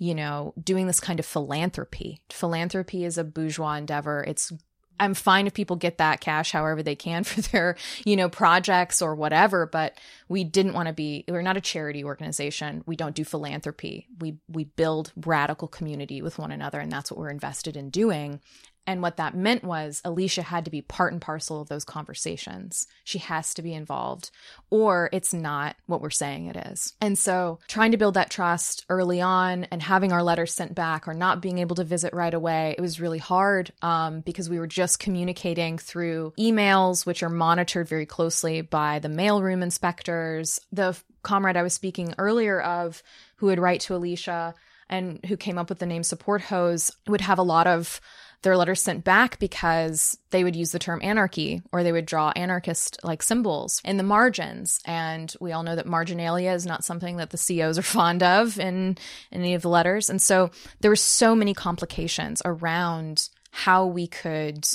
you 0.00 0.14
know, 0.14 0.54
doing 0.60 0.86
this 0.86 0.98
kind 0.98 1.20
of 1.20 1.26
philanthropy. 1.26 2.22
Philanthropy 2.30 3.04
is 3.04 3.18
a 3.18 3.22
bourgeois 3.22 3.74
endeavor. 3.74 4.24
It's 4.26 4.50
I'm 4.98 5.14
fine 5.14 5.46
if 5.46 5.54
people 5.54 5.76
get 5.76 5.98
that 5.98 6.20
cash 6.20 6.52
however 6.52 6.82
they 6.82 6.96
can 6.96 7.22
for 7.24 7.42
their, 7.42 7.76
you 8.04 8.16
know, 8.16 8.30
projects 8.30 9.02
or 9.02 9.14
whatever, 9.14 9.66
but 9.66 9.98
we 10.28 10.42
didn't 10.42 10.72
want 10.72 10.86
to 10.86 10.94
be 10.94 11.24
we're 11.28 11.42
not 11.42 11.58
a 11.58 11.60
charity 11.60 12.02
organization 12.02 12.82
we 12.86 12.96
don't 12.96 13.14
do 13.14 13.24
philanthropy 13.24 14.06
we 14.20 14.38
we 14.48 14.64
build 14.64 15.12
radical 15.16 15.68
community 15.68 16.22
with 16.22 16.38
one 16.38 16.52
another 16.52 16.80
and 16.80 16.90
that's 16.90 17.10
what 17.10 17.18
we're 17.18 17.28
invested 17.30 17.76
in 17.76 17.90
doing 17.90 18.40
and 18.86 19.02
what 19.02 19.18
that 19.18 19.36
meant 19.36 19.62
was 19.62 20.00
Alisha 20.04 20.42
had 20.42 20.64
to 20.64 20.70
be 20.70 20.82
part 20.82 21.12
and 21.12 21.20
parcel 21.20 21.60
of 21.60 21.68
those 21.68 21.84
conversations. 21.84 22.86
She 23.04 23.18
has 23.18 23.54
to 23.54 23.62
be 23.62 23.74
involved, 23.74 24.30
or 24.70 25.08
it's 25.12 25.32
not 25.32 25.76
what 25.86 26.00
we're 26.00 26.10
saying 26.10 26.46
it 26.46 26.56
is. 26.56 26.94
And 27.00 27.18
so, 27.18 27.58
trying 27.68 27.92
to 27.92 27.96
build 27.96 28.14
that 28.14 28.30
trust 28.30 28.86
early 28.88 29.20
on 29.20 29.64
and 29.64 29.82
having 29.82 30.12
our 30.12 30.22
letters 30.22 30.54
sent 30.54 30.74
back 30.74 31.06
or 31.06 31.14
not 31.14 31.42
being 31.42 31.58
able 31.58 31.76
to 31.76 31.84
visit 31.84 32.12
right 32.12 32.34
away, 32.34 32.74
it 32.76 32.80
was 32.80 33.00
really 33.00 33.18
hard 33.18 33.72
um, 33.82 34.20
because 34.20 34.48
we 34.48 34.58
were 34.58 34.66
just 34.66 34.98
communicating 34.98 35.78
through 35.78 36.32
emails, 36.38 37.06
which 37.06 37.22
are 37.22 37.28
monitored 37.28 37.88
very 37.88 38.06
closely 38.06 38.60
by 38.60 38.98
the 38.98 39.08
mailroom 39.08 39.62
inspectors. 39.62 40.60
The 40.72 40.96
comrade 41.22 41.56
I 41.56 41.62
was 41.62 41.74
speaking 41.74 42.14
earlier 42.18 42.60
of 42.60 43.02
who 43.36 43.46
would 43.46 43.58
write 43.58 43.80
to 43.82 43.94
Alisha 43.94 44.54
and 44.88 45.24
who 45.26 45.36
came 45.36 45.56
up 45.56 45.68
with 45.68 45.78
the 45.78 45.86
name 45.86 46.02
Support 46.02 46.42
Hose 46.42 46.90
would 47.06 47.20
have 47.20 47.38
a 47.38 47.42
lot 47.42 47.66
of 47.66 48.00
their 48.42 48.56
letters 48.56 48.80
sent 48.80 49.04
back 49.04 49.38
because 49.38 50.16
they 50.30 50.44
would 50.44 50.56
use 50.56 50.72
the 50.72 50.78
term 50.78 51.00
anarchy 51.02 51.62
or 51.72 51.82
they 51.82 51.92
would 51.92 52.06
draw 52.06 52.30
anarchist 52.30 52.98
like 53.04 53.22
symbols 53.22 53.82
in 53.84 53.96
the 53.96 54.02
margins. 54.02 54.80
And 54.86 55.34
we 55.40 55.52
all 55.52 55.62
know 55.62 55.76
that 55.76 55.86
marginalia 55.86 56.52
is 56.52 56.64
not 56.64 56.84
something 56.84 57.16
that 57.18 57.30
the 57.30 57.38
COs 57.38 57.78
are 57.78 57.82
fond 57.98 58.22
of 58.22 58.58
in, 58.58 58.96
in 59.30 59.42
any 59.42 59.54
of 59.54 59.62
the 59.62 59.68
letters. 59.68 60.08
And 60.08 60.22
so 60.22 60.50
there 60.80 60.90
were 60.90 60.96
so 60.96 61.34
many 61.34 61.52
complications 61.52 62.40
around 62.44 63.28
how 63.50 63.86
we 63.86 64.06
could 64.06 64.66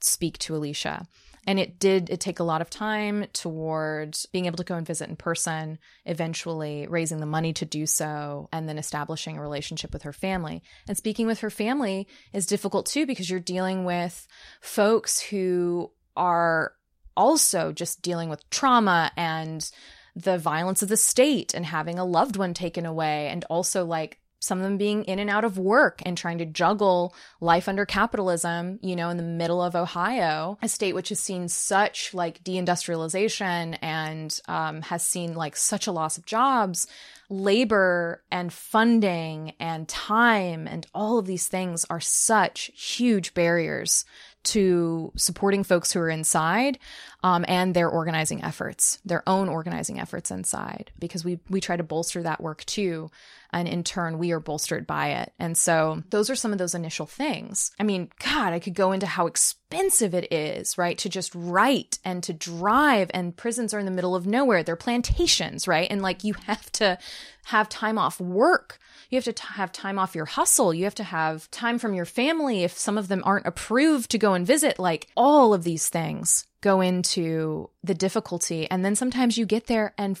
speak 0.00 0.38
to 0.38 0.52
Alisha 0.52 1.06
and 1.46 1.60
it 1.60 1.78
did 1.78 2.10
it 2.10 2.20
take 2.20 2.40
a 2.40 2.44
lot 2.44 2.60
of 2.60 2.70
time 2.70 3.26
toward 3.32 4.16
being 4.32 4.46
able 4.46 4.56
to 4.56 4.64
go 4.64 4.74
and 4.74 4.86
visit 4.86 5.08
in 5.08 5.16
person 5.16 5.78
eventually 6.04 6.86
raising 6.88 7.18
the 7.18 7.26
money 7.26 7.52
to 7.52 7.64
do 7.64 7.86
so 7.86 8.48
and 8.52 8.68
then 8.68 8.78
establishing 8.78 9.38
a 9.38 9.40
relationship 9.40 9.92
with 9.92 10.02
her 10.02 10.12
family. 10.12 10.62
And 10.88 10.96
speaking 10.96 11.26
with 11.26 11.40
her 11.40 11.50
family 11.50 12.08
is 12.32 12.46
difficult 12.46 12.86
too 12.86 13.06
because 13.06 13.30
you're 13.30 13.40
dealing 13.40 13.84
with 13.84 14.26
folks 14.60 15.20
who 15.20 15.92
are 16.16 16.72
also 17.16 17.72
just 17.72 18.02
dealing 18.02 18.28
with 18.28 18.48
trauma 18.50 19.12
and 19.16 19.70
the 20.16 20.38
violence 20.38 20.82
of 20.82 20.88
the 20.88 20.96
state 20.96 21.54
and 21.54 21.64
having 21.64 21.98
a 21.98 22.04
loved 22.04 22.36
one 22.36 22.54
taken 22.54 22.86
away 22.86 23.28
and 23.28 23.44
also 23.44 23.84
like 23.84 24.18
some 24.46 24.58
of 24.58 24.64
them 24.64 24.78
being 24.78 25.04
in 25.04 25.18
and 25.18 25.28
out 25.28 25.44
of 25.44 25.58
work 25.58 26.00
and 26.06 26.16
trying 26.16 26.38
to 26.38 26.46
juggle 26.46 27.14
life 27.40 27.68
under 27.68 27.84
capitalism, 27.84 28.78
you 28.82 28.96
know, 28.96 29.10
in 29.10 29.16
the 29.16 29.22
middle 29.22 29.60
of 29.60 29.74
Ohio, 29.74 30.58
a 30.62 30.68
state 30.68 30.94
which 30.94 31.10
has 31.10 31.20
seen 31.20 31.48
such 31.48 32.14
like 32.14 32.42
deindustrialization 32.44 33.76
and 33.82 34.40
um, 34.48 34.82
has 34.82 35.02
seen 35.02 35.34
like 35.34 35.56
such 35.56 35.86
a 35.86 35.92
loss 35.92 36.16
of 36.16 36.24
jobs, 36.24 36.86
labor 37.28 38.22
and 38.30 38.52
funding 38.52 39.52
and 39.58 39.88
time 39.88 40.68
and 40.68 40.86
all 40.94 41.18
of 41.18 41.26
these 41.26 41.48
things 41.48 41.84
are 41.90 42.00
such 42.00 42.70
huge 42.74 43.34
barriers 43.34 44.04
to 44.46 45.12
supporting 45.16 45.64
folks 45.64 45.92
who 45.92 45.98
are 45.98 46.08
inside 46.08 46.78
um, 47.24 47.44
and 47.48 47.74
their 47.74 47.88
organizing 47.88 48.44
efforts, 48.44 49.00
their 49.04 49.28
own 49.28 49.48
organizing 49.48 49.98
efforts 49.98 50.30
inside, 50.30 50.92
because 51.00 51.24
we 51.24 51.40
we 51.50 51.60
try 51.60 51.76
to 51.76 51.82
bolster 51.82 52.22
that 52.22 52.40
work 52.40 52.64
too, 52.64 53.10
and 53.52 53.68
in 53.68 53.84
turn 53.84 54.18
we 54.18 54.32
are 54.32 54.40
bolstered 54.40 54.86
by 54.86 55.08
it. 55.08 55.32
And 55.38 55.56
so 55.56 56.02
those 56.10 56.30
are 56.30 56.36
some 56.36 56.52
of 56.52 56.58
those 56.58 56.74
initial 56.74 57.06
things. 57.06 57.70
I 57.78 57.82
mean, 57.82 58.10
God, 58.24 58.52
I 58.52 58.58
could 58.58 58.74
go 58.74 58.92
into 58.92 59.06
how 59.06 59.26
expensive 59.26 60.14
it 60.14 60.32
is, 60.32 60.78
right, 60.78 60.98
to 60.98 61.08
just 61.08 61.34
write 61.34 61.98
and 62.04 62.22
to 62.22 62.32
drive, 62.32 63.10
and 63.12 63.36
prisons 63.36 63.74
are 63.74 63.78
in 63.78 63.86
the 63.86 63.92
middle 63.92 64.14
of 64.14 64.26
nowhere. 64.26 64.62
They're 64.62 64.76
plantations, 64.76 65.66
right, 65.66 65.90
and 65.90 66.02
like 66.02 66.24
you 66.24 66.34
have 66.46 66.70
to 66.72 66.98
have 67.44 67.68
time 67.68 67.98
off 67.98 68.20
work 68.20 68.78
you 69.10 69.16
have 69.16 69.24
to 69.24 69.32
t- 69.32 69.44
have 69.54 69.72
time 69.72 69.98
off 69.98 70.14
your 70.14 70.24
hustle. 70.24 70.74
You 70.74 70.84
have 70.84 70.94
to 70.96 71.04
have 71.04 71.50
time 71.50 71.78
from 71.78 71.94
your 71.94 72.04
family 72.04 72.64
if 72.64 72.76
some 72.76 72.98
of 72.98 73.08
them 73.08 73.22
aren't 73.24 73.46
approved 73.46 74.10
to 74.10 74.18
go 74.18 74.34
and 74.34 74.46
visit. 74.46 74.78
Like 74.78 75.08
all 75.16 75.54
of 75.54 75.64
these 75.64 75.88
things 75.88 76.46
go 76.60 76.80
into 76.80 77.70
the 77.84 77.94
difficulty. 77.94 78.68
And 78.70 78.84
then 78.84 78.96
sometimes 78.96 79.38
you 79.38 79.46
get 79.46 79.66
there 79.66 79.94
and 79.96 80.20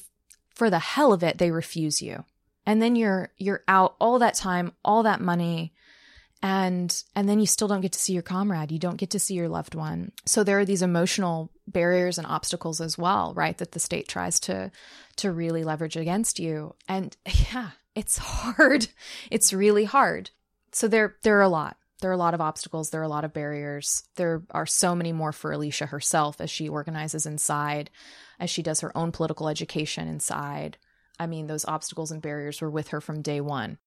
for 0.54 0.70
the 0.70 0.78
hell 0.78 1.12
of 1.12 1.22
it, 1.22 1.38
they 1.38 1.50
refuse 1.50 2.00
you. 2.00 2.24
And 2.66 2.82
then 2.82 2.96
you're, 2.96 3.30
you're 3.38 3.62
out 3.68 3.94
all 4.00 4.18
that 4.18 4.34
time, 4.34 4.72
all 4.84 5.02
that 5.04 5.20
money 5.20 5.72
and 6.42 7.02
and 7.14 7.26
then 7.26 7.40
you 7.40 7.46
still 7.46 7.66
don't 7.66 7.80
get 7.80 7.92
to 7.92 7.98
see 7.98 8.12
your 8.12 8.20
comrade 8.20 8.70
you 8.70 8.78
don't 8.78 8.98
get 8.98 9.08
to 9.08 9.18
see 9.18 9.32
your 9.32 9.48
loved 9.48 9.74
one 9.74 10.12
so 10.26 10.44
there 10.44 10.58
are 10.58 10.66
these 10.66 10.82
emotional 10.82 11.50
barriers 11.66 12.18
and 12.18 12.26
obstacles 12.26 12.78
as 12.78 12.98
well 12.98 13.32
right 13.34 13.56
that 13.56 13.72
the 13.72 13.80
state 13.80 14.06
tries 14.06 14.38
to 14.38 14.70
to 15.16 15.32
really 15.32 15.64
leverage 15.64 15.96
against 15.96 16.38
you 16.38 16.74
and 16.86 17.16
yeah 17.50 17.70
it's 17.96 18.18
hard. 18.18 18.88
It's 19.30 19.52
really 19.52 19.84
hard. 19.84 20.30
So 20.70 20.86
there 20.86 21.16
there 21.22 21.38
are 21.38 21.42
a 21.42 21.48
lot. 21.48 21.78
There 22.00 22.10
are 22.10 22.14
a 22.14 22.18
lot 22.18 22.34
of 22.34 22.42
obstacles, 22.42 22.90
there 22.90 23.00
are 23.00 23.04
a 23.04 23.08
lot 23.08 23.24
of 23.24 23.32
barriers. 23.32 24.04
There 24.16 24.42
are 24.50 24.66
so 24.66 24.94
many 24.94 25.12
more 25.12 25.32
for 25.32 25.50
Alisha 25.50 25.88
herself 25.88 26.42
as 26.42 26.50
she 26.50 26.68
organizes 26.68 27.24
inside, 27.24 27.88
as 28.38 28.50
she 28.50 28.62
does 28.62 28.80
her 28.80 28.96
own 28.96 29.12
political 29.12 29.48
education 29.48 30.06
inside. 30.06 30.76
I 31.18 31.26
mean, 31.26 31.46
those 31.46 31.64
obstacles 31.64 32.10
and 32.10 32.22
barriers 32.22 32.60
were 32.60 32.70
with 32.70 32.88
her 32.88 33.00
from 33.00 33.22
day 33.22 33.40
1. 33.40 33.78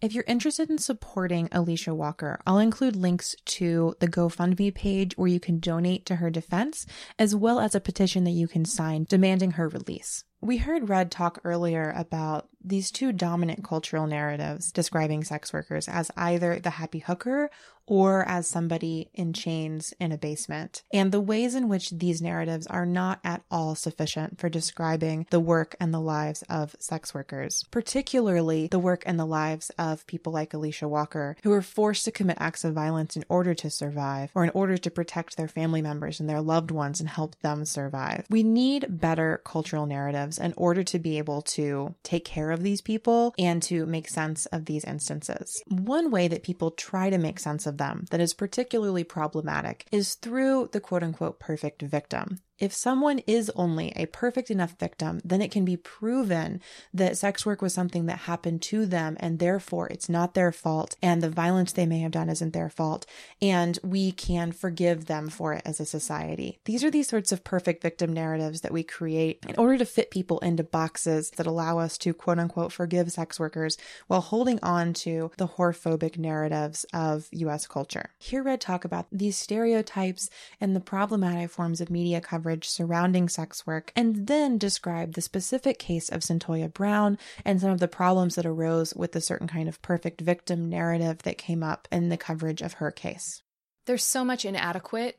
If 0.00 0.12
you're 0.12 0.24
interested 0.26 0.68
in 0.68 0.78
supporting 0.78 1.48
Alisha 1.48 1.94
Walker, 1.96 2.38
I'll 2.46 2.58
include 2.58 2.94
links 2.94 3.34
to 3.46 3.94
the 4.00 4.08
GoFundMe 4.08 4.74
page 4.74 5.16
where 5.16 5.28
you 5.28 5.40
can 5.40 5.60
donate 5.60 6.04
to 6.06 6.16
her 6.16 6.28
defense, 6.30 6.84
as 7.18 7.34
well 7.34 7.58
as 7.58 7.74
a 7.74 7.80
petition 7.80 8.24
that 8.24 8.32
you 8.32 8.46
can 8.46 8.64
sign 8.64 9.06
demanding 9.08 9.52
her 9.52 9.68
release. 9.68 10.24
We 10.44 10.58
heard 10.58 10.90
Red 10.90 11.10
talk 11.10 11.40
earlier 11.42 11.90
about 11.96 12.50
these 12.62 12.90
two 12.90 13.12
dominant 13.12 13.64
cultural 13.64 14.06
narratives 14.06 14.70
describing 14.70 15.24
sex 15.24 15.54
workers 15.54 15.88
as 15.88 16.10
either 16.18 16.58
the 16.58 16.70
happy 16.70 16.98
hooker 16.98 17.50
or 17.86 18.26
as 18.26 18.46
somebody 18.46 19.10
in 19.12 19.32
chains 19.34 19.92
in 20.00 20.10
a 20.10 20.16
basement, 20.16 20.82
and 20.92 21.12
the 21.12 21.20
ways 21.20 21.54
in 21.54 21.68
which 21.68 21.90
these 21.90 22.22
narratives 22.22 22.66
are 22.68 22.86
not 22.86 23.20
at 23.22 23.42
all 23.50 23.74
sufficient 23.74 24.38
for 24.38 24.48
describing 24.48 25.26
the 25.28 25.40
work 25.40 25.76
and 25.78 25.92
the 25.92 26.00
lives 26.00 26.42
of 26.48 26.74
sex 26.78 27.12
workers, 27.12 27.62
particularly 27.70 28.68
the 28.68 28.78
work 28.78 29.02
and 29.04 29.18
the 29.18 29.26
lives 29.26 29.70
of 29.78 30.06
people 30.06 30.32
like 30.32 30.52
Alisha 30.52 30.88
Walker, 30.88 31.36
who 31.42 31.52
are 31.52 31.60
forced 31.60 32.06
to 32.06 32.10
commit 32.10 32.38
acts 32.40 32.64
of 32.64 32.72
violence 32.72 33.16
in 33.16 33.24
order 33.28 33.52
to 33.52 33.68
survive 33.68 34.30
or 34.34 34.44
in 34.44 34.50
order 34.54 34.78
to 34.78 34.90
protect 34.90 35.36
their 35.36 35.48
family 35.48 35.82
members 35.82 36.20
and 36.20 36.28
their 36.28 36.40
loved 36.40 36.70
ones 36.70 37.00
and 37.00 37.08
help 37.10 37.38
them 37.40 37.66
survive. 37.66 38.24
We 38.30 38.42
need 38.42 38.86
better 38.88 39.42
cultural 39.44 39.84
narratives 39.84 40.33
in 40.38 40.54
order 40.56 40.82
to 40.84 40.98
be 40.98 41.18
able 41.18 41.42
to 41.42 41.94
take 42.02 42.24
care 42.24 42.50
of 42.50 42.62
these 42.62 42.80
people 42.80 43.34
and 43.38 43.62
to 43.64 43.84
make 43.86 44.08
sense 44.08 44.46
of 44.46 44.64
these 44.64 44.84
instances. 44.84 45.62
One 45.66 46.10
way 46.10 46.28
that 46.28 46.42
people 46.42 46.70
try 46.70 47.10
to 47.10 47.18
make 47.18 47.38
sense 47.38 47.66
of 47.66 47.74
of 47.74 47.78
them 47.78 48.06
that 48.10 48.20
is 48.20 48.34
particularly 48.34 49.04
problematic 49.04 49.86
is 49.92 50.14
through 50.14 50.70
the 50.72 50.80
quote 50.80 51.02
unquote 51.02 51.38
perfect 51.38 51.82
victim. 51.82 52.40
If 52.58 52.72
someone 52.72 53.18
is 53.26 53.50
only 53.56 53.92
a 53.96 54.06
perfect 54.06 54.48
enough 54.48 54.78
victim, 54.78 55.20
then 55.24 55.42
it 55.42 55.50
can 55.50 55.64
be 55.64 55.76
proven 55.76 56.60
that 56.92 57.18
sex 57.18 57.44
work 57.44 57.60
was 57.60 57.74
something 57.74 58.06
that 58.06 58.20
happened 58.20 58.62
to 58.62 58.86
them 58.86 59.16
and 59.18 59.40
therefore 59.40 59.88
it's 59.88 60.08
not 60.08 60.34
their 60.34 60.52
fault 60.52 60.94
and 61.02 61.20
the 61.20 61.30
violence 61.30 61.72
they 61.72 61.86
may 61.86 61.98
have 61.98 62.12
done 62.12 62.28
isn't 62.28 62.52
their 62.52 62.70
fault 62.70 63.06
and 63.42 63.78
we 63.82 64.12
can 64.12 64.52
forgive 64.52 65.06
them 65.06 65.28
for 65.28 65.52
it 65.52 65.62
as 65.64 65.80
a 65.80 65.84
society. 65.84 66.60
These 66.64 66.84
are 66.84 66.90
these 66.92 67.08
sorts 67.08 67.32
of 67.32 67.42
perfect 67.42 67.82
victim 67.82 68.12
narratives 68.12 68.60
that 68.60 68.72
we 68.72 68.84
create 68.84 69.44
in 69.48 69.56
order 69.56 69.76
to 69.78 69.84
fit 69.84 70.12
people 70.12 70.38
into 70.38 70.62
boxes 70.62 71.30
that 71.30 71.46
allow 71.46 71.80
us 71.80 71.98
to 71.98 72.14
quote 72.14 72.38
unquote 72.38 72.72
forgive 72.72 73.10
sex 73.10 73.40
workers 73.40 73.76
while 74.06 74.20
holding 74.20 74.60
on 74.62 74.92
to 74.92 75.32
the 75.38 75.48
whorephobic 75.48 76.18
narratives 76.18 76.86
of 76.92 77.26
US 77.32 77.66
culture. 77.66 78.10
Hear 78.18 78.44
Red 78.44 78.60
talk 78.60 78.84
about 78.84 79.06
these 79.10 79.36
stereotypes 79.36 80.30
and 80.60 80.76
the 80.76 80.80
problematic 80.80 81.50
forms 81.50 81.80
of 81.80 81.90
media 81.90 82.20
coverage 82.20 82.43
coverage 82.44 82.68
surrounding 82.68 83.26
sex 83.26 83.66
work, 83.66 83.90
and 83.96 84.26
then 84.26 84.58
describe 84.58 85.14
the 85.14 85.22
specific 85.22 85.78
case 85.78 86.10
of 86.10 86.20
Cyntoia 86.20 86.70
Brown 86.70 87.16
and 87.42 87.58
some 87.58 87.70
of 87.70 87.80
the 87.80 87.88
problems 87.88 88.34
that 88.34 88.44
arose 88.44 88.94
with 88.94 89.12
the 89.12 89.20
certain 89.22 89.48
kind 89.48 89.66
of 89.66 89.80
perfect 89.80 90.20
victim 90.20 90.68
narrative 90.68 91.22
that 91.22 91.38
came 91.38 91.62
up 91.62 91.88
in 91.90 92.10
the 92.10 92.18
coverage 92.18 92.60
of 92.60 92.74
her 92.74 92.90
case. 92.90 93.42
There's 93.86 94.04
so 94.04 94.26
much 94.26 94.44
inadequate 94.44 95.18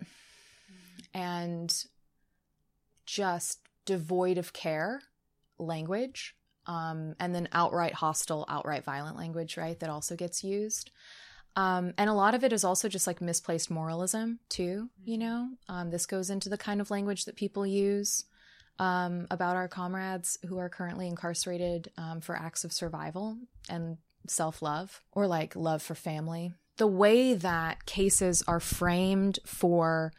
and 1.16 1.74
just 3.08 3.60
devoid 3.86 4.38
of 4.38 4.54
care 4.54 5.02
language 5.58 6.36
um, 6.68 7.16
and 7.20 7.34
then 7.34 7.50
outright 7.54 7.94
hostile, 7.94 8.46
outright 8.48 8.84
violent 8.84 9.18
language, 9.18 9.58
right? 9.58 9.80
That 9.80 9.90
also 9.90 10.16
gets 10.16 10.44
used. 10.44 10.92
Um, 11.56 11.94
and 11.98 12.10
a 12.10 12.14
lot 12.14 12.36
of 12.36 12.44
it 12.44 12.52
is 12.52 12.64
also 12.64 12.90
just 12.90 13.08
like 13.08 13.22
misplaced 13.22 13.72
moralism, 13.72 14.40
too. 14.50 14.90
You 15.04 15.18
know, 15.18 15.50
um, 15.70 15.90
this 15.90 16.06
goes 16.06 16.30
into 16.30 16.50
the 16.50 16.58
kind 16.58 16.82
of 16.82 16.92
language 16.92 17.26
that 17.26 17.36
people 17.36 17.66
use 17.66 18.26
um, 18.80 19.28
about 19.32 19.56
our 19.56 19.68
comrades 19.68 20.38
who 20.48 20.58
are 20.58 20.70
currently 20.70 21.08
incarcerated 21.08 21.92
um, 21.98 22.22
for 22.22 22.36
acts 22.36 22.64
of 22.64 22.74
survival 22.74 23.38
and 23.70 23.98
self 24.28 24.62
love 24.62 25.02
or 25.12 25.28
like 25.28 25.56
love 25.56 25.82
for 25.82 25.96
family. 25.96 26.54
The 26.78 26.88
way 26.88 27.34
that 27.34 27.86
cases 27.86 28.44
are 28.48 28.60
framed 28.60 29.40
for 29.46 30.12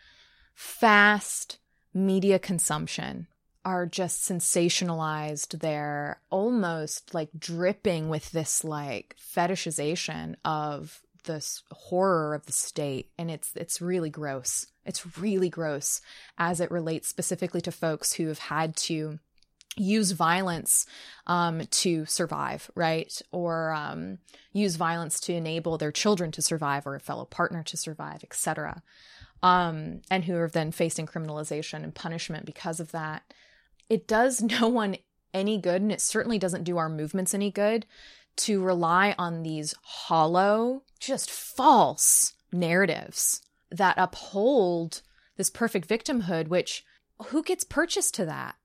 fast 0.55 1.59
media 1.92 2.38
consumption 2.38 3.27
are 3.64 3.85
just 3.85 4.22
sensationalized. 4.22 5.59
They're 5.61 6.20
almost 6.31 7.12
like 7.12 7.29
dripping 7.38 8.09
with 8.09 8.31
this 8.31 8.64
like 8.64 9.16
fetishization 9.18 10.37
of 10.44 11.03
this 11.27 11.62
horror 11.71 12.35
of 12.35 12.47
the 12.47 12.53
state 12.53 13.11
and 13.19 13.31
it's 13.31 13.53
it's 13.55 13.81
really 13.81 14.11
gross. 14.11 14.67
It's 14.85 15.19
really 15.19 15.49
gross 15.49 16.01
as 16.39 16.61
it 16.61 16.71
relates 16.71 17.09
specifically 17.09 17.61
to 17.62 17.73
folks 17.73 18.15
who 18.15 18.29
have 18.29 18.39
had 18.39 18.77
to 18.77 19.19
use 19.77 20.12
violence 20.12 20.87
um, 21.27 21.67
to 21.67 22.07
survive, 22.07 22.71
right? 22.75 23.21
Or 23.31 23.73
um, 23.73 24.19
use 24.53 24.77
violence 24.77 25.21
to 25.21 25.35
enable 25.35 25.77
their 25.79 25.93
children 25.93 26.33
to 26.33 26.43
survive 26.43 26.87
or 26.87 26.95
a 26.95 27.01
fellow 27.01 27.25
partner 27.27 27.62
to 27.65 27.77
survive, 27.77 28.25
etc. 28.25 28.83
Um, 29.43 30.01
and 30.11 30.25
who 30.25 30.37
are 30.37 30.49
then 30.49 30.73
facing 30.73 31.07
criminalization 31.07 31.85
and 31.85 31.95
punishment 31.95 32.47
because 32.47 32.81
of 32.81 32.93
that. 32.93 33.23
It 33.89 34.09
does 34.09 34.41
no 34.61 34.69
one 34.69 34.97
any 35.35 35.59
good, 35.59 35.83
and 35.83 35.93
it 35.93 36.01
certainly 36.01 36.39
doesn't 36.39 36.65
do 36.65 36.79
our 36.79 36.89
movements 36.89 37.35
any 37.35 37.51
good 37.51 37.85
to 38.37 38.62
rely 38.62 39.14
on 39.18 39.42
these 39.42 39.75
hollow, 39.83 40.83
just 41.01 41.31
false 41.31 42.35
narratives 42.53 43.42
that 43.70 43.96
uphold 43.99 45.03
this 45.37 45.51
perfect 45.51 45.88
victimhood, 45.88 46.49
which 46.49 46.85
who 47.27 47.42
gets 47.42 47.64
purchased 47.64 48.14
to 48.14 48.27
that? 48.27 48.57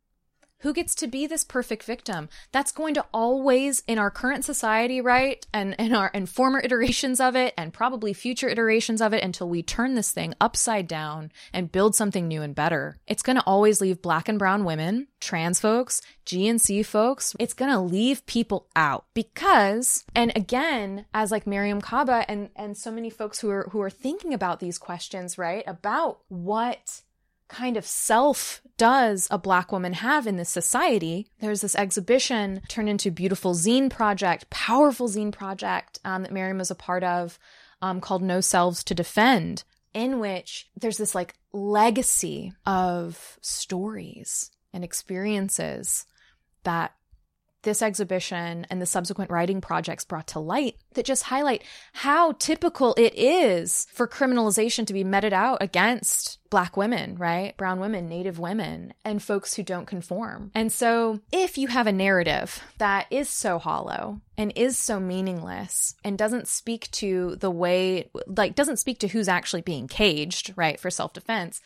Who 0.62 0.74
gets 0.74 0.94
to 0.96 1.08
be 1.08 1.26
this 1.28 1.44
perfect 1.44 1.84
victim? 1.84 2.30
That's 2.52 2.72
going 2.72 2.94
to 2.94 3.06
always 3.14 3.84
in 3.88 3.98
our 3.98 4.12
current 4.12 4.46
society, 4.46 5.02
right? 5.02 5.46
And 5.54 5.76
in 5.80 5.94
our 5.94 6.12
and 6.14 6.30
former 6.30 6.60
iterations 6.60 7.20
of 7.20 7.36
it 7.36 7.54
and 7.58 7.74
probably 7.74 8.14
future 8.14 8.48
iterations 8.48 9.02
of 9.02 9.14
it 9.14 9.24
until 9.24 9.50
we 9.50 9.64
turn 9.64 9.96
this 9.96 10.12
thing 10.12 10.34
upside 10.40 10.88
down 10.88 11.32
and 11.52 11.72
build 11.72 11.96
something 11.96 12.28
new 12.28 12.42
and 12.42 12.54
better. 12.54 12.98
It's 13.08 13.24
going 13.24 13.38
to 13.38 13.44
always 13.44 13.82
leave 13.82 14.02
black 14.02 14.30
and 14.30 14.38
brown 14.38 14.64
women, 14.64 15.08
trans 15.20 15.60
folks, 15.60 16.02
GNC 16.26 16.86
folks. 16.86 17.36
It's 17.40 17.54
going 17.54 17.72
to 17.72 17.80
leave 17.80 18.26
people 18.26 18.68
out 18.76 19.06
because 19.14 20.06
and 20.16 20.32
again, 20.36 21.06
as 21.14 21.32
like 21.32 21.46
Mariame 21.46 21.82
Kaba 21.82 22.26
and 22.30 22.50
and 22.56 22.78
so 22.78 22.92
many 22.92 23.10
folks 23.10 23.40
who 23.40 23.50
are 23.50 23.68
who 23.72 23.82
are 23.82 23.90
thinking 23.90 24.34
about 24.34 24.60
these 24.60 24.78
questions, 24.78 25.38
right? 25.38 25.64
About 25.66 26.20
what 26.28 27.02
kind 27.52 27.78
of 27.78 27.86
self 27.86 28.62
does 28.78 29.28
a 29.30 29.38
black 29.38 29.72
woman 29.72 29.94
have 29.94 30.26
in 30.26 30.38
this 30.38 30.50
society. 30.50 31.28
There's 31.40 31.62
this 31.62 31.76
exhibition 31.76 32.62
turned 32.68 32.90
into 32.90 33.12
beautiful 33.12 33.54
zine 33.54 33.90
project 33.90 34.50
powerful 34.50 35.08
zine 35.08 35.32
project 35.32 36.00
um, 36.04 36.24
that 36.24 36.32
Mariame 36.32 36.62
is 36.62 36.72
a 36.72 36.76
part 36.76 37.04
of 37.04 37.38
um, 37.82 38.02
called 38.02 38.24
no 38.24 38.42
selves 38.42 38.84
to 38.86 38.96
defend 38.96 39.64
in 39.94 40.20
which 40.20 40.70
there's 40.80 40.98
this 40.98 41.14
like 41.14 41.36
legacy 41.52 42.54
of 42.66 43.38
stories 43.42 44.50
and 44.74 44.84
experiences 44.84 46.06
that 46.64 46.94
this 47.64 47.82
exhibition 47.82 48.66
and 48.70 48.82
the 48.82 48.86
subsequent 48.86 49.32
writing 49.32 49.62
projects 49.62 50.06
brought 50.06 50.28
to 50.28 50.40
light 50.40 50.76
that 50.94 51.06
just 51.06 51.24
highlight 51.24 51.64
how 51.94 52.34
typical 52.34 52.94
it 52.98 53.14
is 53.16 53.88
for 53.94 54.08
criminalization 54.08 54.86
to 54.88 54.94
be 54.94 55.04
meted 55.04 55.34
out 55.34 55.60
against 55.62 56.40
black 56.50 56.76
women, 56.76 57.16
right? 57.18 57.56
Brown 57.58 57.80
women, 57.80 58.10
native 58.10 58.38
women, 58.38 58.94
and 59.06 59.24
folks 59.24 59.54
who 59.54 59.64
don't 59.64 59.88
conform. 59.88 60.52
And 60.54 60.72
so 60.72 61.22
if 61.32 61.58
you 61.58 61.68
have 61.68 61.88
a 61.88 61.92
narrative 61.92 62.62
that 62.78 63.08
is 63.10 63.30
so 63.30 63.58
hollow 63.58 64.22
and 64.38 64.52
is 64.56 64.78
so 64.78 65.00
meaningless 65.00 65.96
and 66.04 66.18
doesn't 66.18 66.48
speak 66.48 66.92
to 66.92 67.38
the 67.38 67.52
way, 67.52 68.10
like, 68.28 68.56
doesn't 68.56 68.78
speak 68.78 69.00
to 69.00 69.08
who's 69.08 69.30
actually 69.30 69.62
being 69.62 69.88
caged, 69.88 70.54
right, 70.56 70.80
for 70.80 70.90
self 70.90 71.14
defense, 71.14 71.62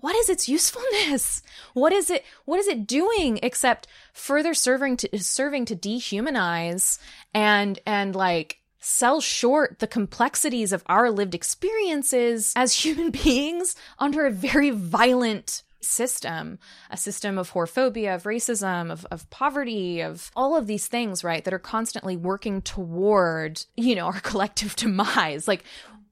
what 0.00 0.16
is 0.16 0.28
its 0.28 0.48
usefulness? 0.48 1.42
What 1.74 1.92
is 1.92 2.10
it 2.10 2.24
what 2.44 2.58
is 2.58 2.66
it 2.66 2.86
doing 2.88 3.38
except 3.42 3.86
further 4.12 4.52
serving 4.52 4.96
to 4.98 5.18
serving 5.18 5.66
to 5.66 5.76
dehumanize 5.76 6.98
and 7.32 7.78
and 7.86 8.16
like 8.16 8.58
sell 8.80 9.20
short 9.20 9.78
the 9.78 9.86
complexities 9.86 10.72
of 10.72 10.82
our 10.86 11.10
lived 11.10 11.34
experiences 11.34 12.52
as 12.56 12.72
human 12.84 13.10
beings 13.10 13.76
under 13.98 14.26
a 14.26 14.30
very 14.30 14.70
violent 14.70 15.62
system 15.80 16.58
a 16.90 16.96
system 16.96 17.38
of 17.38 17.52
whorephobia 17.52 18.14
of 18.14 18.24
racism 18.24 18.90
of, 18.90 19.06
of 19.12 19.28
poverty 19.30 20.00
of 20.00 20.32
all 20.34 20.56
of 20.56 20.66
these 20.66 20.88
things 20.88 21.22
right 21.22 21.44
that 21.44 21.54
are 21.54 21.58
constantly 21.58 22.16
working 22.16 22.60
toward 22.62 23.64
you 23.76 23.94
know 23.94 24.06
our 24.06 24.20
collective 24.30 24.74
demise 24.74 25.46
like 25.46 25.62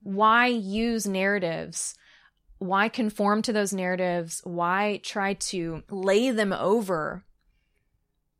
why 0.02 0.46
use 0.46 1.06
narratives 1.08 1.96
why 2.58 2.88
conform 2.88 3.42
to 3.42 3.52
those 3.52 3.72
narratives? 3.72 4.40
Why 4.44 5.00
try 5.02 5.34
to 5.34 5.82
lay 5.90 6.30
them 6.30 6.52
over 6.52 7.24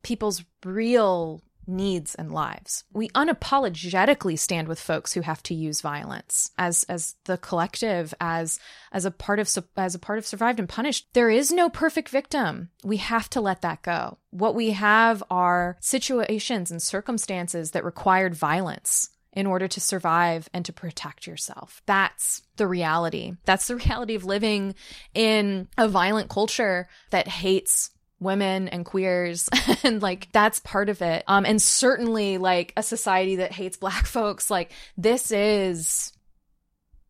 people's 0.03 0.43
real 0.65 1.41
needs 1.67 2.15
and 2.15 2.31
lives? 2.31 2.83
We 2.93 3.09
unapologetically 3.09 4.39
stand 4.39 4.67
with 4.67 4.79
folks 4.79 5.13
who 5.13 5.21
have 5.21 5.43
to 5.43 5.53
use 5.53 5.81
violence 5.81 6.51
as 6.57 6.83
as 6.85 7.15
the 7.25 7.37
collective 7.37 8.13
as 8.19 8.59
as 8.91 9.05
a 9.05 9.11
part 9.11 9.39
of 9.39 9.49
as 9.75 9.95
a 9.95 9.99
part 9.99 10.17
of 10.17 10.25
survived 10.25 10.59
and 10.59 10.69
punished. 10.69 11.07
There 11.13 11.29
is 11.29 11.51
no 11.51 11.69
perfect 11.69 12.09
victim. 12.09 12.69
We 12.83 12.97
have 12.97 13.29
to 13.31 13.41
let 13.41 13.61
that 13.61 13.83
go. 13.83 14.17
What 14.31 14.55
we 14.55 14.71
have 14.71 15.23
are 15.29 15.77
situations 15.79 16.71
and 16.71 16.81
circumstances 16.81 17.71
that 17.71 17.85
required 17.85 18.33
violence 18.33 19.09
in 19.37 19.45
order 19.45 19.67
to 19.67 19.79
survive 19.79 20.49
and 20.51 20.65
to 20.65 20.73
protect 20.73 21.27
yourself. 21.27 21.83
That's 21.85 22.41
the 22.55 22.65
reality. 22.65 23.33
That's 23.45 23.67
the 23.67 23.75
reality 23.85 24.15
of 24.15 24.25
living 24.25 24.73
in 25.13 25.67
a 25.77 25.87
violent 25.87 26.27
culture 26.27 26.87
that 27.11 27.27
hates 27.27 27.91
women 28.19 28.67
and 28.67 28.83
queers 28.83 29.47
and 29.83 30.01
like 30.01 30.27
that's 30.31 30.59
part 30.61 30.89
of 30.89 31.03
it 31.03 31.23
um 31.27 31.45
and 31.45 31.61
certainly 31.61 32.39
like 32.39 32.73
a 32.75 32.81
society 32.81 33.35
that 33.35 33.51
hates 33.51 33.77
black 33.77 34.05
folks 34.07 34.49
like 34.49 34.71
this 34.97 35.29
is 35.29 36.13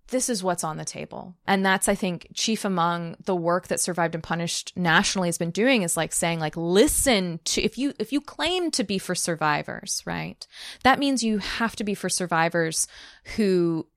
this 0.09 0.29
is 0.29 0.43
what's 0.43 0.63
on 0.63 0.77
the 0.77 0.85
table. 0.85 1.35
And 1.45 1.65
that's, 1.65 1.89
I 1.89 1.95
think, 1.95 2.27
chief 2.33 2.63
among 2.63 3.17
the 3.25 3.35
work 3.35 3.67
that 3.67 3.79
Survived 3.79 4.15
and 4.15 4.23
Punished 4.23 4.73
nationally 4.75 5.27
has 5.27 5.37
been 5.37 5.51
doing 5.51 5.81
is 5.81 5.97
like 5.97 6.13
saying, 6.13 6.39
like, 6.39 6.55
listen 6.55 7.39
to, 7.45 7.61
if 7.61 7.77
you, 7.77 7.93
if 7.99 8.13
you 8.13 8.21
claim 8.21 8.71
to 8.71 8.83
be 8.83 8.97
for 8.97 9.15
survivors, 9.15 10.01
right? 10.05 10.47
That 10.83 10.99
means 10.99 11.23
you 11.23 11.39
have 11.39 11.75
to 11.77 11.83
be 11.83 11.93
for 11.93 12.09
survivors 12.09 12.87
who 13.35 13.87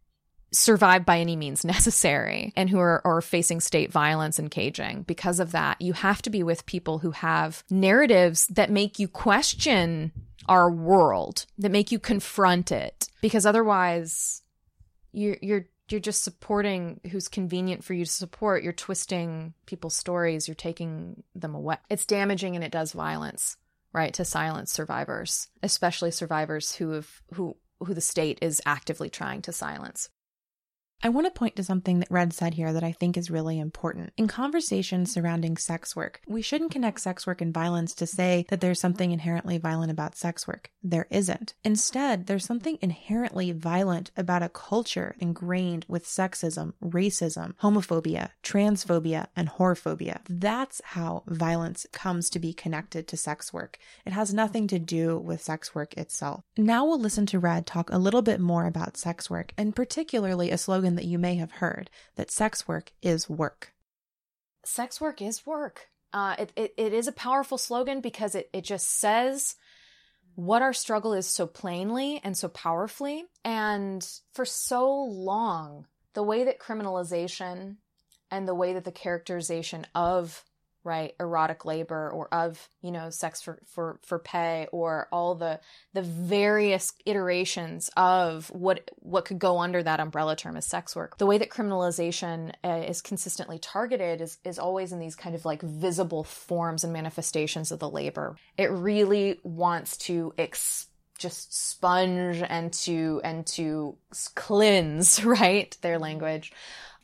survive 0.53 1.07
by 1.07 1.19
any 1.19 1.37
means 1.37 1.65
necessary 1.65 2.53
and 2.57 2.69
who 2.69 2.79
are, 2.79 3.01
are 3.05 3.21
facing 3.21 3.61
state 3.61 3.93
violence 3.93 4.39
and 4.39 4.51
caging. 4.51 5.03
Because 5.03 5.41
of 5.41 5.53
that, 5.53 5.81
you 5.81 5.93
have 5.93 6.23
to 6.23 6.31
be 6.31 6.43
with 6.43 6.67
people 6.67 6.99
who 6.99 7.13
have 7.13 7.63
narratives 7.71 8.47
that 8.49 8.71
make 8.71 8.99
you 8.99 9.09
question 9.09 10.13
our 10.49 10.71
world, 10.71 11.47
that 11.59 11.71
make 11.71 11.93
you 11.93 11.99
confront 11.99 12.73
it. 12.73 13.09
Because 13.21 13.47
otherwise, 13.47 14.43
you're, 15.13 15.37
you're 15.41 15.67
you're 15.91 16.01
just 16.01 16.25
supporting 16.25 17.01
who's 17.11 17.29
convenient 17.29 17.85
for 17.85 17.95
you 17.95 18.05
to 18.05 18.11
support. 18.11 18.63
You're 18.63 18.73
twisting 18.73 19.55
people's 19.67 19.97
stories. 19.97 20.49
You're 20.49 20.55
taking 20.55 21.23
them 21.35 21.55
away. 21.55 21.77
It's 21.89 22.07
damaging 22.07 22.55
and 22.55 22.65
it 22.65 22.73
does 22.73 22.93
violence, 22.93 23.57
right? 23.93 24.13
To 24.15 24.25
silence 24.25 24.73
survivors, 24.73 25.49
especially 25.63 26.11
survivors 26.11 26.75
who 26.77 26.91
have 26.91 27.23
who 27.35 27.57
who 27.81 27.95
the 27.95 28.01
state 28.01 28.39
is 28.43 28.61
actively 28.67 29.09
trying 29.09 29.43
to 29.43 29.53
silence. 29.53 30.11
I 31.03 31.09
want 31.09 31.27
to 31.27 31.31
point 31.31 31.57
to 31.57 31.65
something 31.65 32.01
that 32.01 32.11
Red 32.11 32.35
said 32.35 32.55
here 32.55 32.75
that 32.75 32.85
I 32.85 32.93
think 32.93 33.17
is 33.17 33.31
really 33.31 33.59
important. 33.59 34.13
In 34.19 34.29
conversations 34.29 35.11
surrounding 35.11 35.57
sex 35.57 35.97
work, 35.97 36.21
we 36.29 36.43
shouldn't 36.43 36.73
connect 36.73 37.01
sex 37.01 37.27
work 37.27 37.41
and 37.41 37.55
violence 37.55 37.95
to 37.95 38.07
say 38.07 38.45
that 38.51 38.61
there's 38.61 38.81
something 38.81 39.11
inherently 39.11 39.57
violent 39.57 39.91
about 39.91 40.15
sex 40.15 40.47
work. 40.47 40.71
There 40.83 41.07
isn't. 41.11 41.55
Instead, 41.65 42.27
there's 42.27 42.45
something 42.45 42.79
inherently 42.83 43.51
violent 43.51 44.11
about 44.15 44.43
a 44.43 44.51
culture 44.51 45.17
ingrained 45.19 45.87
with 45.89 46.05
sexism, 46.05 46.75
racism, 46.85 47.55
homophobia, 47.63 48.31
transphobia, 48.43 49.29
and 49.35 49.49
whorephobia. 49.49 50.21
That's 50.29 50.83
how 50.85 51.23
violence 51.27 51.87
comes 51.93 52.29
to 52.31 52.39
be 52.39 52.53
connected 52.53 53.09
to 53.09 53.17
sex 53.17 53.55
work. 53.55 53.79
It 54.05 54.13
has 54.13 54.35
nothing 54.35 54.67
to 54.69 54.79
do 54.79 55.17
with 55.19 55.43
sex 55.43 55.75
work 55.75 55.95
itself. 55.97 56.45
Now 56.59 56.85
we'll 56.85 57.01
listen 57.01 57.25
to 57.27 57.39
Red 57.39 57.67
talk 57.67 57.91
a 57.91 57.99
little 57.99 58.23
bit 58.23 58.39
more 58.39 58.67
about 58.67 58.99
sex 58.99 59.31
work, 59.31 59.55
and 59.57 59.75
particularly 59.75 60.51
a 60.51 60.59
slogan 60.59 60.90
that 60.97 61.05
you 61.05 61.19
may 61.19 61.37
have 61.37 61.53
heard 61.53 61.91
that 62.17 62.31
sex 62.31 62.67
work 62.67 62.93
is 63.03 63.29
work. 63.29 63.73
Sex 64.65 65.01
work 65.01 65.23
is 65.23 65.47
work. 65.47 65.89
Uh, 66.13 66.35
it, 66.39 66.53
it, 66.57 66.75
it 66.77 66.93
is 66.93 67.07
a 67.07 67.13
powerful 67.13 67.59
slogan 67.59 68.01
because 68.01 68.35
it, 68.35 68.51
it 68.53 68.65
just 68.65 68.89
says 68.99 69.57
what 70.35 70.63
our 70.63 70.73
struggle 70.73 71.13
is 71.13 71.27
so 71.27 71.47
plainly 71.47 72.21
and 72.25 72.37
so 72.37 72.49
powerfully. 72.49 73.25
And 73.45 74.07
for 74.33 74.45
so 74.45 74.93
long, 75.05 75.87
the 76.15 76.23
way 76.23 76.45
that 76.45 76.59
criminalization 76.59 77.77
and 78.31 78.47
the 78.47 78.55
way 78.55 78.73
that 78.73 78.85
the 78.85 78.93
characterization 78.93 79.87
of 79.95 80.45
right 80.85 81.15
erotic 81.21 81.65
labor 81.65 82.11
or 82.11 82.33
of 82.33 82.69
you 82.83 82.91
know 82.91 83.11
sex 83.11 83.43
for 83.43 83.59
for 83.67 83.99
for 84.03 84.19
pay 84.19 84.67
or 84.73 85.09
all 85.13 85.35
the 85.35 85.61
the 85.93 86.03
various 86.03 86.93
iterations 87.05 87.91
of 87.97 88.51
what 88.51 88.91
what 88.97 89.25
could 89.25 89.39
go 89.39 89.59
under 89.59 89.83
that 89.83 90.01
umbrella 90.01 90.37
term 90.37 90.57
as 90.57 90.67
sex 90.67 90.97
work. 90.97 91.19
The 91.19 91.27
way 91.27 91.39
that 91.39 91.51
criminalization 91.51 92.53
uh, 92.65 92.85
is 92.87 93.03
consistently 93.03 93.59
targeted 93.59 94.21
is 94.21 94.39
is 94.45 94.59
always 94.59 94.93
in 94.93 94.99
these 94.99 95.17
kind 95.17 95.35
of 95.35 95.45
like 95.45 95.63
visible 95.63 96.25
forms 96.25 96.85
and 96.85 96.93
manifestations 96.93 97.73
of 97.73 97.79
the 97.79 97.91
labor. 97.91 98.37
It 98.57 98.71
really 98.71 99.39
wants 99.43 99.97
to 99.99 100.33
ex- 100.39 100.87
just 101.19 101.55
sponge 101.55 102.43
and 102.43 102.73
to 102.73 103.21
and 103.23 103.47
to 103.47 103.97
cleanse 104.35 105.25
right 105.25 105.77
their 105.83 105.99
language 105.99 106.53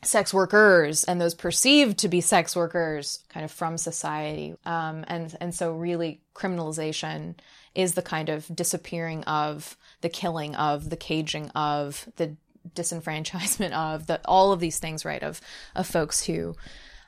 sex 0.03 0.33
workers 0.33 1.03
and 1.03 1.19
those 1.19 1.33
perceived 1.33 1.97
to 1.99 2.07
be 2.07 2.21
sex 2.21 2.55
workers 2.55 3.19
kind 3.29 3.43
of 3.43 3.51
from 3.51 3.77
society. 3.77 4.55
Um, 4.65 5.03
and, 5.07 5.35
and 5.41 5.53
so 5.53 5.73
really 5.73 6.21
criminalization 6.35 7.35
is 7.73 7.93
the 7.93 8.01
kind 8.01 8.29
of 8.29 8.47
disappearing 8.55 9.23
of 9.23 9.75
the 10.01 10.09
killing 10.09 10.55
of 10.55 10.89
the 10.89 10.97
caging 10.97 11.49
of 11.51 12.07
the 12.17 12.35
disenfranchisement 12.75 13.71
of 13.73 14.07
the, 14.07 14.21
all 14.25 14.51
of 14.51 14.59
these 14.59 14.79
things, 14.79 15.03
right. 15.03 15.23
Of, 15.23 15.41
of 15.75 15.87
folks 15.87 16.23
who, 16.23 16.55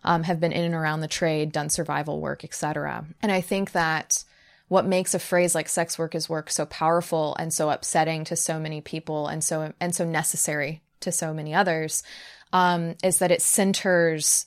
um, 0.04 0.23
have 0.23 0.39
been 0.39 0.52
in 0.52 0.63
and 0.63 0.73
around 0.73 1.02
the 1.02 1.08
trade, 1.08 1.52
done 1.52 1.69
survival 1.69 2.19
work, 2.21 2.43
etc. 2.43 3.06
And 3.21 3.32
I 3.32 3.41
think 3.41 3.73
that 3.73 4.23
what 4.69 4.86
makes 4.86 5.13
a 5.13 5.19
phrase 5.19 5.56
like 5.56 5.67
sex 5.67 5.99
work 5.99 6.15
is 6.15 6.30
work 6.30 6.49
so 6.49 6.65
powerful 6.65 7.36
and 7.38 7.54
so 7.54 7.69
upsetting 7.69 8.23
to 8.25 8.36
so 8.36 8.60
many 8.60 8.82
people 8.82 9.28
and 9.28 9.43
so 9.43 9.73
and 9.80 9.93
so 9.93 10.06
necessary 10.06 10.82
to 11.02 11.12
so 11.12 11.34
many 11.34 11.54
others 11.54 12.04
um, 12.53 12.95
is 13.03 13.19
that 13.19 13.31
it 13.31 13.41
centers 13.41 14.45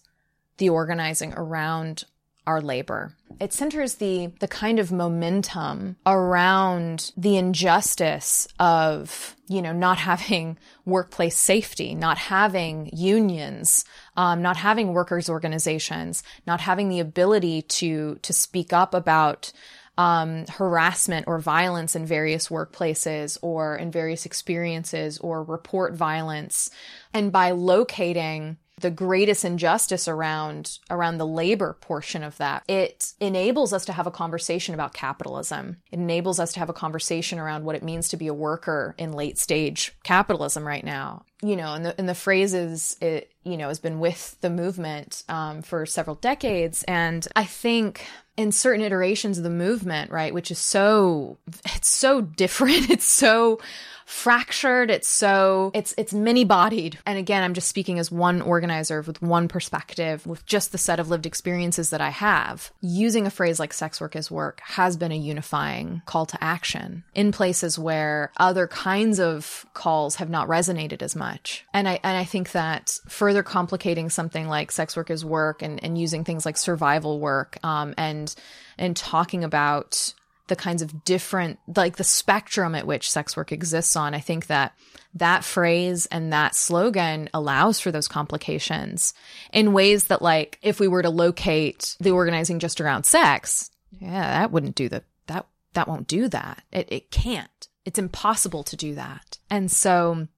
the 0.58 0.68
organizing 0.68 1.32
around 1.34 2.04
our 2.46 2.60
labor. 2.60 3.16
It 3.40 3.52
centers 3.52 3.96
the 3.96 4.32
the 4.40 4.48
kind 4.48 4.78
of 4.78 4.92
momentum 4.92 5.96
around 6.04 7.12
the 7.16 7.36
injustice 7.36 8.46
of 8.58 9.36
you 9.48 9.62
know 9.62 9.72
not 9.72 9.98
having 9.98 10.58
workplace 10.84 11.36
safety, 11.36 11.94
not 11.94 12.18
having 12.18 12.90
unions, 12.92 13.84
um, 14.16 14.42
not 14.42 14.56
having 14.56 14.92
workers 14.92 15.28
organizations, 15.28 16.22
not 16.46 16.60
having 16.60 16.88
the 16.88 17.00
ability 17.00 17.62
to 17.62 18.18
to 18.22 18.32
speak 18.32 18.72
up 18.72 18.94
about 18.94 19.52
um, 19.98 20.46
harassment 20.46 21.26
or 21.28 21.38
violence 21.38 21.94
in 21.94 22.06
various 22.06 22.48
workplaces 22.48 23.38
or 23.42 23.76
in 23.76 23.90
various 23.90 24.26
experiences 24.26 25.18
or 25.18 25.42
report 25.42 25.94
violence. 25.94 26.70
And 27.12 27.30
by 27.30 27.50
locating 27.50 28.56
the 28.80 28.90
greatest 28.90 29.44
injustice 29.44 30.08
around 30.08 30.78
around 30.90 31.18
the 31.18 31.26
labor 31.26 31.76
portion 31.80 32.22
of 32.22 32.36
that 32.38 32.62
it 32.68 33.12
enables 33.20 33.72
us 33.72 33.84
to 33.84 33.92
have 33.92 34.06
a 34.06 34.10
conversation 34.10 34.74
about 34.74 34.92
capitalism 34.92 35.76
it 35.90 35.98
enables 35.98 36.40
us 36.40 36.52
to 36.52 36.58
have 36.58 36.68
a 36.68 36.74
conversation 36.74 37.38
around 37.38 37.64
what 37.64 37.76
it 37.76 37.82
means 37.82 38.08
to 38.08 38.16
be 38.16 38.26
a 38.26 38.34
worker 38.34 38.94
in 38.98 39.12
late 39.12 39.38
stage 39.38 39.94
capitalism 40.02 40.66
right 40.66 40.84
now 40.84 41.24
you 41.42 41.54
know 41.54 41.74
and 41.74 41.84
the, 41.84 41.98
and 41.98 42.08
the 42.08 42.14
phrases 42.14 42.96
it 43.00 43.31
you 43.44 43.56
know 43.56 43.68
has 43.68 43.78
been 43.78 43.98
with 43.98 44.40
the 44.40 44.50
movement 44.50 45.24
um, 45.28 45.62
for 45.62 45.86
several 45.86 46.16
decades 46.16 46.82
and 46.84 47.26
i 47.36 47.44
think 47.44 48.06
in 48.36 48.50
certain 48.50 48.84
iterations 48.84 49.38
of 49.38 49.44
the 49.44 49.50
movement, 49.50 50.10
right, 50.10 50.32
which 50.32 50.50
is 50.50 50.58
so 50.58 51.38
it's 51.74 51.88
so 51.88 52.20
different. 52.20 52.90
It's 52.92 53.04
so 53.06 53.58
fractured. 54.04 54.90
It's 54.90 55.08
so 55.08 55.70
it's 55.74 55.94
it's 55.96 56.12
many 56.12 56.44
bodied. 56.44 56.98
And 57.06 57.18
again, 57.18 57.42
I'm 57.42 57.54
just 57.54 57.68
speaking 57.68 57.98
as 57.98 58.10
one 58.10 58.42
organizer 58.42 59.00
with 59.02 59.22
one 59.22 59.48
perspective, 59.48 60.26
with 60.26 60.44
just 60.44 60.72
the 60.72 60.78
set 60.78 61.00
of 61.00 61.08
lived 61.08 61.24
experiences 61.24 61.90
that 61.90 62.00
I 62.00 62.10
have. 62.10 62.70
Using 62.80 63.26
a 63.26 63.30
phrase 63.30 63.58
like 63.58 63.72
sex 63.72 64.00
work 64.00 64.14
is 64.14 64.30
work 64.30 64.60
has 64.64 64.96
been 64.96 65.12
a 65.12 65.16
unifying 65.16 66.02
call 66.04 66.26
to 66.26 66.44
action 66.44 67.04
in 67.14 67.32
places 67.32 67.78
where 67.78 68.30
other 68.36 68.66
kinds 68.66 69.18
of 69.18 69.64
calls 69.72 70.16
have 70.16 70.28
not 70.28 70.48
resonated 70.48 71.02
as 71.02 71.16
much. 71.16 71.64
And 71.72 71.88
I 71.88 72.00
and 72.02 72.16
I 72.16 72.24
think 72.24 72.52
that 72.52 72.98
further 73.32 73.42
complicating 73.42 74.10
something 74.10 74.46
like 74.46 74.70
sex 74.70 74.96
work 74.96 75.10
is 75.10 75.24
work 75.24 75.62
and, 75.62 75.82
and 75.82 75.98
using 75.98 76.22
things 76.22 76.44
like 76.44 76.56
survival 76.56 77.18
work 77.18 77.58
um, 77.64 77.94
and 77.96 78.34
and 78.78 78.96
talking 78.96 79.42
about 79.42 80.12
the 80.48 80.56
kinds 80.56 80.82
of 80.82 81.04
different 81.04 81.58
like 81.76 81.96
the 81.96 82.04
spectrum 82.04 82.74
at 82.74 82.86
which 82.86 83.10
sex 83.10 83.36
work 83.36 83.52
exists 83.52 83.96
on 83.96 84.12
i 84.12 84.20
think 84.20 84.48
that 84.48 84.74
that 85.14 85.44
phrase 85.44 86.06
and 86.06 86.32
that 86.32 86.54
slogan 86.54 87.30
allows 87.32 87.80
for 87.80 87.90
those 87.90 88.08
complications 88.08 89.14
in 89.52 89.72
ways 89.72 90.04
that 90.04 90.20
like 90.20 90.58
if 90.62 90.78
we 90.78 90.88
were 90.88 91.02
to 91.02 91.10
locate 91.10 91.96
the 92.00 92.10
organizing 92.10 92.58
just 92.58 92.80
around 92.82 93.04
sex 93.04 93.70
yeah 93.98 94.40
that 94.40 94.50
wouldn't 94.50 94.74
do 94.74 94.90
the 94.90 95.02
that 95.26 95.46
that 95.74 95.88
won't 95.88 96.06
do 96.06 96.28
that. 96.28 96.62
It, 96.72 96.88
it 96.90 97.10
can't. 97.10 97.68
It's 97.84 97.98
impossible 97.98 98.62
to 98.64 98.76
do 98.76 98.94
that. 98.94 99.38
And 99.50 99.70
so 99.70 100.28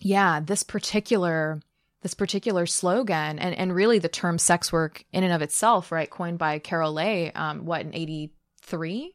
yeah 0.00 0.40
this 0.40 0.62
particular 0.62 1.60
this 2.02 2.14
particular 2.14 2.66
slogan 2.66 3.38
and, 3.38 3.54
and 3.54 3.74
really 3.74 3.98
the 3.98 4.08
term 4.08 4.38
sex 4.38 4.72
work 4.72 5.04
in 5.12 5.24
and 5.24 5.32
of 5.32 5.42
itself, 5.42 5.90
right, 5.92 6.10
coined 6.10 6.38
by 6.38 6.58
Carol 6.58 6.92
Leigh, 6.92 7.32
um, 7.32 7.64
what, 7.64 7.80
in 7.82 7.94
83? 7.94 9.14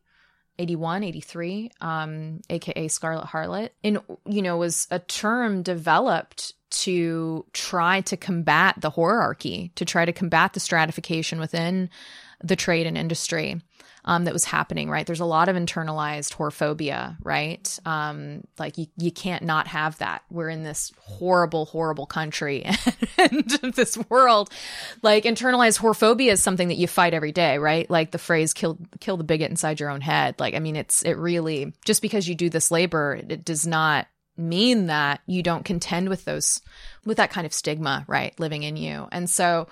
81, 0.59 1.03
83, 1.03 1.71
um, 1.81 2.41
aka 2.49 2.87
Scarlot 2.87 3.27
Harlot, 3.27 3.69
in 3.83 3.99
you 4.25 4.41
know, 4.41 4.57
was 4.57 4.87
a 4.89 4.97
term 4.97 5.61
developed 5.61 6.53
to 6.69 7.45
try 7.53 8.01
to 8.01 8.17
combat 8.17 8.75
the 8.81 8.89
hierarchy, 8.89 9.71
to 9.75 9.85
try 9.85 10.03
to 10.03 10.11
combat 10.11 10.53
the 10.53 10.59
stratification 10.59 11.39
within 11.39 11.89
the 12.43 12.55
trade 12.55 12.87
and 12.87 12.97
industry 12.97 13.61
um, 14.07 14.23
that 14.23 14.33
was 14.33 14.45
happening, 14.45 14.89
right? 14.89 15.05
There's 15.05 15.19
a 15.19 15.25
lot 15.25 15.49
of 15.49 15.57
internalized 15.57 16.33
whorephobia, 16.33 17.17
right? 17.21 17.77
Um, 17.85 18.45
like 18.57 18.77
you, 18.77 18.87
you 18.97 19.11
can't 19.11 19.43
not 19.43 19.67
have 19.67 19.97
that. 19.97 20.23
We're 20.31 20.49
in 20.49 20.63
this 20.63 20.93
horrible, 21.01 21.65
horrible 21.65 22.05
country 22.05 22.63
and 23.17 23.43
this 23.75 23.97
world. 24.09 24.49
Like 25.01 25.25
internalized 25.25 25.79
whorephobia 25.79 26.31
is 26.31 26.41
something 26.41 26.69
that 26.69 26.77
you 26.77 26.87
fight 26.87 27.13
every 27.13 27.33
day, 27.33 27.57
right? 27.57 27.87
Like 27.89 28.11
the 28.11 28.17
phrase 28.17 28.53
kill, 28.53 28.79
kill 29.01 29.17
the 29.17 29.25
bigot 29.25 29.51
inside 29.51 29.81
your 29.81 29.89
own 29.89 30.01
head. 30.01 30.35
Like, 30.39 30.55
I 30.55 30.59
mean, 30.59 30.77
it's, 30.77 31.03
it 31.03 31.17
really, 31.17 31.73
just 31.83 32.01
because 32.01 32.29
you 32.29 32.35
do 32.35 32.49
this 32.49 32.71
labor, 32.71 33.19
it 33.27 33.43
does 33.43 33.67
not 33.67 34.07
mean 34.37 34.85
that 34.85 35.19
you 35.25 35.43
don't 35.43 35.65
contend 35.65 36.07
with 36.07 36.23
those 36.23 36.61
with 37.05 37.17
that 37.17 37.31
kind 37.31 37.47
of 37.47 37.51
stigma 37.51 38.05
right 38.07 38.39
living 38.39 38.61
in 38.61 38.77
you 38.77 39.07
and 39.11 39.27
so 39.27 39.67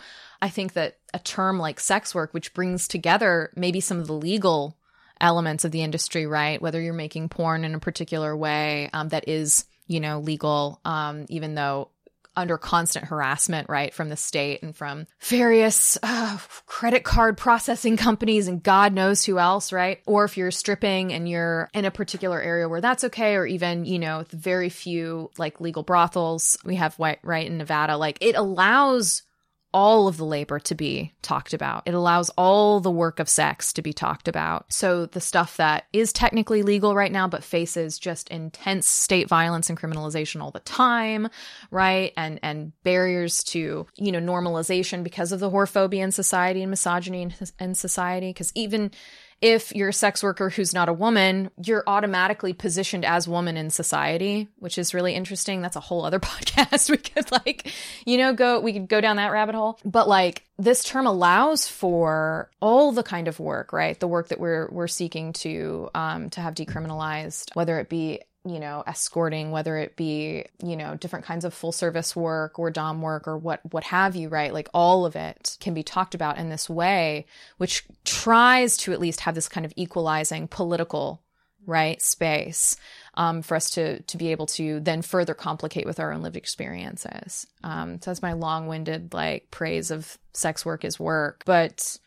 i 0.45 0.49
think 0.49 0.73
that 0.73 0.97
a 1.15 1.19
term 1.19 1.57
like 1.57 1.79
sex 1.79 2.13
work, 2.13 2.33
which 2.33 2.53
brings 2.53 2.89
together 2.89 3.49
maybe 3.55 3.79
some 3.79 3.99
of 3.99 4.07
the 4.07 4.13
legal 4.13 4.77
elements 5.21 5.63
of 5.63 5.71
the 5.71 5.81
industry, 5.81 6.27
right? 6.27 6.61
Whether 6.61 6.81
you're 6.81 6.93
making 6.93 7.29
porn 7.29 7.63
in 7.63 7.73
a 7.73 7.79
particular 7.79 8.35
way 8.35 8.89
um, 8.91 9.07
that 9.09 9.29
is, 9.29 9.63
you 9.87 10.01
know, 10.01 10.19
legal, 10.19 10.81
um, 10.83 11.25
even 11.29 11.55
though 11.55 11.89
under 12.35 12.57
constant 12.57 13.05
harassment, 13.05 13.69
right, 13.69 13.93
from 13.93 14.09
the 14.09 14.17
state 14.17 14.61
and 14.61 14.75
from 14.75 15.07
various 15.21 15.97
uh, 16.03 16.37
credit 16.65 17.05
card 17.05 17.37
processing 17.37 17.95
companies 17.95 18.49
and 18.49 18.61
God 18.61 18.91
knows 18.91 19.23
who 19.23 19.39
else, 19.39 19.71
right? 19.71 20.01
Or 20.05 20.25
if 20.25 20.35
you're 20.35 20.51
stripping 20.51 21.13
and 21.13 21.29
you're 21.29 21.69
in 21.73 21.85
a 21.85 21.91
particular 21.91 22.41
area 22.41 22.67
where 22.67 22.81
that's 22.81 23.05
okay, 23.05 23.35
or 23.35 23.45
even, 23.45 23.85
you 23.85 23.99
know, 23.99 24.25
very 24.31 24.67
few 24.67 25.31
like 25.37 25.61
legal 25.61 25.83
brothels 25.83 26.57
we 26.65 26.75
have, 26.75 26.99
right, 26.99 27.47
in 27.47 27.57
Nevada, 27.57 27.95
like 27.95 28.17
it 28.19 28.35
allows 28.35 29.21
all 29.75 30.07
of 30.07 30.15
the 30.15 30.25
labor 30.25 30.57
to 30.57 30.73
be 30.73 31.11
talked 31.21 31.53
about. 31.53 31.83
It 31.85 31.93
allows 31.93 32.29
all 32.37 32.79
the 32.79 32.89
work 32.89 33.19
of 33.19 33.27
sex 33.27 33.73
to 33.73 33.81
be 33.81 33.91
talked 33.91 34.29
about. 34.29 34.71
So 34.71 35.05
the 35.05 35.19
stuff 35.19 35.57
that 35.57 35.83
is 35.91 36.13
technically 36.13 36.63
legal 36.63 36.95
right 36.95 37.11
now, 37.11 37.27
but 37.27 37.43
faces 37.43 37.99
just 37.99 38.29
intense 38.29 38.87
state 38.87 39.27
violence 39.27 39.69
and 39.69 39.77
criminalization 39.77 40.41
all 40.41 40.51
the 40.51 40.61
time, 40.61 41.27
right? 41.71 42.13
And, 42.15 42.39
and 42.41 42.71
barriers 42.83 43.43
to, 43.45 43.85
you 43.97 44.11
know, 44.13 44.21
normalization 44.21 45.03
because 45.03 45.33
of 45.33 45.41
the 45.41 45.51
whorephobia 45.51 45.99
in 45.99 46.11
society 46.13 46.61
and 46.61 46.69
misogyny 46.69 47.23
in, 47.23 47.33
in 47.59 47.75
society. 47.75 48.33
Cause 48.33 48.53
even, 48.55 48.91
if 49.41 49.75
you're 49.75 49.89
a 49.89 49.93
sex 49.93 50.23
worker 50.23 50.49
who's 50.49 50.73
not 50.73 50.89
a 50.89 50.93
woman, 50.93 51.51
you're 51.63 51.83
automatically 51.87 52.53
positioned 52.53 53.05
as 53.05 53.27
woman 53.27 53.57
in 53.57 53.69
society, 53.69 54.47
which 54.57 54.77
is 54.77 54.93
really 54.93 55.13
interesting. 55.13 55.61
That's 55.61 55.75
a 55.75 55.81
whole 55.81 56.05
other 56.05 56.19
podcast. 56.21 56.89
We 56.89 56.97
could 56.97 57.31
like, 57.31 57.71
you 58.05 58.17
know, 58.17 58.33
go, 58.33 58.59
we 58.59 58.73
could 58.73 58.87
go 58.87 59.01
down 59.01 59.17
that 59.17 59.31
rabbit 59.31 59.55
hole. 59.55 59.79
But 59.83 60.07
like 60.07 60.43
this 60.57 60.83
term 60.83 61.05
allows 61.05 61.67
for 61.67 62.49
all 62.61 62.91
the 62.91 63.03
kind 63.03 63.27
of 63.27 63.39
work, 63.39 63.73
right? 63.73 63.99
The 63.99 64.07
work 64.07 64.29
that 64.29 64.39
we're, 64.39 64.69
we're 64.71 64.87
seeking 64.87 65.33
to, 65.33 65.89
um, 65.93 66.29
to 66.31 66.41
have 66.41 66.55
decriminalized, 66.55 67.55
whether 67.55 67.79
it 67.79 67.89
be 67.89 68.21
you 68.45 68.59
know, 68.59 68.83
escorting, 68.85 69.49
whether 69.49 69.75
it 69.77 69.95
be, 69.95 70.45
you 70.63 70.75
know, 70.75 70.95
different 70.95 71.25
kinds 71.25 71.45
of 71.45 71.53
full 71.53 71.71
service 71.71 72.15
work 72.15 72.59
or 72.59 72.69
Dom 72.69 73.01
work 73.01 73.27
or 73.27 73.37
what, 73.37 73.59
what 73.71 73.83
have 73.85 74.15
you, 74.15 74.29
right? 74.29 74.53
Like 74.53 74.69
all 74.71 75.05
of 75.05 75.15
it 75.15 75.57
can 75.59 75.73
be 75.73 75.81
talked 75.81 76.13
about 76.13 76.37
in 76.37 76.49
this 76.49 76.69
way, 76.69 77.25
which 77.57 77.85
tries 78.03 78.77
to 78.77 78.93
at 78.93 78.99
least 78.99 79.21
have 79.21 79.33
this 79.33 79.49
kind 79.49 79.65
of 79.65 79.73
equalizing 79.75 80.47
political, 80.47 81.23
right, 81.65 81.99
space, 82.01 82.77
um, 83.15 83.41
for 83.41 83.55
us 83.55 83.71
to, 83.71 84.01
to 84.03 84.17
be 84.17 84.31
able 84.31 84.45
to 84.45 84.79
then 84.79 85.01
further 85.01 85.33
complicate 85.33 85.87
with 85.87 85.99
our 85.99 86.13
own 86.13 86.21
lived 86.21 86.37
experiences. 86.37 87.47
Um, 87.63 87.99
so 87.99 88.11
that's 88.11 88.21
my 88.21 88.33
long 88.33 88.67
winded, 88.67 89.13
like, 89.13 89.49
praise 89.49 89.89
of 89.89 90.19
sex 90.33 90.63
work 90.63 90.85
is 90.85 90.99
work. 90.99 91.41
But, 91.45 91.97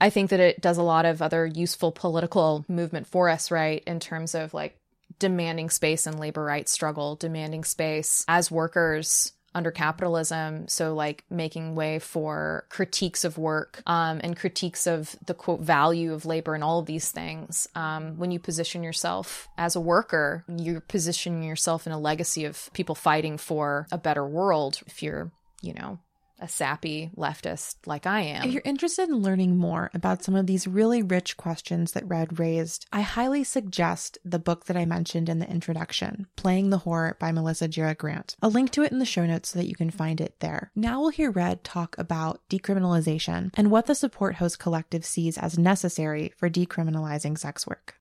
I 0.00 0.10
think 0.10 0.30
that 0.30 0.40
it 0.40 0.60
does 0.60 0.78
a 0.78 0.82
lot 0.82 1.04
of 1.04 1.22
other 1.22 1.46
useful 1.46 1.92
political 1.92 2.64
movement 2.66 3.06
for 3.06 3.28
us, 3.28 3.52
right? 3.52 3.84
In 3.86 4.00
terms 4.00 4.34
of 4.34 4.52
like 4.52 4.76
demanding 5.22 5.70
space 5.70 6.08
in 6.08 6.18
labor 6.18 6.42
rights 6.42 6.72
struggle, 6.72 7.14
demanding 7.14 7.62
space 7.62 8.24
as 8.26 8.50
workers 8.50 9.32
under 9.54 9.70
capitalism. 9.70 10.66
So, 10.66 10.94
like 10.94 11.24
making 11.30 11.76
way 11.76 12.00
for 12.00 12.66
critiques 12.70 13.24
of 13.24 13.38
work 13.38 13.82
um, 13.86 14.20
and 14.24 14.36
critiques 14.36 14.88
of 14.88 15.14
the 15.24 15.34
quote 15.34 15.60
value 15.60 16.12
of 16.12 16.26
labor 16.26 16.56
and 16.56 16.64
all 16.64 16.80
of 16.80 16.86
these 16.86 17.12
things. 17.12 17.68
Um, 17.76 18.18
when 18.18 18.32
you 18.32 18.40
position 18.40 18.82
yourself 18.82 19.48
as 19.56 19.76
a 19.76 19.80
worker, 19.80 20.44
you're 20.48 20.80
positioning 20.80 21.44
yourself 21.44 21.86
in 21.86 21.92
a 21.92 22.00
legacy 22.00 22.44
of 22.44 22.68
people 22.72 22.96
fighting 22.96 23.38
for 23.38 23.86
a 23.92 23.98
better 23.98 24.26
world. 24.26 24.80
If 24.88 25.04
you're, 25.04 25.30
you 25.60 25.74
know, 25.74 26.00
a 26.42 26.48
sappy 26.48 27.10
leftist 27.16 27.76
like 27.86 28.06
I 28.06 28.20
am. 28.22 28.44
If 28.44 28.52
you're 28.52 28.62
interested 28.64 29.08
in 29.08 29.22
learning 29.22 29.56
more 29.56 29.90
about 29.94 30.24
some 30.24 30.34
of 30.34 30.46
these 30.46 30.66
really 30.66 31.02
rich 31.02 31.36
questions 31.36 31.92
that 31.92 32.06
Red 32.06 32.38
raised, 32.38 32.86
I 32.92 33.02
highly 33.02 33.44
suggest 33.44 34.18
the 34.24 34.40
book 34.40 34.66
that 34.66 34.76
I 34.76 34.84
mentioned 34.84 35.28
in 35.28 35.38
the 35.38 35.48
introduction, 35.48 36.26
Playing 36.36 36.70
the 36.70 36.80
Whore 36.80 37.18
by 37.18 37.30
Melissa 37.30 37.68
Gira 37.68 37.96
Grant. 37.96 38.36
I'll 38.42 38.50
link 38.50 38.72
to 38.72 38.82
it 38.82 38.90
in 38.90 38.98
the 38.98 39.04
show 39.04 39.24
notes 39.24 39.50
so 39.50 39.58
that 39.60 39.68
you 39.68 39.76
can 39.76 39.90
find 39.90 40.20
it 40.20 40.40
there. 40.40 40.72
Now 40.74 41.00
we'll 41.00 41.10
hear 41.10 41.30
Red 41.30 41.62
talk 41.62 41.96
about 41.96 42.40
decriminalization 42.50 43.50
and 43.54 43.70
what 43.70 43.86
the 43.86 43.94
Support 43.94 44.36
Hose 44.36 44.56
Collective 44.56 45.04
sees 45.04 45.38
as 45.38 45.56
necessary 45.56 46.32
for 46.36 46.50
decriminalizing 46.50 47.38
sex 47.38 47.66
work. 47.66 47.94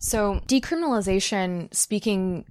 So, 0.00 0.40
decriminalization, 0.46 1.74
speaking 1.74 2.44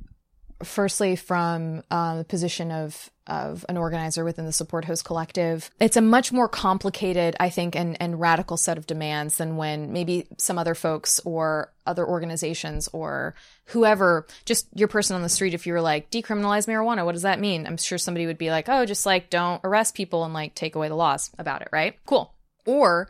firstly 0.63 1.15
from 1.15 1.83
uh, 1.91 2.17
the 2.17 2.23
position 2.23 2.71
of 2.71 3.09
of 3.27 3.65
an 3.67 3.75
organizer 3.75 4.23
within 4.23 4.45
the 4.45 4.53
support 4.53 4.85
hose 4.85 5.01
collective. 5.01 5.69
It's 5.81 5.97
a 5.97 6.01
much 6.01 6.31
more 6.31 6.47
complicated 6.47 7.35
i 7.39 7.49
think 7.49 7.75
and, 7.75 7.97
and 8.01 8.19
radical 8.19 8.57
set 8.57 8.77
of 8.77 8.87
demands 8.87 9.37
than 9.37 9.57
when 9.57 9.91
maybe 9.91 10.27
some 10.37 10.57
other 10.57 10.73
folks 10.73 11.19
or 11.25 11.73
other 11.85 12.07
organizations 12.07 12.87
or 12.93 13.35
whoever 13.65 14.25
just 14.45 14.67
your 14.73 14.87
person 14.87 15.15
on 15.15 15.23
the 15.23 15.29
street 15.29 15.53
if 15.53 15.67
you 15.67 15.73
were 15.73 15.81
like 15.81 16.09
decriminalize 16.09 16.67
marijuana 16.67 17.05
what 17.05 17.13
does 17.13 17.23
that 17.23 17.39
mean? 17.39 17.67
I'm 17.67 17.77
sure 17.77 17.97
somebody 17.97 18.25
would 18.25 18.37
be 18.37 18.49
like 18.49 18.69
oh 18.69 18.85
just 18.85 19.05
like 19.05 19.29
don't 19.29 19.61
arrest 19.63 19.93
people 19.93 20.23
and 20.23 20.33
like 20.33 20.55
take 20.55 20.75
away 20.75 20.87
the 20.87 20.95
laws 20.95 21.29
about 21.37 21.61
it 21.61 21.69
right? 21.71 21.97
Cool. 22.05 22.33
Or 22.65 23.09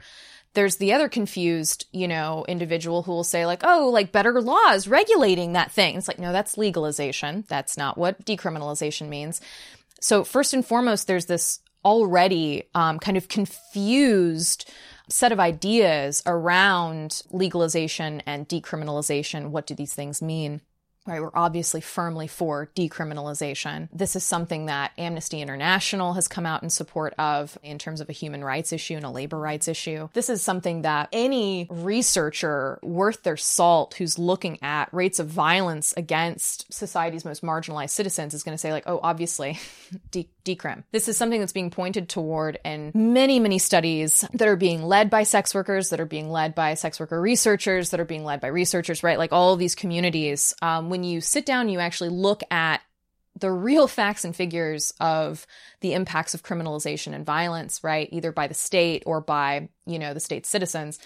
there's 0.57 0.77
the 0.77 0.91
other 0.91 1.07
confused, 1.07 1.85
you 1.91 2.07
know, 2.07 2.43
individual 2.47 3.03
who 3.03 3.11
will 3.11 3.23
say 3.23 3.45
like, 3.45 3.61
"Oh, 3.63 3.89
like 3.93 4.11
better 4.11 4.41
laws 4.41 4.87
regulating 4.87 5.53
that 5.53 5.71
thing." 5.71 5.95
It's 5.95 6.07
like, 6.07 6.17
"No, 6.17 6.31
that's 6.31 6.57
legalization. 6.57 7.45
That's 7.47 7.77
not 7.77 7.95
what 7.95 8.25
decriminalization 8.25 9.07
means." 9.07 9.39
So, 10.01 10.23
first 10.23 10.55
and 10.55 10.65
foremost, 10.65 11.05
there's 11.05 11.27
this 11.27 11.59
already 11.85 12.63
um, 12.73 12.97
kind 12.97 13.17
of 13.17 13.27
confused 13.27 14.67
set 15.09 15.31
of 15.31 15.39
ideas 15.39 16.23
around 16.25 17.21
legalization 17.29 18.23
and 18.25 18.49
decriminalization. 18.49 19.51
What 19.51 19.67
do 19.67 19.75
these 19.75 19.93
things 19.93 20.23
mean? 20.23 20.61
Right? 21.07 21.21
We're 21.21 21.31
obviously 21.33 21.81
firmly 21.81 22.27
for 22.27 22.69
decriminalization. 22.75 23.89
This 23.91 24.15
is 24.15 24.23
something 24.23 24.67
that 24.67 24.91
Amnesty 24.97 25.41
International 25.41 26.13
has 26.13 26.27
come 26.27 26.45
out 26.45 26.63
in 26.63 26.69
support 26.69 27.13
of 27.17 27.57
in 27.63 27.79
terms 27.79 28.01
of 28.01 28.09
a 28.09 28.13
human 28.13 28.43
rights 28.43 28.73
issue 28.73 28.95
and 28.95 29.05
a 29.05 29.09
labor 29.09 29.37
rights 29.37 29.67
issue. 29.67 30.09
This 30.13 30.29
is 30.29 30.41
something 30.41 30.81
that 30.83 31.09
any 31.11 31.67
researcher 31.69 32.79
worth 32.83 33.23
their 33.23 33.37
salt 33.37 33.95
who's 33.95 34.19
looking 34.19 34.61
at 34.61 34.93
rates 34.93 35.19
of 35.19 35.27
violence 35.27 35.93
against 35.95 36.71
society's 36.73 37.25
most 37.25 37.41
marginalized 37.41 37.91
citizens 37.91 38.33
is 38.33 38.43
going 38.43 38.53
to 38.53 38.59
say, 38.59 38.71
like, 38.71 38.83
oh, 38.87 38.99
obviously, 39.01 39.57
de- 40.11 40.29
decrim. 40.43 40.83
This 40.91 41.07
is 41.07 41.17
something 41.17 41.39
that's 41.39 41.53
being 41.53 41.71
pointed 41.71 42.09
toward 42.09 42.59
in 42.63 42.91
many, 42.93 43.39
many 43.39 43.59
studies 43.59 44.25
that 44.33 44.47
are 44.47 44.55
being 44.55 44.83
led 44.83 45.09
by 45.09 45.23
sex 45.23 45.53
workers, 45.53 45.89
that 45.89 45.99
are 45.99 46.05
being 46.05 46.29
led 46.29 46.55
by 46.55 46.73
sex 46.73 46.99
worker 46.99 47.19
researchers, 47.19 47.89
that 47.91 47.99
are 47.99 48.05
being 48.05 48.23
led 48.23 48.41
by 48.41 48.47
researchers, 48.47 49.03
right? 49.03 49.17
Like 49.17 49.31
all 49.31 49.53
of 49.53 49.59
these 49.59 49.75
communities. 49.75 50.55
Um, 50.61 50.89
when 50.97 51.03
you 51.03 51.21
sit 51.21 51.45
down, 51.45 51.69
you 51.69 51.79
actually 51.79 52.09
look 52.09 52.41
at 52.49 52.81
the 53.39 53.51
real 53.51 53.87
facts 53.99 54.25
and 54.25 54.35
figures 54.35 54.93
of 54.99 55.45
the 55.81 55.93
impacts 55.93 56.33
of 56.33 56.41
criminalization 56.41 57.13
and 57.13 57.23
violence, 57.23 57.83
right? 57.83 58.09
Either 58.11 58.31
by 58.31 58.47
the 58.47 58.55
state 58.55 59.03
or 59.05 59.21
by, 59.21 59.69
you 59.85 59.99
know, 59.99 60.15
the 60.15 60.19
state's 60.19 60.49
citizens. 60.49 60.97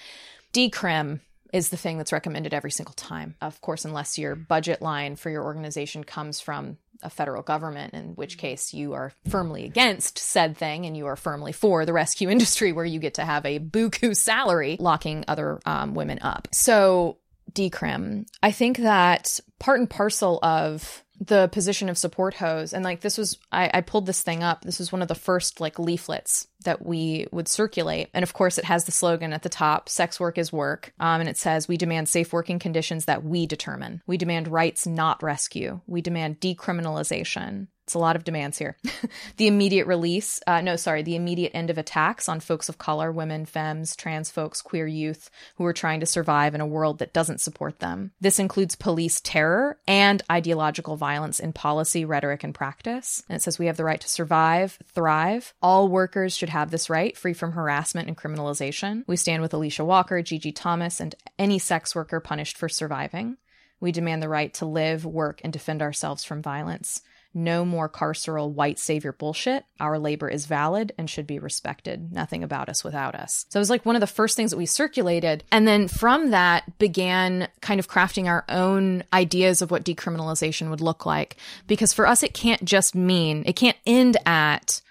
Decrim 0.54 1.20
is 1.52 1.70
the 1.70 1.78
thing 1.78 1.98
that's 1.98 2.14
recommended 2.14 2.54
every 2.54 2.72
single 2.72 2.94
time. 2.94 3.36
Of 3.42 3.60
course, 3.60 3.84
unless 3.84 4.18
your 4.18 4.36
budget 4.36 4.82
line 4.82 5.18
for 5.18 5.30
your 5.30 5.44
organization 5.44 6.06
comes 6.06 6.40
from 6.40 6.78
a 7.04 7.10
federal 7.10 7.44
government, 7.44 7.94
in 7.94 8.16
which 8.16 8.38
case 8.38 8.74
you 8.74 8.94
are 8.94 9.12
firmly 9.28 9.66
against 9.66 10.18
said 10.18 10.56
thing 10.56 10.86
and 10.86 10.96
you 10.96 11.08
are 11.08 11.18
firmly 11.18 11.52
for 11.52 11.86
the 11.86 11.92
rescue 11.92 12.30
industry 12.36 12.72
where 12.72 12.86
you 12.86 13.00
get 13.00 13.16
to 13.16 13.26
have 13.26 13.46
a 13.46 13.60
buku 13.60 14.16
salary 14.16 14.78
locking 14.80 15.26
other 15.28 15.60
um, 15.66 15.96
women 15.96 16.20
up. 16.20 16.48
So 16.54 17.18
decrim. 17.54 18.28
I 18.42 18.52
think 18.52 18.78
that 18.78 19.40
part 19.60 19.80
and 19.80 19.90
parcel 19.90 20.40
of 20.42 21.04
the 21.20 21.50
position 21.50 21.88
of 21.88 22.00
support 22.00 22.34
hose 22.34 22.74
and 22.74 22.84
like 22.84 23.02
this 23.02 23.16
was 23.16 23.38
I, 23.52 23.70
I 23.76 23.82
pulled 23.82 24.08
this 24.08 24.24
thing 24.24 24.42
up. 24.42 24.64
This 24.64 24.80
was 24.80 24.92
one 24.92 25.04
of 25.04 25.08
the 25.08 25.14
first 25.14 25.62
like 25.62 25.78
leaflets 25.78 26.48
that 26.66 26.84
we 26.84 27.28
would 27.32 27.48
circulate. 27.48 28.10
And 28.16 28.24
of 28.24 28.34
course 28.34 28.58
it 28.58 28.66
has 28.66 28.86
the 28.86 28.92
slogan 28.92 29.32
at 29.32 29.44
the 29.44 29.50
top 29.50 29.88
sex 29.88 30.20
work 30.20 30.40
is 30.40 30.52
work. 30.52 30.94
Um, 31.00 31.22
and 31.22 31.30
it 31.30 31.38
says 31.38 31.68
we 31.68 31.78
demand 31.78 32.10
safe 32.10 32.34
working 32.34 32.58
conditions 32.58 33.06
that 33.06 33.24
we 33.24 33.46
determine. 33.46 34.02
We 34.08 34.18
demand 34.18 34.48
rights 34.48 34.88
not 34.88 35.22
rescue. 35.22 35.82
We 35.86 36.02
demand 36.02 36.40
decriminalization 36.40 37.68
it's 37.92 37.96
a 37.98 38.00
lot 38.00 38.16
of 38.16 38.24
demands 38.24 38.58
here. 38.58 38.78
the 39.36 39.48
immediate 39.48 39.86
release, 39.86 40.40
uh, 40.48 40.62
no, 40.62 40.78
sorry, 40.78 41.04
the 41.04 41.18
immediate 41.18 41.52
end 41.54 41.70
of 41.70 41.78
attacks 41.78 42.30
on 42.30 42.40
folks 42.40 42.70
of 42.70 42.78
color, 42.78 43.12
women, 43.12 43.46
femmes, 43.46 43.98
trans 43.98 44.32
folks, 44.32 44.62
queer 44.62 44.88
youth 44.88 45.30
who 45.58 45.66
are 45.66 45.74
trying 45.74 46.00
to 46.00 46.06
survive 46.06 46.56
in 46.56 46.62
a 46.62 46.66
world 46.66 47.00
that 47.00 47.12
doesn't 47.12 47.42
support 47.42 47.80
them. 47.80 48.12
This 48.22 48.40
includes 48.40 48.78
police 48.78 49.20
terror 49.20 49.78
and 49.90 50.24
ideological 50.32 50.96
violence 50.96 51.42
in 51.42 51.52
policy, 51.52 52.06
rhetoric, 52.06 52.46
and 52.46 52.56
practice. 52.56 53.24
And 53.28 53.36
it 53.36 53.42
says 53.42 53.60
we 53.60 53.66
have 53.66 53.76
the 53.76 53.84
right 53.84 54.00
to 54.00 54.08
survive, 54.08 54.80
thrive. 54.94 55.54
All 55.62 55.90
workers 55.90 56.34
should 56.34 56.48
have 56.48 56.72
this 56.72 56.90
right, 56.90 57.18
free 57.18 57.34
from 57.34 57.52
harassment 57.52 58.08
and 58.08 58.16
criminalization. 58.16 59.04
We 59.06 59.18
stand 59.18 59.42
with 59.42 59.52
Alisha 59.52 59.86
Walker, 59.86 60.22
Gigi 60.22 60.54
Thomas, 60.54 61.02
and 61.02 61.14
any 61.38 61.60
sex 61.60 61.94
worker 61.94 62.22
punished 62.22 62.58
for 62.58 62.70
surviving. 62.70 63.36
We 63.82 63.92
demand 63.92 64.24
the 64.24 64.30
right 64.30 64.54
to 64.56 64.66
live, 64.66 65.06
work, 65.06 65.42
and 65.44 65.52
defend 65.52 65.82
ourselves 65.82 66.24
from 66.24 66.42
violence. 66.42 67.02
No 67.34 67.64
more 67.64 67.88
carceral 67.90 68.52
white 68.52 68.78
savior 68.78 69.14
bullshit. 69.14 69.64
Our 69.80 69.98
labor 69.98 70.28
is 70.28 70.46
valid 70.46 70.92
and 70.98 71.10
should 71.10 71.28
be 71.28 71.40
respected. 71.40 72.12
Nothing 72.12 72.44
about 72.44 72.68
us 72.68 72.84
without 72.84 73.16
us. 73.16 73.46
So 73.50 73.58
it 73.58 73.62
was 73.62 73.70
like 73.70 73.86
one 73.86 73.96
of 73.96 74.02
the 74.02 74.08
first 74.08 74.36
things 74.36 74.52
that 74.52 74.58
we 74.58 74.66
circulated. 74.66 75.44
And 75.52 75.68
then 75.68 75.88
from 75.88 76.32
that 76.32 76.78
began 76.78 77.48
kind 77.62 77.80
of 77.80 77.88
crafting 77.88 78.28
our 78.28 78.44
own 78.50 79.04
ideas 79.14 79.62
of 79.62 79.72
what 79.72 79.86
decriminalization 79.86 80.70
would 80.70 80.82
look 80.82 81.06
like. 81.06 81.38
Because 81.68 81.94
for 81.94 82.06
us, 82.06 82.22
it 82.22 82.34
can't 82.34 82.64
just 82.66 82.96
mean, 82.96 83.44
it 83.46 83.56
can't 83.56 83.78
end 83.86 84.18
at, 84.26 84.82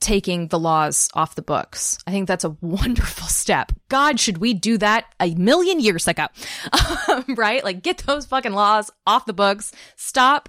taking 0.00 0.48
the 0.48 0.58
laws 0.58 1.10
off 1.14 1.34
the 1.34 1.42
books. 1.42 1.98
I 2.06 2.10
think 2.10 2.26
that's 2.26 2.44
a 2.44 2.56
wonderful 2.60 3.28
step. 3.28 3.72
God, 3.88 4.18
should 4.18 4.38
we 4.38 4.54
do 4.54 4.78
that 4.78 5.04
a 5.20 5.34
million 5.34 5.78
years 5.78 6.08
ago? 6.08 6.26
Um, 7.08 7.24
right? 7.36 7.64
Like, 7.64 7.82
get 7.82 7.98
those 7.98 8.26
fucking 8.26 8.52
laws 8.52 8.90
off 9.04 9.26
the 9.26 9.32
books. 9.32 9.72
Stop 9.96 10.48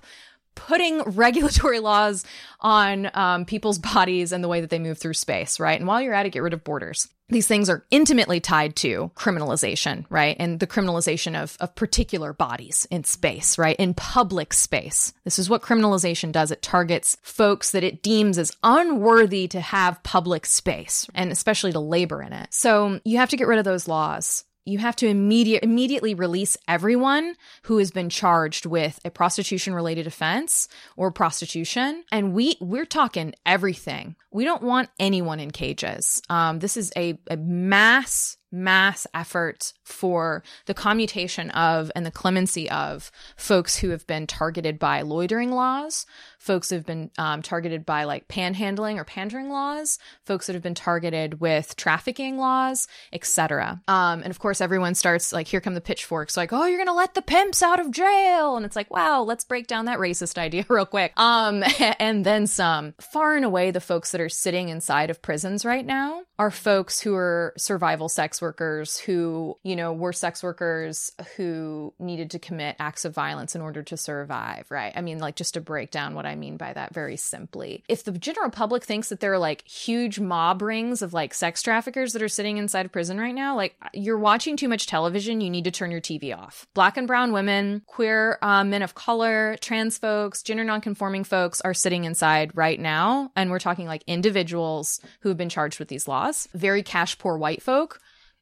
putting 0.56 1.02
regulatory 1.06 1.80
laws 1.80 2.24
on 2.60 3.10
um, 3.14 3.46
people's 3.46 3.80
bodies 3.94 4.32
and 4.32 4.44
the 4.44 4.48
way 4.48 4.62
that 4.62 4.70
they 4.70 4.80
move 4.80 4.98
through 4.98 5.14
space, 5.14 5.60
right? 5.60 5.80
And 5.80 5.88
while 5.88 6.02
you're 6.02 6.14
at 6.14 6.26
it, 6.26 6.32
get 6.32 6.44
rid 6.44 6.54
of 6.54 6.64
borders. 6.64 7.08
These 7.30 7.48
things 7.48 7.70
are 7.70 7.86
intimately 7.92 8.42
tied 8.42 8.76
to 8.78 9.10
criminalization, 9.16 10.06
right? 10.10 10.36
And 10.38 10.60
the 10.60 10.68
criminalization 10.68 11.42
of, 11.42 11.56
of 11.62 11.74
particular 11.76 12.34
bodies 12.34 12.86
in 12.92 13.06
space, 13.06 13.58
right? 13.58 13.78
In 13.78 13.94
public 13.94 14.54
space. 14.54 15.14
This 15.24 15.40
is 15.40 15.50
what 15.50 15.62
criminalization 15.62 16.34
does. 16.34 16.52
It 16.52 16.62
targets 16.62 17.16
folks 17.22 17.72
that 17.72 17.86
it 17.86 18.04
deems 18.04 18.38
as 18.38 18.56
unworthy 18.64 19.48
to 19.48 19.62
have 19.62 20.04
public 20.04 20.46
space 20.46 21.08
and 21.16 21.32
especially 21.32 21.72
to 21.72 21.80
labor 21.80 22.22
in 22.22 22.34
it. 22.34 22.54
So 22.54 23.00
you 23.06 23.18
have 23.18 23.30
to 23.30 23.38
get 23.38 23.48
rid 23.48 23.60
of 23.60 23.66
those 23.66 23.88
laws 23.88 24.44
you 24.66 24.80
have 24.80 24.96
to 24.98 25.08
immediate, 25.08 25.64
immediately 25.64 26.14
release 26.14 26.58
everyone 26.68 27.36
who 27.64 27.78
has 27.78 27.92
been 27.92 28.10
charged 28.10 28.66
with 28.66 29.00
a 29.04 29.10
prostitution 29.10 29.74
related 29.74 30.08
offense 30.08 30.68
or 30.96 31.12
prostitution. 31.12 32.04
And 32.12 32.34
we 32.34 32.56
we're 32.60 32.86
talking 32.86 33.34
everything. 33.46 34.16
We 34.32 34.44
don't 34.44 34.64
want 34.64 34.90
anyone 35.00 35.40
in 35.40 35.52
cages. 35.52 36.22
Um, 36.30 36.60
this 36.60 36.78
is 36.78 36.92
a, 36.96 37.18
a 37.30 37.38
mass 37.38 38.38
mass 38.52 39.08
effort 39.14 39.74
for 39.84 40.44
the 40.66 40.74
commutation 40.74 41.50
of 41.52 41.92
and 41.96 42.06
the 42.06 42.12
clemency 42.12 42.70
of 42.70 43.12
folks 43.36 43.78
who 43.78 43.90
have 43.90 44.06
been 44.08 44.28
targeted 44.28 44.80
by 44.80 45.02
loitering 45.02 45.52
laws, 45.52 46.06
folks 46.38 46.70
who 46.70 46.76
have 46.76 46.86
been 46.86 47.12
um, 47.18 47.42
targeted 47.42 47.86
by 47.86 48.04
like 48.04 48.28
panhandling 48.28 48.96
or 48.96 49.06
pandering 49.06 49.50
laws, 49.50 50.00
folks 50.26 50.48
that 50.48 50.54
have 50.54 50.64
been 50.64 50.76
targeted 50.76 51.40
with 51.40 51.76
trafficking 51.76 52.38
laws, 52.38 52.88
etc. 53.14 53.82
Um, 53.88 54.22
and 54.22 54.32
of 54.32 54.40
course, 54.40 54.60
everyone 54.60 54.96
starts 54.96 55.32
like, 55.32 55.48
here 55.48 55.62
come 55.62 55.76
the 55.76 55.82
pitchforks, 55.82 56.36
like, 56.36 56.52
oh, 56.52 56.66
you're 56.66 56.78
gonna 56.78 56.94
let 56.96 57.14
the 57.14 57.22
pimps 57.22 57.62
out 57.62 57.80
of 57.80 57.92
jail, 57.92 58.58
and 58.58 58.66
it's 58.66 58.76
like, 58.76 58.92
wow, 58.92 59.22
let's 59.22 59.44
break 59.44 59.68
down 59.68 59.86
that 59.86 60.00
racist 60.00 60.38
idea 60.38 60.66
real 60.70 60.86
quick. 60.86 61.14
Um, 61.18 61.64
and 62.00 62.26
then 62.26 62.48
some. 62.48 62.96
Far 63.00 63.36
and 63.36 63.46
away, 63.46 63.72
the 63.72 63.80
folks 63.80 64.12
that 64.12 64.22
are 64.22 64.30
sitting 64.30 64.70
inside 64.70 65.10
of 65.10 65.22
prisons 65.22 65.64
right 65.64 65.86
now 65.86 66.24
are 66.40 66.52
folks 66.52 67.02
who 67.02 67.16
are 67.16 67.54
survival 67.58 68.10
sex 68.10 68.41
workers 68.42 68.98
who, 68.98 69.58
you 69.64 69.76
know, 69.76 69.94
were 69.94 70.14
sex 70.14 70.44
workers 70.44 71.12
who 71.36 71.94
needed 72.00 72.32
to 72.32 72.40
commit 72.40 72.76
acts 72.80 73.06
of 73.06 73.14
violence 73.14 73.56
in 73.56 73.62
order 73.62 73.84
to 73.84 73.98
survive, 73.98 74.66
right? 74.70 74.94
I 74.96 75.02
mean, 75.02 75.20
like, 75.20 75.36
just 75.36 75.54
to 75.54 75.62
break 75.62 75.92
down 75.92 76.16
what 76.16 76.26
I 76.26 76.36
mean 76.36 76.58
by 76.58 76.74
that 76.74 76.94
very 76.94 77.18
simply. 77.18 77.84
If 77.88 78.04
the 78.04 78.12
general 78.12 78.50
public 78.50 78.84
thinks 78.84 79.10
that 79.10 79.20
there 79.20 79.34
are 79.34 79.40
like 79.40 79.68
huge 79.68 80.20
mob 80.20 80.62
rings 80.62 81.02
of 81.02 81.14
like 81.14 81.34
sex 81.34 81.62
traffickers 81.62 82.14
that 82.14 82.22
are 82.22 82.28
sitting 82.28 82.58
inside 82.58 82.86
of 82.86 82.92
prison 82.92 83.20
right 83.20 83.36
now, 83.36 83.56
like, 83.56 83.76
you're 83.94 84.18
watching 84.18 84.58
too 84.58 84.68
much 84.68 84.88
television, 84.88 85.42
you 85.42 85.50
need 85.50 85.66
to 85.66 85.72
turn 85.72 85.92
your 85.92 86.02
TV 86.02 86.36
off. 86.36 86.68
Black 86.74 86.98
and 86.98 87.08
brown 87.08 87.32
women, 87.32 87.82
queer 87.86 88.38
uh, 88.42 88.64
men 88.64 88.82
of 88.82 88.96
color, 88.96 89.58
trans 89.62 89.98
folks, 89.98 90.44
gender 90.44 90.64
nonconforming 90.64 91.24
folks 91.24 91.62
are 91.62 91.74
sitting 91.74 92.06
inside 92.06 92.52
right 92.56 92.80
now. 92.80 93.32
And 93.36 93.52
we're 93.52 93.60
talking 93.60 93.88
like 93.88 94.04
individuals 94.08 95.00
who 95.22 95.30
have 95.30 95.38
been 95.38 95.50
charged 95.50 95.80
with 95.80 95.88
these 95.88 96.08
laws, 96.08 96.48
very 96.54 96.84
cash 96.84 97.18
poor 97.18 97.38
white 97.38 97.62
folk 97.62 98.00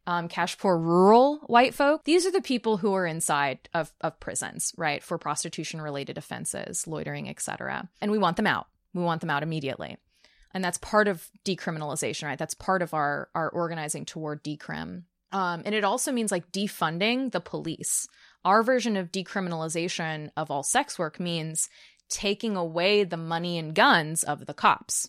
um, 0.10 0.28
cash 0.28 0.58
poor 0.58 0.76
rural 0.76 1.38
white 1.46 1.76
folk. 1.76 2.04
These 2.04 2.26
are 2.26 2.32
the 2.32 2.42
people 2.42 2.78
who 2.78 2.96
are 2.96 3.06
inside 3.06 3.70
of, 3.76 3.94
of 4.02 4.20
prisons, 4.20 4.74
right, 4.76 5.04
for 5.04 5.20
prostitution 5.20 5.80
related 5.80 6.18
offenses, 6.18 6.88
loitering, 6.88 7.30
etc. 7.30 7.88
And 8.02 8.10
we 8.10 8.18
want 8.18 8.36
them 8.36 8.48
out. 8.48 8.66
We 8.96 9.04
want 9.04 9.22
them 9.22 9.30
out 9.30 9.44
immediately. 9.44 9.98
And 10.52 10.64
that's 10.64 10.80
part 10.80 11.08
of 11.08 11.30
decriminalization, 11.46 12.24
right? 12.24 12.40
That's 12.40 12.56
part 12.56 12.82
of 12.82 12.96
our 12.96 13.30
our 13.36 13.50
organizing 13.50 14.04
toward 14.04 14.44
decrim. 14.44 15.04
Um, 15.32 15.62
and 15.64 15.76
it 15.76 15.84
also 15.84 16.12
means 16.12 16.32
like 16.32 16.52
defunding 16.52 17.32
the 17.32 17.40
police. 17.40 18.08
Our 18.44 18.64
version 18.64 18.98
of 18.98 19.12
decriminalization 19.12 20.32
of 20.36 20.50
all 20.50 20.64
sex 20.64 20.98
work 20.98 21.20
means 21.20 21.70
taking 22.10 22.56
away 22.56 23.04
the 23.04 23.18
money 23.18 23.60
and 23.60 23.76
guns 23.76 24.24
of 24.24 24.48
the 24.48 24.56
cops. 24.56 25.08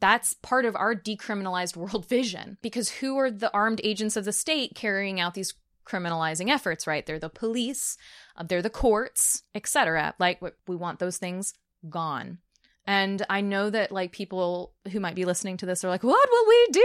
That's 0.00 0.34
part 0.34 0.64
of 0.64 0.76
our 0.76 0.94
decriminalized 0.94 1.76
world 1.76 2.06
vision 2.08 2.58
because 2.62 2.90
who 2.90 3.16
are 3.18 3.30
the 3.30 3.52
armed 3.52 3.80
agents 3.84 4.16
of 4.16 4.24
the 4.24 4.32
state 4.32 4.74
carrying 4.74 5.20
out 5.20 5.34
these 5.34 5.54
criminalizing 5.86 6.50
efforts, 6.50 6.86
right? 6.86 7.06
They're 7.06 7.18
the 7.18 7.28
police, 7.28 7.96
uh, 8.36 8.42
they're 8.42 8.62
the 8.62 8.70
courts, 8.70 9.44
etc. 9.54 10.14
Like 10.18 10.42
we 10.66 10.76
want 10.76 10.98
those 10.98 11.16
things 11.16 11.54
gone. 11.88 12.38
And 12.88 13.26
I 13.28 13.40
know 13.40 13.68
that 13.70 13.90
like 13.90 14.12
people 14.12 14.72
who 14.92 15.00
might 15.00 15.16
be 15.16 15.24
listening 15.24 15.56
to 15.58 15.66
this 15.66 15.82
are 15.82 15.88
like, 15.88 16.04
what 16.04 16.28
will 16.30 16.48
we 16.48 16.68
do? 16.70 16.80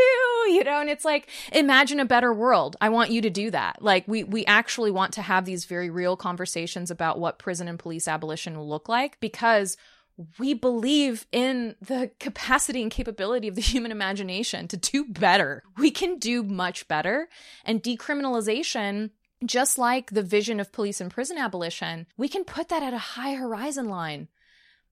You 0.51 0.63
know, 0.63 0.81
and 0.81 0.89
it's 0.89 1.05
like, 1.05 1.29
imagine 1.53 1.99
a 1.99 2.05
better 2.05 2.33
world. 2.33 2.75
I 2.81 2.89
want 2.89 3.11
you 3.11 3.21
to 3.21 3.29
do 3.29 3.51
that. 3.51 3.81
Like 3.81 4.07
we 4.07 4.23
we 4.23 4.43
actually 4.45 4.89
want 4.89 5.13
to 5.13 5.21
have 5.21 5.45
these 5.45 5.65
very 5.65 5.89
real 5.89 6.17
conversations 6.17 6.89
about 6.89 7.19
what 7.19 7.37
prison 7.37 7.67
and 7.67 7.77
police 7.77 8.07
abolition 8.07 8.57
will 8.57 8.67
look 8.67 8.89
like 8.89 9.19
because 9.19 9.77
we 10.39 10.53
believe 10.53 11.25
in 11.31 11.75
the 11.81 12.11
capacity 12.19 12.81
and 12.81 12.91
capability 12.91 13.47
of 13.47 13.55
the 13.55 13.61
human 13.61 13.91
imagination 13.91 14.67
to 14.69 14.77
do 14.77 15.05
better. 15.05 15.63
We 15.77 15.91
can 15.91 16.17
do 16.17 16.43
much 16.43 16.87
better. 16.87 17.29
And 17.65 17.83
decriminalization, 17.83 19.11
just 19.45 19.77
like 19.77 20.11
the 20.11 20.23
vision 20.23 20.59
of 20.59 20.71
police 20.71 21.01
and 21.01 21.11
prison 21.11 21.37
abolition, 21.37 22.07
we 22.17 22.27
can 22.27 22.43
put 22.43 22.69
that 22.69 22.83
at 22.83 22.93
a 22.93 22.97
high 22.97 23.33
horizon 23.33 23.89
line. 23.89 24.27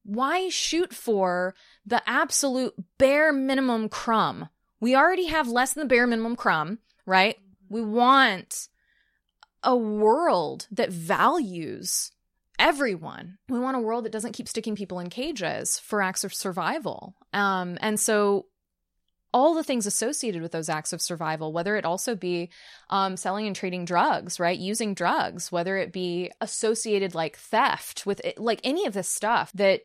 Why 0.04 0.50
shoot 0.50 0.94
for 0.94 1.54
the 1.86 2.02
absolute 2.10 2.74
bare 2.98 3.32
minimum 3.32 3.90
crumb? 3.90 4.50
We 4.80 4.96
already 4.96 5.28
have 5.28 5.48
less 5.48 5.74
than 5.74 5.84
the 5.84 5.90
bare 5.90 6.08
minimum 6.08 6.36
crumb, 6.36 6.80
right? 7.06 7.38
We 7.70 7.82
want 7.82 8.70
a 9.64 9.76
world 9.76 10.68
that 10.72 10.92
values 10.92 12.12
everyone. 12.60 13.38
We 13.48 13.60
want 13.60 13.78
a 13.78 13.82
world 13.82 14.06
that 14.06 14.12
doesn't 14.12 14.34
keep 14.34 14.48
sticking 14.48 14.76
people 14.76 15.00
in 15.00 15.10
cages 15.10 15.80
for 15.80 16.02
acts 16.02 16.24
of 16.24 16.34
survival. 16.34 17.16
Um, 17.34 17.78
and 17.82 18.00
so 18.00 18.46
all 19.34 19.54
the 19.54 19.64
things 19.64 19.86
associated 19.86 20.42
with 20.42 20.52
those 20.52 20.70
acts 20.70 20.92
of 20.92 21.02
survival, 21.02 21.54
whether 21.54 21.76
it 21.76 21.86
also 21.86 22.16
be 22.16 22.50
um, 22.90 23.16
selling 23.16 23.48
and 23.48 23.56
trading 23.56 23.86
drugs, 23.86 24.40
right? 24.40 24.58
Using 24.58 24.94
drugs, 24.94 25.52
whether 25.52 25.78
it 25.78 25.94
be 25.94 26.32
associated 26.42 27.16
like 27.16 27.38
theft 27.38 28.06
with 28.06 28.22
it, 28.24 28.40
like 28.40 28.60
any 28.64 28.86
of 28.86 28.94
this 28.94 29.08
stuff 29.08 29.52
that 29.54 29.82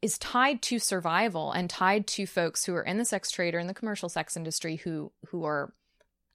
is 0.00 0.16
tied 0.18 0.62
to 0.62 0.78
survival 0.78 1.52
and 1.52 1.68
tied 1.68 2.06
to 2.06 2.26
folks 2.26 2.64
who 2.64 2.74
are 2.74 2.82
in 2.82 2.98
the 2.98 3.04
sex 3.04 3.30
trade 3.30 3.54
or 3.54 3.58
in 3.58 3.66
the 3.66 3.74
commercial 3.74 4.08
sex 4.08 4.36
industry 4.36 4.76
who 4.76 5.12
who 5.28 5.44
are 5.44 5.74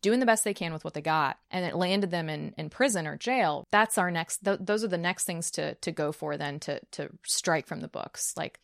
doing 0.03 0.19
the 0.19 0.25
best 0.27 0.43
they 0.43 0.53
can 0.53 0.71
with 0.71 0.83
what 0.83 0.93
they 0.93 1.01
got 1.01 1.39
and 1.49 1.65
it 1.65 1.75
landed 1.75 2.11
them 2.11 2.29
in, 2.29 2.53
in 2.57 2.69
prison 2.69 3.07
or 3.07 3.17
jail 3.17 3.65
that's 3.71 3.97
our 3.97 4.11
next 4.11 4.45
th- 4.45 4.59
those 4.61 4.83
are 4.83 4.89
the 4.89 4.97
next 4.97 5.23
things 5.23 5.49
to 5.49 5.73
to 5.75 5.91
go 5.91 6.11
for 6.11 6.37
then 6.37 6.59
to 6.59 6.79
to 6.91 7.09
strike 7.25 7.65
from 7.65 7.79
the 7.79 7.87
books 7.87 8.33
like 8.37 8.59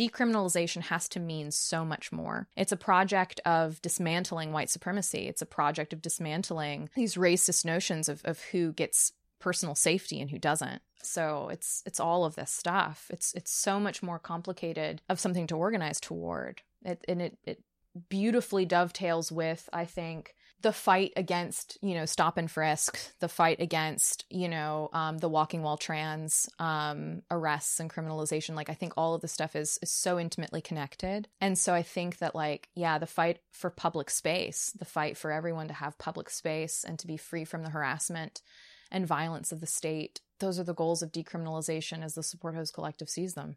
decriminalization 0.00 0.82
has 0.82 1.08
to 1.10 1.20
mean 1.20 1.50
so 1.50 1.84
much 1.84 2.10
more. 2.10 2.48
It's 2.56 2.72
a 2.72 2.76
project 2.76 3.38
of 3.44 3.82
dismantling 3.82 4.50
white 4.50 4.70
supremacy. 4.70 5.28
It's 5.28 5.42
a 5.42 5.46
project 5.46 5.92
of 5.92 6.00
dismantling 6.00 6.88
these 6.94 7.16
racist 7.16 7.66
notions 7.66 8.08
of, 8.08 8.22
of 8.24 8.40
who 8.44 8.72
gets 8.72 9.12
personal 9.40 9.74
safety 9.74 10.20
and 10.20 10.30
who 10.30 10.38
doesn't. 10.38 10.80
So 11.02 11.48
it's 11.50 11.82
it's 11.86 12.00
all 12.00 12.24
of 12.24 12.34
this 12.34 12.50
stuff. 12.50 13.10
It's 13.10 13.32
it's 13.34 13.50
so 13.50 13.80
much 13.80 14.02
more 14.02 14.18
complicated 14.18 15.02
of 15.08 15.20
something 15.20 15.46
to 15.48 15.56
organize 15.56 16.00
toward. 16.00 16.62
It 16.84 17.04
and 17.08 17.20
it 17.20 17.38
it 17.44 17.62
beautifully 18.08 18.64
dovetails 18.64 19.32
with, 19.32 19.68
I 19.72 19.84
think, 19.84 20.34
the 20.62 20.72
fight 20.72 21.12
against 21.16 21.78
you 21.82 21.94
know 21.94 22.04
stop 22.04 22.36
and 22.36 22.50
frisk 22.50 22.98
the 23.20 23.28
fight 23.28 23.60
against 23.60 24.24
you 24.30 24.48
know 24.48 24.88
um, 24.92 25.18
the 25.18 25.28
walking 25.28 25.62
while 25.62 25.76
trans 25.76 26.48
um, 26.58 27.22
arrests 27.30 27.80
and 27.80 27.90
criminalization 27.90 28.54
like 28.54 28.70
i 28.70 28.74
think 28.74 28.92
all 28.96 29.14
of 29.14 29.20
the 29.20 29.28
stuff 29.28 29.56
is 29.56 29.78
is 29.82 29.90
so 29.90 30.18
intimately 30.18 30.60
connected 30.60 31.28
and 31.40 31.58
so 31.58 31.74
i 31.74 31.82
think 31.82 32.18
that 32.18 32.34
like 32.34 32.68
yeah 32.74 32.98
the 32.98 33.06
fight 33.06 33.38
for 33.50 33.70
public 33.70 34.10
space 34.10 34.72
the 34.78 34.84
fight 34.84 35.16
for 35.16 35.30
everyone 35.30 35.68
to 35.68 35.74
have 35.74 35.98
public 35.98 36.28
space 36.30 36.84
and 36.84 36.98
to 36.98 37.06
be 37.06 37.16
free 37.16 37.44
from 37.44 37.62
the 37.62 37.70
harassment 37.70 38.42
and 38.90 39.06
violence 39.06 39.52
of 39.52 39.60
the 39.60 39.66
state 39.66 40.20
those 40.38 40.58
are 40.58 40.64
the 40.64 40.74
goals 40.74 41.02
of 41.02 41.12
decriminalization 41.12 42.02
as 42.02 42.14
the 42.14 42.22
support 42.22 42.54
hose 42.54 42.70
collective 42.70 43.08
sees 43.08 43.34
them 43.34 43.56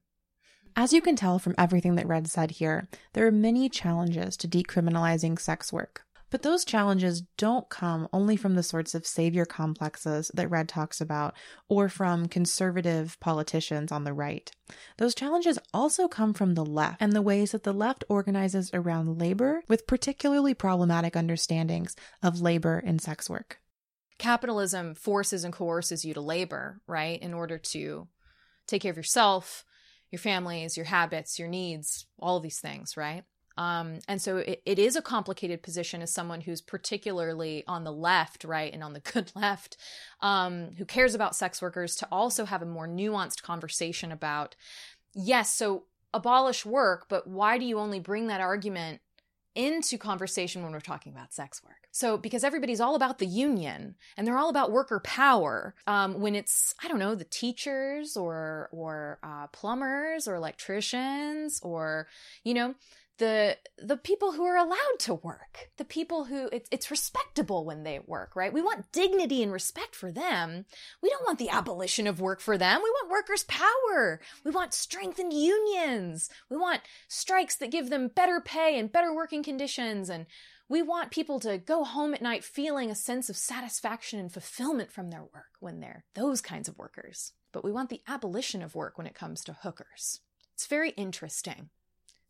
as 0.76 0.92
you 0.92 1.02
can 1.02 1.16
tell 1.16 1.38
from 1.38 1.54
everything 1.56 1.96
that 1.96 2.08
Red 2.08 2.28
said 2.28 2.50
here, 2.50 2.88
there 3.14 3.28
are 3.28 3.32
many 3.32 3.70
challenges 3.70 4.36
to 4.38 4.48
decriminalizing 4.48 5.40
sex 5.40 5.72
work. 5.72 6.04
But 6.34 6.42
those 6.42 6.66
challenges 6.66 7.22
don't 7.38 7.70
come 7.70 8.08
only 8.12 8.38
from 8.38 8.56
the 8.56 8.64
sorts 8.64 8.96
of 8.96 9.06
savior 9.06 9.46
complexes 9.46 10.32
that 10.34 10.50
Red 10.50 10.68
talks 10.68 11.00
about 11.00 11.36
or 11.70 11.90
from 11.90 12.28
conservative 12.28 13.20
politicians 13.20 13.92
on 13.92 14.04
the 14.04 14.14
right. 14.14 14.50
Those 14.98 15.14
challenges 15.14 15.60
also 15.76 16.08
come 16.08 16.34
from 16.34 16.56
the 16.56 16.66
left 16.66 17.00
and 17.00 17.14
the 17.14 17.22
ways 17.22 17.52
that 17.52 17.62
the 17.62 17.72
left 17.72 18.04
organizes 18.10 18.72
around 18.74 19.20
labor 19.20 19.62
with 19.68 19.86
particularly 19.86 20.56
problematic 20.56 21.16
understandings 21.16 21.96
of 22.24 22.42
labor 22.42 22.82
and 22.84 23.00
sex 23.00 23.30
work. 23.30 23.60
Capitalism 24.18 24.96
forces 24.96 25.44
and 25.44 25.54
coerces 25.54 26.04
you 26.04 26.16
to 26.16 26.22
labor, 26.22 26.82
right, 26.88 27.22
in 27.22 27.36
order 27.36 27.60
to 27.60 28.08
take 28.66 28.82
care 28.82 28.90
of 28.90 28.98
yourself, 28.98 29.66
your 30.10 30.18
families, 30.18 30.78
your 30.78 30.88
habits, 30.88 31.38
your 31.38 31.48
needs, 31.48 32.08
all 32.18 32.38
of 32.38 32.44
these 32.44 32.60
things, 32.60 32.98
right? 32.98 33.24
Um, 33.58 34.00
and 34.08 34.22
so 34.22 34.38
it, 34.38 34.62
it 34.66 34.80
is 34.80 34.96
a 34.96 35.02
complicated 35.02 35.62
position 35.62 36.02
as 36.02 36.12
someone 36.12 36.42
who's 36.42 36.62
particularly 36.62 37.64
on 37.68 37.84
the 37.84 37.92
left, 37.92 38.44
right, 38.44 38.74
and 38.74 38.84
on 38.84 38.94
the 38.94 39.00
good 39.14 39.32
left, 39.36 39.78
um, 40.22 40.72
who 40.78 40.86
cares 40.86 41.16
about 41.16 41.36
sex 41.36 41.62
workers, 41.62 41.96
to 41.98 42.08
also 42.12 42.46
have 42.46 42.62
a 42.62 42.66
more 42.66 42.88
nuanced 42.88 43.44
conversation 43.44 44.12
about, 44.12 44.56
yes, 45.14 45.54
so 45.54 45.84
abolish 46.14 46.66
work, 46.66 47.06
but 47.10 47.28
why 47.28 47.58
do 47.58 47.66
you 47.66 47.80
only 47.80 48.00
bring 48.00 48.28
that 48.28 48.42
argument 48.42 49.02
into 49.56 49.98
conversation 49.98 50.64
when 50.64 50.72
we're 50.72 50.80
talking 50.80 51.14
about 51.14 51.34
sex 51.34 51.64
work. 51.64 51.88
So, 51.92 52.18
because 52.18 52.44
everybody's 52.44 52.82
all 52.82 52.96
about 52.96 53.20
the 53.20 53.26
union 53.26 53.96
and 54.18 54.26
they're 54.26 54.38
all 54.38 54.50
about 54.50 54.72
worker 54.72 55.00
power, 55.00 55.76
um, 55.86 56.20
when 56.20 56.36
it's 56.36 56.74
I 56.84 56.88
don't 56.88 57.00
know 57.00 57.16
the 57.16 57.24
teachers 57.24 58.18
or 58.18 58.70
or 58.72 59.20
uh, 59.22 59.48
plumbers 59.48 60.28
or 60.28 60.36
electricians 60.36 61.60
or 61.62 62.08
you 62.44 62.54
know 62.54 62.74
the 63.24 63.58
the 63.78 63.96
people 63.96 64.34
who 64.34 64.44
are 64.44 64.58
allowed 64.58 64.98
to 65.00 65.14
work 65.14 65.70
the 65.78 65.86
people 65.86 66.26
who 66.26 66.50
it's, 66.52 66.68
it's 66.72 66.92
respectable 66.92 67.64
when 67.64 67.84
they 67.84 68.00
work 68.06 68.36
right 68.36 68.52
we 68.52 68.62
want 68.62 68.92
dignity 68.92 69.42
and 69.42 69.52
respect 69.52 69.96
for 69.96 70.12
them 70.12 70.66
we 71.02 71.10
don't 71.10 71.26
want 71.26 71.40
the 71.40 71.50
abolition 71.50 72.06
of 72.06 72.20
work 72.20 72.42
for 72.42 72.58
them 72.58 72.82
we 72.84 72.90
want 72.90 73.10
workers 73.12 73.46
power 73.46 74.20
we 74.44 74.52
want 74.52 74.74
strengthened 74.74 75.32
unions 75.32 76.30
we 76.50 76.58
want 76.58 76.82
strikes 77.08 77.56
that 77.56 77.72
give 77.72 77.90
them 77.90 78.10
better 78.10 78.42
pay 78.42 78.78
and 78.78 78.92
better 78.92 79.14
working 79.14 79.44
conditions 79.44 80.10
and 80.10 80.26
We 80.70 80.82
want 80.82 81.12
people 81.12 81.40
to 81.42 81.58
go 81.58 81.84
home 81.84 82.14
at 82.14 82.22
night 82.22 82.44
feeling 82.44 82.90
a 82.90 82.96
sense 82.96 83.30
of 83.30 83.36
satisfaction 83.36 84.20
and 84.20 84.32
fulfillment 84.32 84.92
from 84.92 85.10
their 85.10 85.22
work 85.22 85.54
when 85.60 85.80
they're 85.82 86.06
those 86.16 86.42
kinds 86.42 86.68
of 86.68 86.78
workers. 86.78 87.34
But 87.52 87.64
we 87.64 87.72
want 87.72 87.90
the 87.90 88.02
abolition 88.08 88.64
of 88.64 88.74
work 88.74 88.98
when 88.98 89.06
it 89.06 89.14
comes 89.14 89.44
to 89.44 89.54
hookers. 89.54 90.22
It's 90.54 90.66
very 90.66 90.92
interesting. 90.92 91.70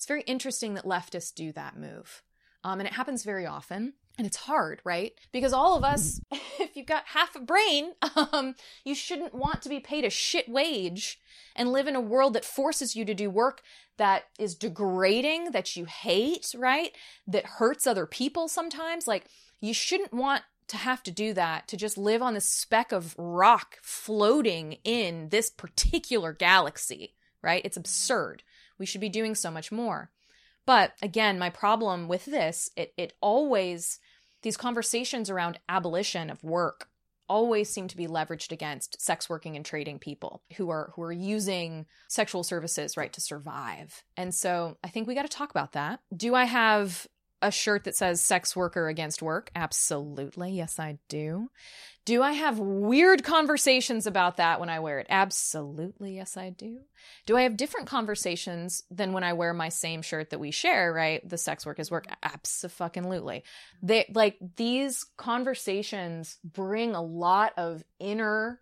It's 0.04 0.08
very 0.10 0.24
interesting 0.24 0.74
that 0.74 0.84
leftists 0.84 1.34
do 1.34 1.54
that 1.54 1.78
move. 1.78 2.24
Um, 2.62 2.82
and 2.82 2.88
it 2.88 2.92
happens 2.92 3.24
very 3.24 3.46
often. 3.46 3.94
And 4.18 4.28
it's 4.28 4.36
hard, 4.36 4.82
right? 4.84 5.14
Because 5.32 5.54
all 5.54 5.78
of 5.78 5.86
us, 5.86 6.20
if 6.60 6.76
you've 6.76 6.88
got 6.88 7.06
half 7.06 7.38
a 7.38 7.40
brain, 7.40 7.94
um, 8.34 8.56
you 8.84 8.96
shouldn't 8.96 9.34
want 9.34 9.62
to 9.62 9.70
be 9.70 9.80
paid 9.80 10.04
a 10.04 10.10
shit 10.10 10.50
wage 10.50 11.22
and 11.56 11.72
live 11.72 11.88
in 11.88 11.96
a 11.96 12.02
world 12.02 12.34
that 12.34 12.44
forces 12.44 12.98
you 12.98 13.06
to 13.06 13.14
do 13.14 13.30
work 13.30 13.62
that 13.96 14.26
is 14.38 14.56
degrading, 14.56 15.52
that 15.52 15.78
you 15.78 15.86
hate, 15.86 16.54
right? 16.54 16.92
That 17.26 17.46
hurts 17.46 17.88
other 17.88 18.06
people 18.06 18.50
sometimes. 18.50 19.08
Like, 19.08 19.28
you 19.62 19.74
shouldn't 19.74 20.14
want 20.14 20.44
to 20.68 20.76
have 20.76 21.02
to 21.04 21.12
do 21.12 21.34
that, 21.36 21.70
to 21.70 21.78
just 21.78 21.98
live 21.98 22.22
on 22.22 22.34
this 22.34 22.50
speck 22.50 22.92
of 22.92 23.16
rock 23.18 23.78
floating 23.82 24.80
in 24.84 25.30
this 25.30 25.50
particular 25.50 26.34
galaxy, 26.34 27.14
right? 27.42 27.62
It's 27.64 27.78
absurd. 27.78 28.44
We 28.80 28.86
should 28.86 29.02
be 29.02 29.10
doing 29.10 29.36
so 29.36 29.52
much 29.52 29.72
more. 29.72 30.12
But 30.66 30.94
again, 31.02 31.38
my 31.38 31.50
problem 31.50 32.08
with 32.08 32.26
this, 32.26 32.70
it, 32.76 32.94
it 32.98 33.14
always, 33.22 34.00
these 34.42 34.58
conversations 34.58 35.30
around 35.30 35.60
abolition 35.68 36.30
of 36.30 36.44
work 36.44 36.88
always 37.30 37.70
seem 37.70 37.88
to 37.88 37.98
be 37.98 38.08
leveraged 38.08 38.52
against 38.52 39.02
sex 39.02 39.30
working 39.30 39.56
and 39.56 39.66
trading 39.66 39.98
people 39.98 40.44
who 40.58 40.70
are 40.70 40.92
who 40.96 41.02
are 41.02 41.12
using 41.12 41.86
sexual 42.08 42.44
services 42.44 42.98
right 42.98 43.14
to 43.14 43.22
survive. 43.22 44.04
And 44.18 44.36
so 44.36 44.78
I 44.84 44.90
think 44.90 45.08
we 45.08 45.16
got 45.16 45.24
to 45.24 45.38
talk 45.38 45.50
about 45.50 45.72
that. 45.72 46.00
Do 46.16 46.36
I 46.36 46.44
have 46.44 47.08
a 47.44 47.52
shirt 47.52 47.84
that 47.84 47.96
says 47.96 48.22
sex 48.22 48.56
worker 48.56 48.88
against 48.88 49.22
work? 49.22 49.52
Absolutely. 49.56 50.54
Yes, 50.54 50.80
I 50.80 50.98
do. 51.10 51.50
Do 52.06 52.22
I 52.22 52.34
have 52.34 52.60
weird 52.60 53.24
conversations 53.24 54.08
about 54.08 54.38
that 54.38 54.60
when 54.60 54.70
I 54.70 54.80
wear 54.80 55.00
it? 55.00 55.08
Absolutely. 55.10 56.16
Yes, 56.16 56.36
I 56.36 56.50
do. 56.50 56.80
Do 57.26 57.38
I 57.38 57.44
have 57.44 57.56
different 57.56 57.88
conversations 57.88 58.84
than 58.92 59.14
when 59.14 59.24
I 59.24 59.34
wear 59.34 59.54
my 59.54 59.70
same 59.70 60.02
shirt 60.02 60.32
that 60.32 60.40
we 60.40 60.52
share, 60.52 60.92
right? 60.92 61.28
The 61.28 61.38
sex 61.38 61.66
work 61.66 61.80
is 61.80 61.92
work. 61.92 62.08
Absolutely. 62.22 63.44
They 63.82 64.06
like 64.14 64.38
these 64.58 65.06
conversations 65.18 66.40
bring 66.44 66.96
a 66.96 67.02
lot 67.02 67.54
of 67.58 67.84
inner 68.00 68.60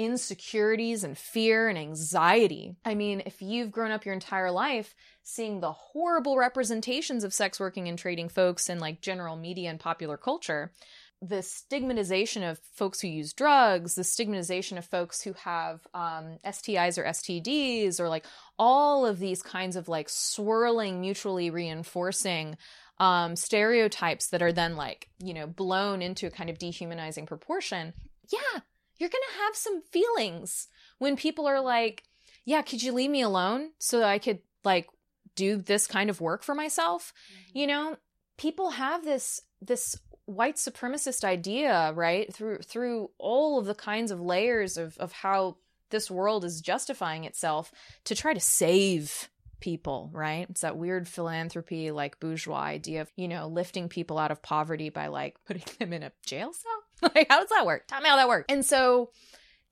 insecurities 0.00 1.04
and 1.04 1.18
fear 1.18 1.68
and 1.68 1.76
anxiety. 1.76 2.74
I 2.86 2.94
mean, 2.94 3.22
if 3.26 3.42
you've 3.42 3.70
grown 3.70 3.90
up 3.90 4.06
your 4.06 4.14
entire 4.14 4.50
life 4.50 4.94
seeing 5.22 5.60
the 5.60 5.72
horrible 5.72 6.38
representations 6.38 7.22
of 7.22 7.34
sex 7.34 7.60
working 7.60 7.86
and 7.86 7.98
trading 7.98 8.30
folks 8.30 8.70
in 8.70 8.78
like 8.78 9.02
general 9.02 9.36
media 9.36 9.68
and 9.68 9.78
popular 9.78 10.16
culture, 10.16 10.72
the 11.20 11.42
stigmatization 11.42 12.42
of 12.42 12.58
folks 12.72 13.00
who 13.00 13.08
use 13.08 13.34
drugs, 13.34 13.94
the 13.94 14.02
stigmatization 14.02 14.78
of 14.78 14.86
folks 14.86 15.20
who 15.20 15.34
have 15.34 15.86
um, 15.92 16.38
STIs 16.46 16.96
or 16.96 17.04
STDs, 17.04 18.00
or 18.00 18.08
like 18.08 18.24
all 18.58 19.04
of 19.04 19.18
these 19.18 19.42
kinds 19.42 19.76
of 19.76 19.86
like 19.86 20.08
swirling, 20.08 21.02
mutually 21.02 21.50
reinforcing 21.50 22.56
um, 22.96 23.36
stereotypes 23.36 24.28
that 24.28 24.40
are 24.40 24.52
then 24.52 24.76
like, 24.76 25.10
you 25.22 25.34
know, 25.34 25.46
blown 25.46 26.00
into 26.00 26.26
a 26.26 26.30
kind 26.30 26.48
of 26.48 26.58
dehumanizing 26.58 27.26
proportion. 27.26 27.92
Yeah, 28.32 28.60
you're 29.00 29.10
going 29.10 29.22
to 29.32 29.38
have 29.44 29.56
some 29.56 29.82
feelings 29.82 30.68
when 30.98 31.16
people 31.16 31.46
are 31.46 31.60
like, 31.60 32.04
yeah, 32.44 32.62
could 32.62 32.82
you 32.82 32.92
leave 32.92 33.10
me 33.10 33.22
alone 33.22 33.70
so 33.78 33.98
that 33.98 34.08
I 34.08 34.18
could 34.18 34.40
like 34.62 34.88
do 35.34 35.56
this 35.56 35.86
kind 35.86 36.10
of 36.10 36.20
work 36.20 36.42
for 36.42 36.54
myself? 36.54 37.12
Mm-hmm. 37.32 37.58
You 37.58 37.66
know, 37.66 37.96
people 38.36 38.70
have 38.70 39.04
this 39.04 39.40
this 39.62 39.98
white 40.26 40.56
supremacist 40.56 41.24
idea, 41.24 41.92
right? 41.94 42.32
Through 42.32 42.58
through 42.58 43.10
all 43.18 43.58
of 43.58 43.66
the 43.66 43.74
kinds 43.74 44.10
of 44.10 44.20
layers 44.20 44.76
of 44.76 44.96
of 44.98 45.12
how 45.12 45.56
this 45.90 46.10
world 46.10 46.44
is 46.44 46.60
justifying 46.60 47.24
itself 47.24 47.72
to 48.04 48.14
try 48.14 48.32
to 48.34 48.40
save 48.40 49.28
people, 49.60 50.10
right? 50.12 50.46
It's 50.48 50.62
that 50.62 50.76
weird 50.76 51.06
philanthropy, 51.06 51.90
like 51.90 52.20
bourgeois 52.20 52.60
idea 52.60 53.02
of, 53.02 53.12
you 53.16 53.28
know, 53.28 53.46
lifting 53.46 53.88
people 53.88 54.18
out 54.18 54.30
of 54.30 54.42
poverty 54.42 54.88
by 54.88 55.08
like 55.08 55.36
putting 55.46 55.64
them 55.78 55.92
in 55.92 56.02
a 56.02 56.12
jail 56.24 56.52
cell. 56.52 56.79
like, 57.14 57.26
how 57.28 57.40
does 57.40 57.50
that 57.50 57.66
work? 57.66 57.86
Tell 57.86 58.00
me 58.00 58.08
how 58.08 58.16
that 58.16 58.28
works. 58.28 58.46
And 58.48 58.64
so 58.64 59.10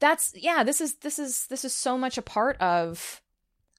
that's, 0.00 0.32
yeah, 0.36 0.64
this 0.64 0.80
is, 0.80 0.94
this 0.96 1.18
is, 1.18 1.46
this 1.48 1.64
is 1.64 1.74
so 1.74 1.98
much 1.98 2.18
a 2.18 2.22
part 2.22 2.56
of 2.58 3.20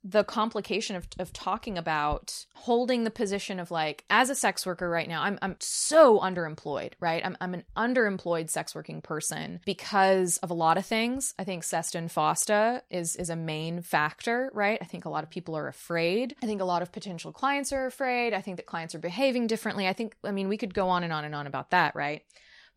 the 0.03 0.23
complication 0.23 0.95
of, 0.95 1.07
of 1.17 1.33
talking 1.33 1.77
about 1.77 2.45
holding 2.55 3.03
the 3.03 3.11
position 3.11 3.59
of 3.59 3.69
like 3.69 4.05
as 4.09 4.29
a 4.29 4.35
sex 4.35 4.65
worker 4.65 4.89
right 4.89 5.09
now 5.09 5.21
i'm 5.23 5.37
i'm 5.41 5.57
so 5.59 6.19
underemployed 6.19 6.93
right? 6.99 7.21
I'm 7.25 7.35
i'm 7.41 7.53
an 7.53 7.63
underemployed 7.75 8.49
sex 8.49 8.73
working 8.73 9.01
person 9.01 9.59
because 9.65 10.37
of 10.37 10.51
a 10.51 10.53
lot 10.53 10.77
of 10.77 10.85
things. 10.85 11.33
I 11.37 11.43
think 11.43 11.63
SESTA 11.63 11.97
and 11.97 12.09
FOSTA 12.09 12.81
is 12.89 13.15
is 13.15 13.29
a 13.29 13.35
main 13.35 13.81
factor 13.81 14.51
right? 14.53 14.79
I 14.81 14.85
think 14.85 15.05
a 15.05 15.09
lot 15.09 15.23
of 15.23 15.29
people 15.29 15.55
are 15.57 15.67
afraid. 15.67 16.35
I 16.41 16.45
think 16.45 16.61
a 16.61 16.65
lot 16.65 16.81
of 16.81 16.91
potential 16.91 17.31
clients 17.31 17.73
are 17.73 17.85
afraid. 17.85 18.33
I 18.33 18.41
think 18.41 18.57
that 18.57 18.65
clients 18.65 18.95
are 18.95 18.99
behaving 18.99 19.47
differently. 19.47 19.87
I 19.87 19.93
think 19.93 20.15
i 20.23 20.31
mean 20.31 20.47
we 20.47 20.57
could 20.57 20.73
go 20.73 20.87
on 20.89 21.03
and 21.03 21.11
on 21.11 21.25
and 21.25 21.35
on 21.35 21.47
about 21.47 21.71
that 21.71 21.95
right 21.95 22.23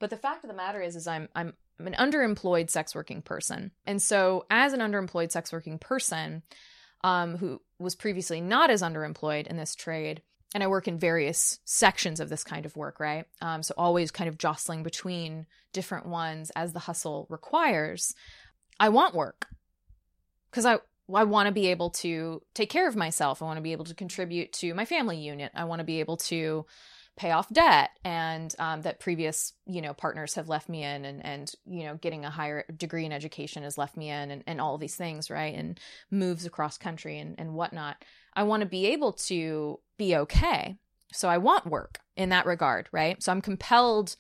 but 0.03 0.11
the 0.11 0.17
fact 0.19 0.45
of 0.45 0.49
the 0.49 0.57
matter 0.57 0.83
is 0.83 0.97
is 0.97 1.07
i'm 1.07 1.29
i'm 1.35 1.55
an 1.87 1.95
underemployed 1.95 2.71
sex 2.71 2.95
working 2.95 3.23
person. 3.23 3.71
And 3.87 4.01
so, 4.01 4.47
as 4.51 4.73
an 4.73 4.81
underemployed 4.81 5.33
sex 5.33 5.53
working 5.53 5.79
person, 5.79 6.43
um, 7.05 7.37
who 7.37 7.61
was 7.79 7.95
previously 7.95 8.41
not 8.41 8.71
as 8.71 8.83
underemployed 8.83 9.47
in 9.47 9.57
this 9.57 9.75
trade. 9.75 10.23
And 10.55 10.63
I 10.63 10.67
work 10.67 10.87
in 10.87 10.99
various 10.99 11.59
sections 11.65 12.21
of 12.21 12.29
this 12.29 12.45
kind 12.45 12.67
of 12.67 12.77
work, 12.77 13.01
right? 13.01 13.25
Um, 13.41 13.63
so 13.63 13.73
always 13.79 14.11
kind 14.11 14.29
of 14.29 14.37
jostling 14.37 14.83
between 14.83 15.47
different 15.73 16.07
ones 16.07 16.53
as 16.55 16.75
the 16.75 16.79
hustle 16.79 17.27
requires. 17.31 18.15
I 18.79 18.91
want 18.91 19.15
work 19.15 19.47
because 20.51 20.67
I 20.67 20.79
I 21.13 21.25
want 21.25 21.47
to 21.47 21.53
be 21.53 21.69
able 21.69 21.91
to 21.91 22.43
take 22.55 22.71
care 22.71 22.87
of 22.87 22.97
myself. 22.97 23.43
I 23.43 23.47
want 23.47 23.57
to 23.57 23.63
be 23.63 23.73
able 23.73 23.87
to 23.87 23.95
contribute 23.95 24.53
to 24.55 24.75
my 24.75 24.85
family 24.85 25.19
unit. 25.19 25.53
I 25.55 25.65
want 25.65 25.81
to 25.81 25.85
be 25.85 26.01
able 26.01 26.19
to 26.19 26.67
pay 27.17 27.31
off 27.31 27.53
debt 27.53 27.91
and 28.05 28.55
um, 28.59 28.83
that 28.83 28.99
previous 28.99 29.53
you 29.67 29.83
know 29.83 29.93
partners 29.93 30.35
have 30.35 30.49
left 30.49 30.69
me 30.69 30.83
in 30.83 31.05
and 31.05 31.25
and 31.25 31.53
you 31.67 31.85
know 31.85 31.97
getting 31.97 32.25
a 32.25 32.31
higher 32.31 32.65
degree 32.77 33.05
in 33.05 33.13
education 33.13 33.63
has 33.63 33.77
left 33.77 33.97
me 33.97 34.09
in 34.09 34.31
and, 34.31 34.43
and 34.47 34.61
all 34.61 34.79
these 34.79 34.97
things 34.97 35.31
right 35.31 35.55
and 35.55 35.79
moves 36.11 36.47
across 36.47 36.79
country 36.79 37.19
and, 37.19 37.35
and 37.39 37.55
whatnot. 37.55 38.03
I 38.35 38.45
want 38.45 38.63
to 38.63 38.69
be 38.69 38.87
able 38.87 39.13
to 39.15 39.79
be 39.99 40.17
okay. 40.17 40.79
So 41.13 41.29
i 41.29 41.37
want 41.37 41.67
work 41.67 41.99
in 42.17 42.31
that 42.31 42.47
regard 42.47 42.89
right? 42.93 43.23
So 43.23 43.31
i'm 43.31 43.43
compelled 43.43 44.17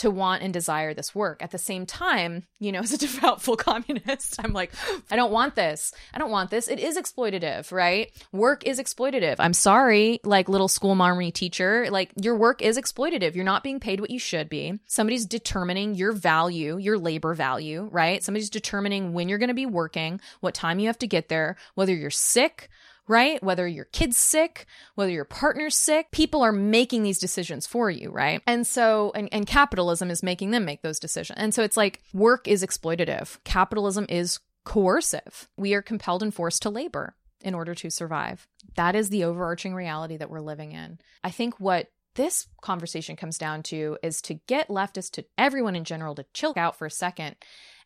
to 0.00 0.10
want 0.10 0.42
and 0.42 0.52
desire 0.52 0.94
this 0.94 1.14
work. 1.14 1.42
At 1.42 1.50
the 1.50 1.58
same 1.58 1.84
time, 1.84 2.44
you 2.58 2.72
know, 2.72 2.78
as 2.80 2.92
a 2.92 2.98
devout 2.98 3.42
full 3.42 3.56
communist, 3.56 4.42
I'm 4.42 4.52
like, 4.52 4.72
I 5.10 5.16
don't 5.16 5.30
want 5.30 5.54
this. 5.54 5.92
I 6.14 6.18
don't 6.18 6.30
want 6.30 6.50
this. 6.50 6.68
It 6.68 6.78
is 6.78 6.96
exploitative, 6.96 7.70
right? 7.70 8.10
Work 8.32 8.66
is 8.66 8.80
exploitative. 8.80 9.36
I'm 9.38 9.52
sorry, 9.52 10.20
like 10.24 10.48
little 10.48 10.68
school 10.68 10.94
mommy 10.94 11.30
teacher, 11.30 11.88
like 11.90 12.12
your 12.20 12.36
work 12.36 12.62
is 12.62 12.78
exploitative. 12.78 13.34
You're 13.34 13.44
not 13.44 13.62
being 13.62 13.78
paid 13.78 14.00
what 14.00 14.10
you 14.10 14.18
should 14.18 14.48
be. 14.48 14.78
Somebody's 14.86 15.26
determining 15.26 15.94
your 15.94 16.12
value, 16.12 16.78
your 16.78 16.98
labor 16.98 17.34
value, 17.34 17.88
right? 17.92 18.22
Somebody's 18.22 18.50
determining 18.50 19.12
when 19.12 19.28
you're 19.28 19.38
going 19.38 19.48
to 19.48 19.54
be 19.54 19.66
working, 19.66 20.20
what 20.40 20.54
time 20.54 20.78
you 20.78 20.86
have 20.86 20.98
to 20.98 21.06
get 21.06 21.28
there, 21.28 21.56
whether 21.74 21.94
you're 21.94 22.10
sick, 22.10 22.70
right? 23.10 23.42
Whether 23.42 23.66
your 23.66 23.86
kid's 23.86 24.16
sick, 24.16 24.66
whether 24.94 25.10
your 25.10 25.24
partner's 25.24 25.76
sick, 25.76 26.12
people 26.12 26.42
are 26.42 26.52
making 26.52 27.02
these 27.02 27.18
decisions 27.18 27.66
for 27.66 27.90
you, 27.90 28.10
right? 28.10 28.40
And 28.46 28.64
so, 28.64 29.10
and, 29.16 29.28
and 29.32 29.48
capitalism 29.48 30.12
is 30.12 30.22
making 30.22 30.52
them 30.52 30.64
make 30.64 30.82
those 30.82 31.00
decisions. 31.00 31.36
And 31.36 31.52
so 31.52 31.64
it's 31.64 31.76
like 31.76 32.00
work 32.14 32.46
is 32.46 32.64
exploitative, 32.64 33.38
capitalism 33.42 34.06
is 34.08 34.38
coercive. 34.64 35.48
We 35.56 35.74
are 35.74 35.82
compelled 35.82 36.22
and 36.22 36.32
forced 36.32 36.62
to 36.62 36.70
labor 36.70 37.16
in 37.42 37.52
order 37.52 37.74
to 37.74 37.90
survive. 37.90 38.46
That 38.76 38.94
is 38.94 39.08
the 39.08 39.24
overarching 39.24 39.74
reality 39.74 40.16
that 40.16 40.30
we're 40.30 40.40
living 40.40 40.70
in. 40.70 41.00
I 41.24 41.30
think 41.30 41.58
what 41.58 41.88
this 42.14 42.46
conversation 42.62 43.16
comes 43.16 43.38
down 43.38 43.64
to 43.64 43.98
is 44.04 44.22
to 44.22 44.34
get 44.46 44.68
leftists 44.68 45.10
to 45.12 45.24
everyone 45.36 45.74
in 45.74 45.84
general 45.84 46.14
to 46.14 46.26
chill 46.32 46.52
out 46.56 46.76
for 46.76 46.86
a 46.86 46.90
second 46.90 47.34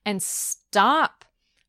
and 0.05 0.23
stop 0.23 1.25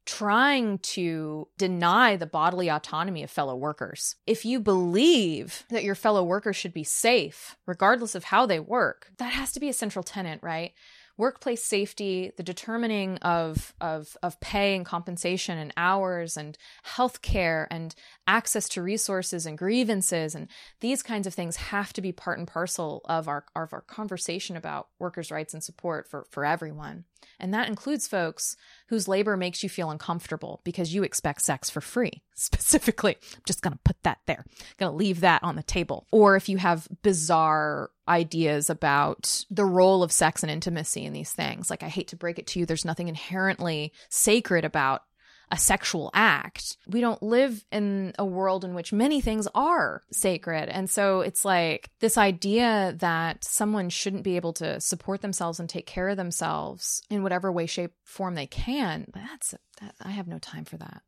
trying 0.05 0.77
to 0.77 1.47
deny 1.57 2.15
the 2.15 2.27
bodily 2.27 2.69
autonomy 2.69 3.23
of 3.23 3.31
fellow 3.31 3.55
workers. 3.55 4.15
If 4.27 4.45
you 4.45 4.59
believe 4.59 5.63
that 5.69 5.83
your 5.83 5.95
fellow 5.95 6.23
workers 6.23 6.55
should 6.55 6.73
be 6.73 6.83
safe, 6.83 7.55
regardless 7.65 8.13
of 8.13 8.25
how 8.25 8.45
they 8.45 8.59
work, 8.59 9.09
that 9.17 9.33
has 9.33 9.51
to 9.53 9.59
be 9.59 9.69
a 9.69 9.73
central 9.73 10.03
tenet, 10.03 10.39
right? 10.43 10.73
Workplace 11.17 11.63
safety, 11.63 12.33
the 12.35 12.43
determining 12.43 13.17
of, 13.19 13.73
of, 13.79 14.17
of 14.21 14.39
pay 14.41 14.75
and 14.75 14.85
compensation 14.85 15.57
and 15.57 15.73
hours 15.77 16.35
and 16.35 16.57
health 16.83 17.21
care 17.21 17.69
and 17.71 17.95
access 18.27 18.67
to 18.69 18.81
resources 18.81 19.45
and 19.45 19.57
grievances 19.57 20.35
and 20.35 20.49
these 20.81 21.01
kinds 21.01 21.25
of 21.25 21.33
things 21.33 21.55
have 21.55 21.93
to 21.93 22.01
be 22.01 22.11
part 22.11 22.37
and 22.37 22.47
parcel 22.47 23.01
of 23.05 23.29
our, 23.29 23.45
of 23.55 23.71
our 23.71 23.81
conversation 23.81 24.57
about 24.57 24.89
workers' 24.99 25.31
rights 25.31 25.53
and 25.53 25.63
support 25.63 26.07
for, 26.09 26.25
for 26.29 26.43
everyone. 26.45 27.05
And 27.39 27.53
that 27.53 27.67
includes 27.67 28.07
folks 28.07 28.55
whose 28.87 29.07
labor 29.07 29.35
makes 29.37 29.63
you 29.63 29.69
feel 29.69 29.89
uncomfortable 29.89 30.61
because 30.63 30.93
you 30.93 31.03
expect 31.03 31.41
sex 31.41 31.69
for 31.69 31.81
free. 31.81 32.21
Specifically, 32.35 33.17
I'm 33.35 33.41
just 33.45 33.61
going 33.61 33.73
to 33.73 33.79
put 33.83 34.01
that 34.03 34.19
there. 34.25 34.45
Going 34.77 34.91
to 34.91 34.97
leave 34.97 35.21
that 35.21 35.43
on 35.43 35.55
the 35.55 35.63
table. 35.63 36.07
Or 36.11 36.35
if 36.35 36.49
you 36.49 36.57
have 36.57 36.87
bizarre 37.01 37.91
ideas 38.07 38.69
about 38.69 39.45
the 39.49 39.65
role 39.65 40.03
of 40.03 40.11
sex 40.11 40.43
and 40.43 40.51
intimacy 40.51 41.05
in 41.05 41.13
these 41.13 41.31
things, 41.31 41.69
like 41.69 41.83
I 41.83 41.87
hate 41.87 42.09
to 42.09 42.15
break 42.15 42.39
it 42.39 42.47
to 42.47 42.59
you, 42.59 42.65
there's 42.65 42.85
nothing 42.85 43.07
inherently 43.07 43.93
sacred 44.09 44.65
about 44.65 45.03
a 45.51 45.57
sexual 45.57 46.09
act. 46.13 46.77
We 46.87 47.01
don't 47.01 47.21
live 47.21 47.63
in 47.71 48.13
a 48.17 48.25
world 48.25 48.63
in 48.63 48.73
which 48.73 48.93
many 48.93 49.21
things 49.21 49.47
are 49.53 50.03
sacred. 50.11 50.69
And 50.69 50.89
so 50.89 51.21
it's 51.21 51.45
like 51.45 51.89
this 51.99 52.17
idea 52.17 52.95
that 52.99 53.43
someone 53.43 53.89
shouldn't 53.89 54.23
be 54.23 54.35
able 54.35 54.53
to 54.53 54.79
support 54.81 55.21
themselves 55.21 55.59
and 55.59 55.69
take 55.69 55.85
care 55.85 56.09
of 56.09 56.17
themselves 56.17 57.01
in 57.09 57.23
whatever 57.23 57.51
way, 57.51 57.65
shape, 57.65 57.93
form 58.03 58.35
they 58.35 58.47
can. 58.47 59.07
That's, 59.13 59.53
that, 59.81 59.95
I 60.01 60.11
have 60.11 60.27
no 60.27 60.39
time 60.39 60.65
for 60.65 60.77
that. 60.77 61.01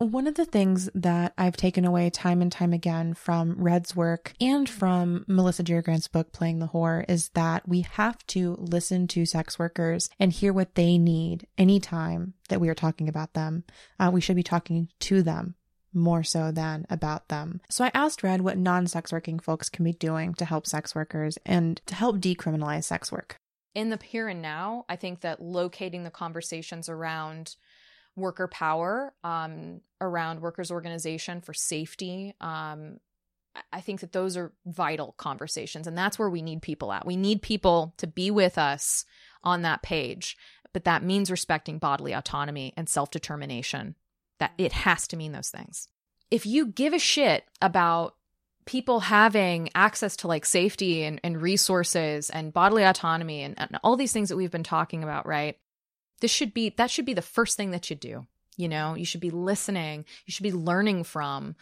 One 0.00 0.28
of 0.28 0.36
the 0.36 0.44
things 0.44 0.88
that 0.94 1.34
I've 1.36 1.56
taken 1.56 1.84
away 1.84 2.08
time 2.08 2.40
and 2.40 2.52
time 2.52 2.72
again 2.72 3.14
from 3.14 3.56
Red's 3.58 3.96
work 3.96 4.32
and 4.40 4.68
from 4.68 5.24
Melissa 5.26 5.64
Gira 5.64 5.82
Grant's 5.82 6.06
book, 6.06 6.30
Playing 6.30 6.60
the 6.60 6.68
Whore, 6.68 7.04
is 7.08 7.30
that 7.30 7.68
we 7.68 7.80
have 7.80 8.24
to 8.28 8.54
listen 8.60 9.08
to 9.08 9.26
sex 9.26 9.58
workers 9.58 10.08
and 10.20 10.32
hear 10.32 10.52
what 10.52 10.76
they 10.76 10.98
need 10.98 11.48
anytime 11.58 12.34
that 12.48 12.60
we 12.60 12.68
are 12.68 12.76
talking 12.76 13.08
about 13.08 13.34
them. 13.34 13.64
Uh, 13.98 14.08
we 14.12 14.20
should 14.20 14.36
be 14.36 14.44
talking 14.44 14.88
to 15.00 15.20
them 15.20 15.56
more 15.92 16.22
so 16.22 16.52
than 16.52 16.86
about 16.88 17.26
them. 17.26 17.60
So 17.68 17.84
I 17.84 17.90
asked 17.92 18.22
Red 18.22 18.42
what 18.42 18.56
non 18.56 18.86
sex 18.86 19.10
working 19.10 19.40
folks 19.40 19.68
can 19.68 19.84
be 19.84 19.94
doing 19.94 20.32
to 20.34 20.44
help 20.44 20.68
sex 20.68 20.94
workers 20.94 21.38
and 21.44 21.82
to 21.86 21.96
help 21.96 22.18
decriminalize 22.18 22.84
sex 22.84 23.10
work. 23.10 23.34
In 23.74 23.90
the 23.90 23.98
here 24.00 24.28
and 24.28 24.40
now, 24.40 24.84
I 24.88 24.94
think 24.94 25.22
that 25.22 25.42
locating 25.42 26.04
the 26.04 26.10
conversations 26.10 26.88
around 26.88 27.56
worker 28.18 28.48
power, 28.48 29.14
um, 29.24 29.80
around 30.00 30.40
workers' 30.40 30.70
organization 30.70 31.40
for 31.40 31.54
safety. 31.54 32.34
Um, 32.40 32.98
I 33.72 33.80
think 33.80 34.00
that 34.00 34.12
those 34.12 34.36
are 34.36 34.52
vital 34.66 35.14
conversations, 35.16 35.86
and 35.86 35.96
that's 35.96 36.18
where 36.18 36.30
we 36.30 36.42
need 36.42 36.62
people 36.62 36.92
at. 36.92 37.06
We 37.06 37.16
need 37.16 37.42
people 37.42 37.94
to 37.98 38.06
be 38.06 38.30
with 38.30 38.58
us 38.58 39.04
on 39.42 39.62
that 39.62 39.82
page, 39.82 40.36
but 40.72 40.84
that 40.84 41.02
means 41.02 41.30
respecting 41.30 41.78
bodily 41.78 42.12
autonomy 42.12 42.72
and 42.76 42.88
self 42.88 43.10
determination. 43.10 43.96
That 44.38 44.52
it 44.58 44.72
has 44.72 45.08
to 45.08 45.16
mean 45.16 45.32
those 45.32 45.50
things. 45.50 45.88
If 46.30 46.46
you 46.46 46.66
give 46.66 46.92
a 46.92 46.98
shit 46.98 47.44
about 47.60 48.14
people 48.68 49.00
having 49.00 49.70
access 49.74 50.14
to 50.14 50.28
like 50.28 50.44
safety 50.44 51.02
and, 51.02 51.18
and 51.24 51.40
resources 51.40 52.28
and 52.28 52.52
bodily 52.52 52.84
autonomy 52.84 53.42
and, 53.42 53.58
and 53.58 53.78
all 53.82 53.96
these 53.96 54.12
things 54.12 54.28
that 54.28 54.36
we've 54.36 54.50
been 54.50 54.62
talking 54.62 55.02
about, 55.02 55.26
right? 55.26 55.56
This 56.20 56.30
should 56.30 56.54
be 56.54 56.70
that 56.76 56.90
should 56.90 57.04
be 57.04 57.14
the 57.14 57.22
first 57.22 57.56
thing 57.56 57.70
that 57.70 57.90
you 57.90 57.96
do. 57.96 58.26
You 58.56 58.68
know, 58.68 58.94
you 58.94 59.04
should 59.04 59.20
be 59.20 59.30
listening, 59.30 60.04
you 60.26 60.32
should 60.32 60.42
be 60.42 60.52
learning 60.52 61.04
from. 61.04 61.54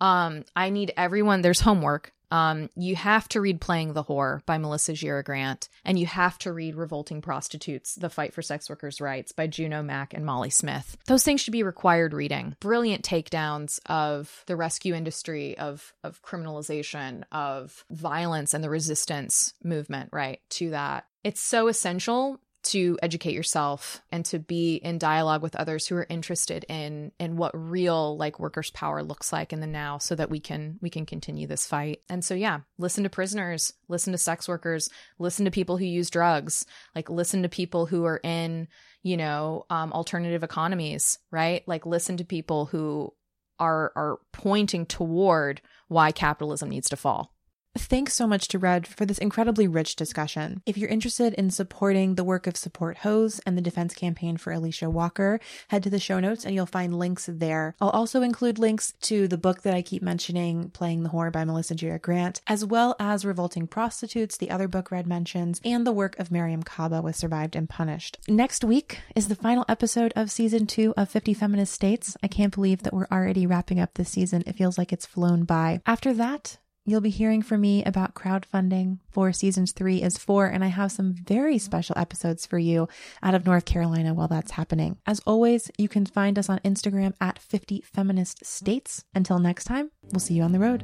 Um, 0.00 0.44
I 0.54 0.70
need 0.70 0.92
everyone, 0.96 1.42
there's 1.42 1.60
homework. 1.60 2.12
Um, 2.30 2.68
you 2.76 2.94
have 2.96 3.26
to 3.28 3.40
read 3.40 3.60
Playing 3.60 3.94
the 3.94 4.04
Whore 4.04 4.44
by 4.44 4.58
Melissa 4.58 4.92
Gira 4.92 5.24
Grant, 5.24 5.68
and 5.84 5.98
you 5.98 6.06
have 6.06 6.38
to 6.38 6.52
read 6.52 6.76
Revolting 6.76 7.22
Prostitutes, 7.22 7.94
The 7.94 8.10
Fight 8.10 8.34
for 8.34 8.42
Sex 8.42 8.68
Workers' 8.68 9.00
Rights 9.00 9.32
by 9.32 9.46
Juno 9.46 9.82
Mack 9.82 10.12
and 10.12 10.26
Molly 10.26 10.50
Smith. 10.50 10.96
Those 11.06 11.24
things 11.24 11.40
should 11.40 11.52
be 11.52 11.62
required 11.62 12.12
reading. 12.12 12.56
Brilliant 12.60 13.02
takedowns 13.02 13.80
of 13.86 14.44
the 14.46 14.56
rescue 14.56 14.94
industry, 14.94 15.56
of, 15.56 15.94
of 16.04 16.22
criminalization, 16.22 17.24
of 17.32 17.84
violence 17.90 18.52
and 18.52 18.62
the 18.62 18.70
resistance 18.70 19.54
movement, 19.64 20.10
right, 20.12 20.40
to 20.50 20.70
that. 20.70 21.06
It's 21.24 21.40
so 21.40 21.68
essential 21.68 22.40
to 22.70 22.98
educate 23.02 23.34
yourself 23.34 24.02
and 24.10 24.24
to 24.26 24.38
be 24.38 24.76
in 24.76 24.98
dialogue 24.98 25.42
with 25.42 25.56
others 25.56 25.86
who 25.86 25.96
are 25.96 26.06
interested 26.08 26.64
in 26.68 27.12
in 27.18 27.36
what 27.36 27.52
real 27.54 28.16
like 28.16 28.38
workers 28.38 28.70
power 28.70 29.02
looks 29.02 29.32
like 29.32 29.52
in 29.52 29.60
the 29.60 29.66
now 29.66 29.98
so 29.98 30.14
that 30.14 30.30
we 30.30 30.40
can 30.40 30.78
we 30.80 30.90
can 30.90 31.06
continue 31.06 31.46
this 31.46 31.66
fight. 31.66 32.00
And 32.08 32.24
so 32.24 32.34
yeah 32.34 32.60
listen 32.78 33.04
to 33.04 33.10
prisoners 33.10 33.72
listen 33.88 34.12
to 34.12 34.18
sex 34.18 34.48
workers 34.48 34.90
listen 35.18 35.44
to 35.44 35.50
people 35.50 35.76
who 35.76 35.84
use 35.84 36.10
drugs 36.10 36.66
like 36.94 37.10
listen 37.10 37.42
to 37.42 37.48
people 37.48 37.86
who 37.86 38.04
are 38.04 38.20
in 38.22 38.68
you 39.02 39.16
know 39.16 39.64
um, 39.70 39.92
alternative 39.92 40.42
economies 40.42 41.18
right? 41.30 41.66
Like 41.66 41.86
listen 41.86 42.16
to 42.18 42.24
people 42.24 42.66
who 42.66 43.12
are 43.58 43.92
are 43.96 44.18
pointing 44.32 44.86
toward 44.86 45.60
why 45.88 46.12
capitalism 46.12 46.68
needs 46.68 46.88
to 46.90 46.96
fall 46.96 47.32
Thanks 47.76 48.14
so 48.14 48.26
much 48.26 48.48
to 48.48 48.58
Red 48.58 48.86
for 48.86 49.06
this 49.06 49.18
incredibly 49.18 49.68
rich 49.68 49.96
discussion. 49.96 50.62
If 50.66 50.76
you're 50.76 50.90
interested 50.90 51.32
in 51.34 51.50
supporting 51.50 52.14
the 52.14 52.24
work 52.24 52.46
of 52.46 52.56
Support 52.56 52.98
Hose 52.98 53.40
and 53.46 53.56
the 53.56 53.62
defense 53.62 53.94
campaign 53.94 54.36
for 54.36 54.52
Alisha 54.52 54.90
Walker, 54.90 55.40
head 55.68 55.82
to 55.84 55.90
the 55.90 55.98
show 55.98 56.20
notes 56.20 56.44
and 56.44 56.54
you'll 56.54 56.66
find 56.66 56.98
links 56.98 57.28
there. 57.32 57.74
I'll 57.80 57.90
also 57.90 58.22
include 58.22 58.58
links 58.58 58.94
to 59.02 59.28
the 59.28 59.38
book 59.38 59.62
that 59.62 59.74
I 59.74 59.82
keep 59.82 60.02
mentioning, 60.02 60.70
Playing 60.70 61.02
the 61.02 61.10
Whore 61.10 61.32
by 61.32 61.44
Melissa 61.44 61.74
Gira 61.74 62.00
Grant, 62.00 62.40
as 62.46 62.64
well 62.64 62.96
as 62.98 63.24
Revolting 63.24 63.66
Prostitutes, 63.66 64.36
the 64.36 64.50
other 64.50 64.68
book 64.68 64.90
Red 64.90 65.06
mentions, 65.06 65.60
and 65.64 65.86
the 65.86 65.92
work 65.92 66.18
of 66.18 66.30
Mariame 66.30 66.64
Kaba 66.64 67.00
with 67.00 67.16
Survived 67.16 67.54
and 67.56 67.68
Punished. 67.68 68.18
Next 68.28 68.64
week 68.64 69.00
is 69.14 69.28
the 69.28 69.34
final 69.34 69.64
episode 69.68 70.12
of 70.16 70.30
season 70.30 70.66
two 70.66 70.92
of 70.96 71.08
50 71.08 71.32
Feminist 71.32 71.72
States. 71.72 72.16
I 72.22 72.28
can't 72.28 72.54
believe 72.54 72.82
that 72.82 72.92
we're 72.92 73.08
already 73.10 73.46
wrapping 73.46 73.80
up 73.80 73.94
this 73.94 74.10
season. 74.10 74.42
It 74.46 74.56
feels 74.56 74.76
like 74.78 74.92
it's 74.92 75.06
flown 75.06 75.44
by. 75.44 75.80
After 75.86 76.12
that, 76.14 76.58
You'll 76.88 77.02
be 77.02 77.10
hearing 77.10 77.42
from 77.42 77.60
me 77.60 77.84
about 77.84 78.14
crowdfunding 78.14 79.00
for 79.10 79.30
seasons 79.30 79.72
three 79.72 80.00
is 80.00 80.16
four, 80.16 80.46
and 80.46 80.64
I 80.64 80.68
have 80.68 80.90
some 80.90 81.12
very 81.12 81.58
special 81.58 81.98
episodes 81.98 82.46
for 82.46 82.58
you 82.58 82.88
out 83.22 83.34
of 83.34 83.44
North 83.44 83.66
Carolina 83.66 84.14
while 84.14 84.26
that's 84.26 84.52
happening. 84.52 84.96
As 85.06 85.20
always, 85.26 85.70
you 85.76 85.86
can 85.86 86.06
find 86.06 86.38
us 86.38 86.48
on 86.48 86.60
Instagram 86.60 87.12
at 87.20 87.38
50 87.38 87.82
Feminist 87.82 88.46
States. 88.46 89.04
Until 89.14 89.38
next 89.38 89.64
time, 89.64 89.90
we'll 90.12 90.20
see 90.20 90.32
you 90.32 90.42
on 90.42 90.52
the 90.52 90.58
road. 90.58 90.82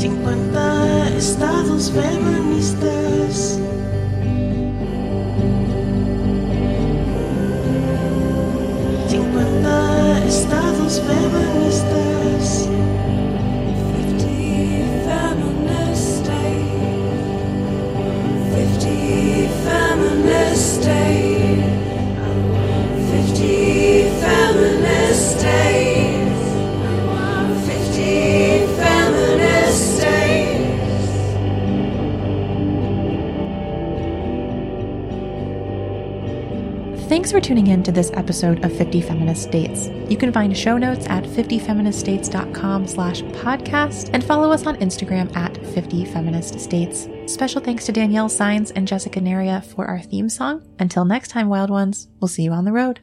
50 0.00 1.18
estados 1.18 1.90
feministas. 1.90 3.60
Estados 10.34 10.98
feministas. 10.98 12.03
Thanks 37.24 37.32
for 37.32 37.40
tuning 37.40 37.68
in 37.68 37.82
to 37.84 37.90
this 37.90 38.10
episode 38.12 38.62
of 38.66 38.76
50 38.76 39.00
Feminist 39.00 39.44
States. 39.44 39.88
You 40.10 40.18
can 40.18 40.30
find 40.30 40.54
show 40.54 40.76
notes 40.76 41.06
at 41.06 41.24
50feministstates.com 41.24 42.86
slash 42.86 43.22
podcast 43.22 44.10
and 44.12 44.22
follow 44.22 44.52
us 44.52 44.66
on 44.66 44.76
Instagram 44.76 45.34
at 45.34 45.56
50 45.68 46.04
Feminist 46.04 46.60
States. 46.60 47.08
Special 47.24 47.62
thanks 47.62 47.86
to 47.86 47.92
Danielle 47.92 48.28
Signs 48.28 48.72
and 48.72 48.86
Jessica 48.86 49.20
Naria 49.20 49.64
for 49.64 49.86
our 49.86 50.02
theme 50.02 50.28
song. 50.28 50.68
Until 50.78 51.06
next 51.06 51.28
time, 51.28 51.48
wild 51.48 51.70
ones, 51.70 52.08
we'll 52.20 52.28
see 52.28 52.42
you 52.42 52.52
on 52.52 52.66
the 52.66 52.72
road. 52.72 53.00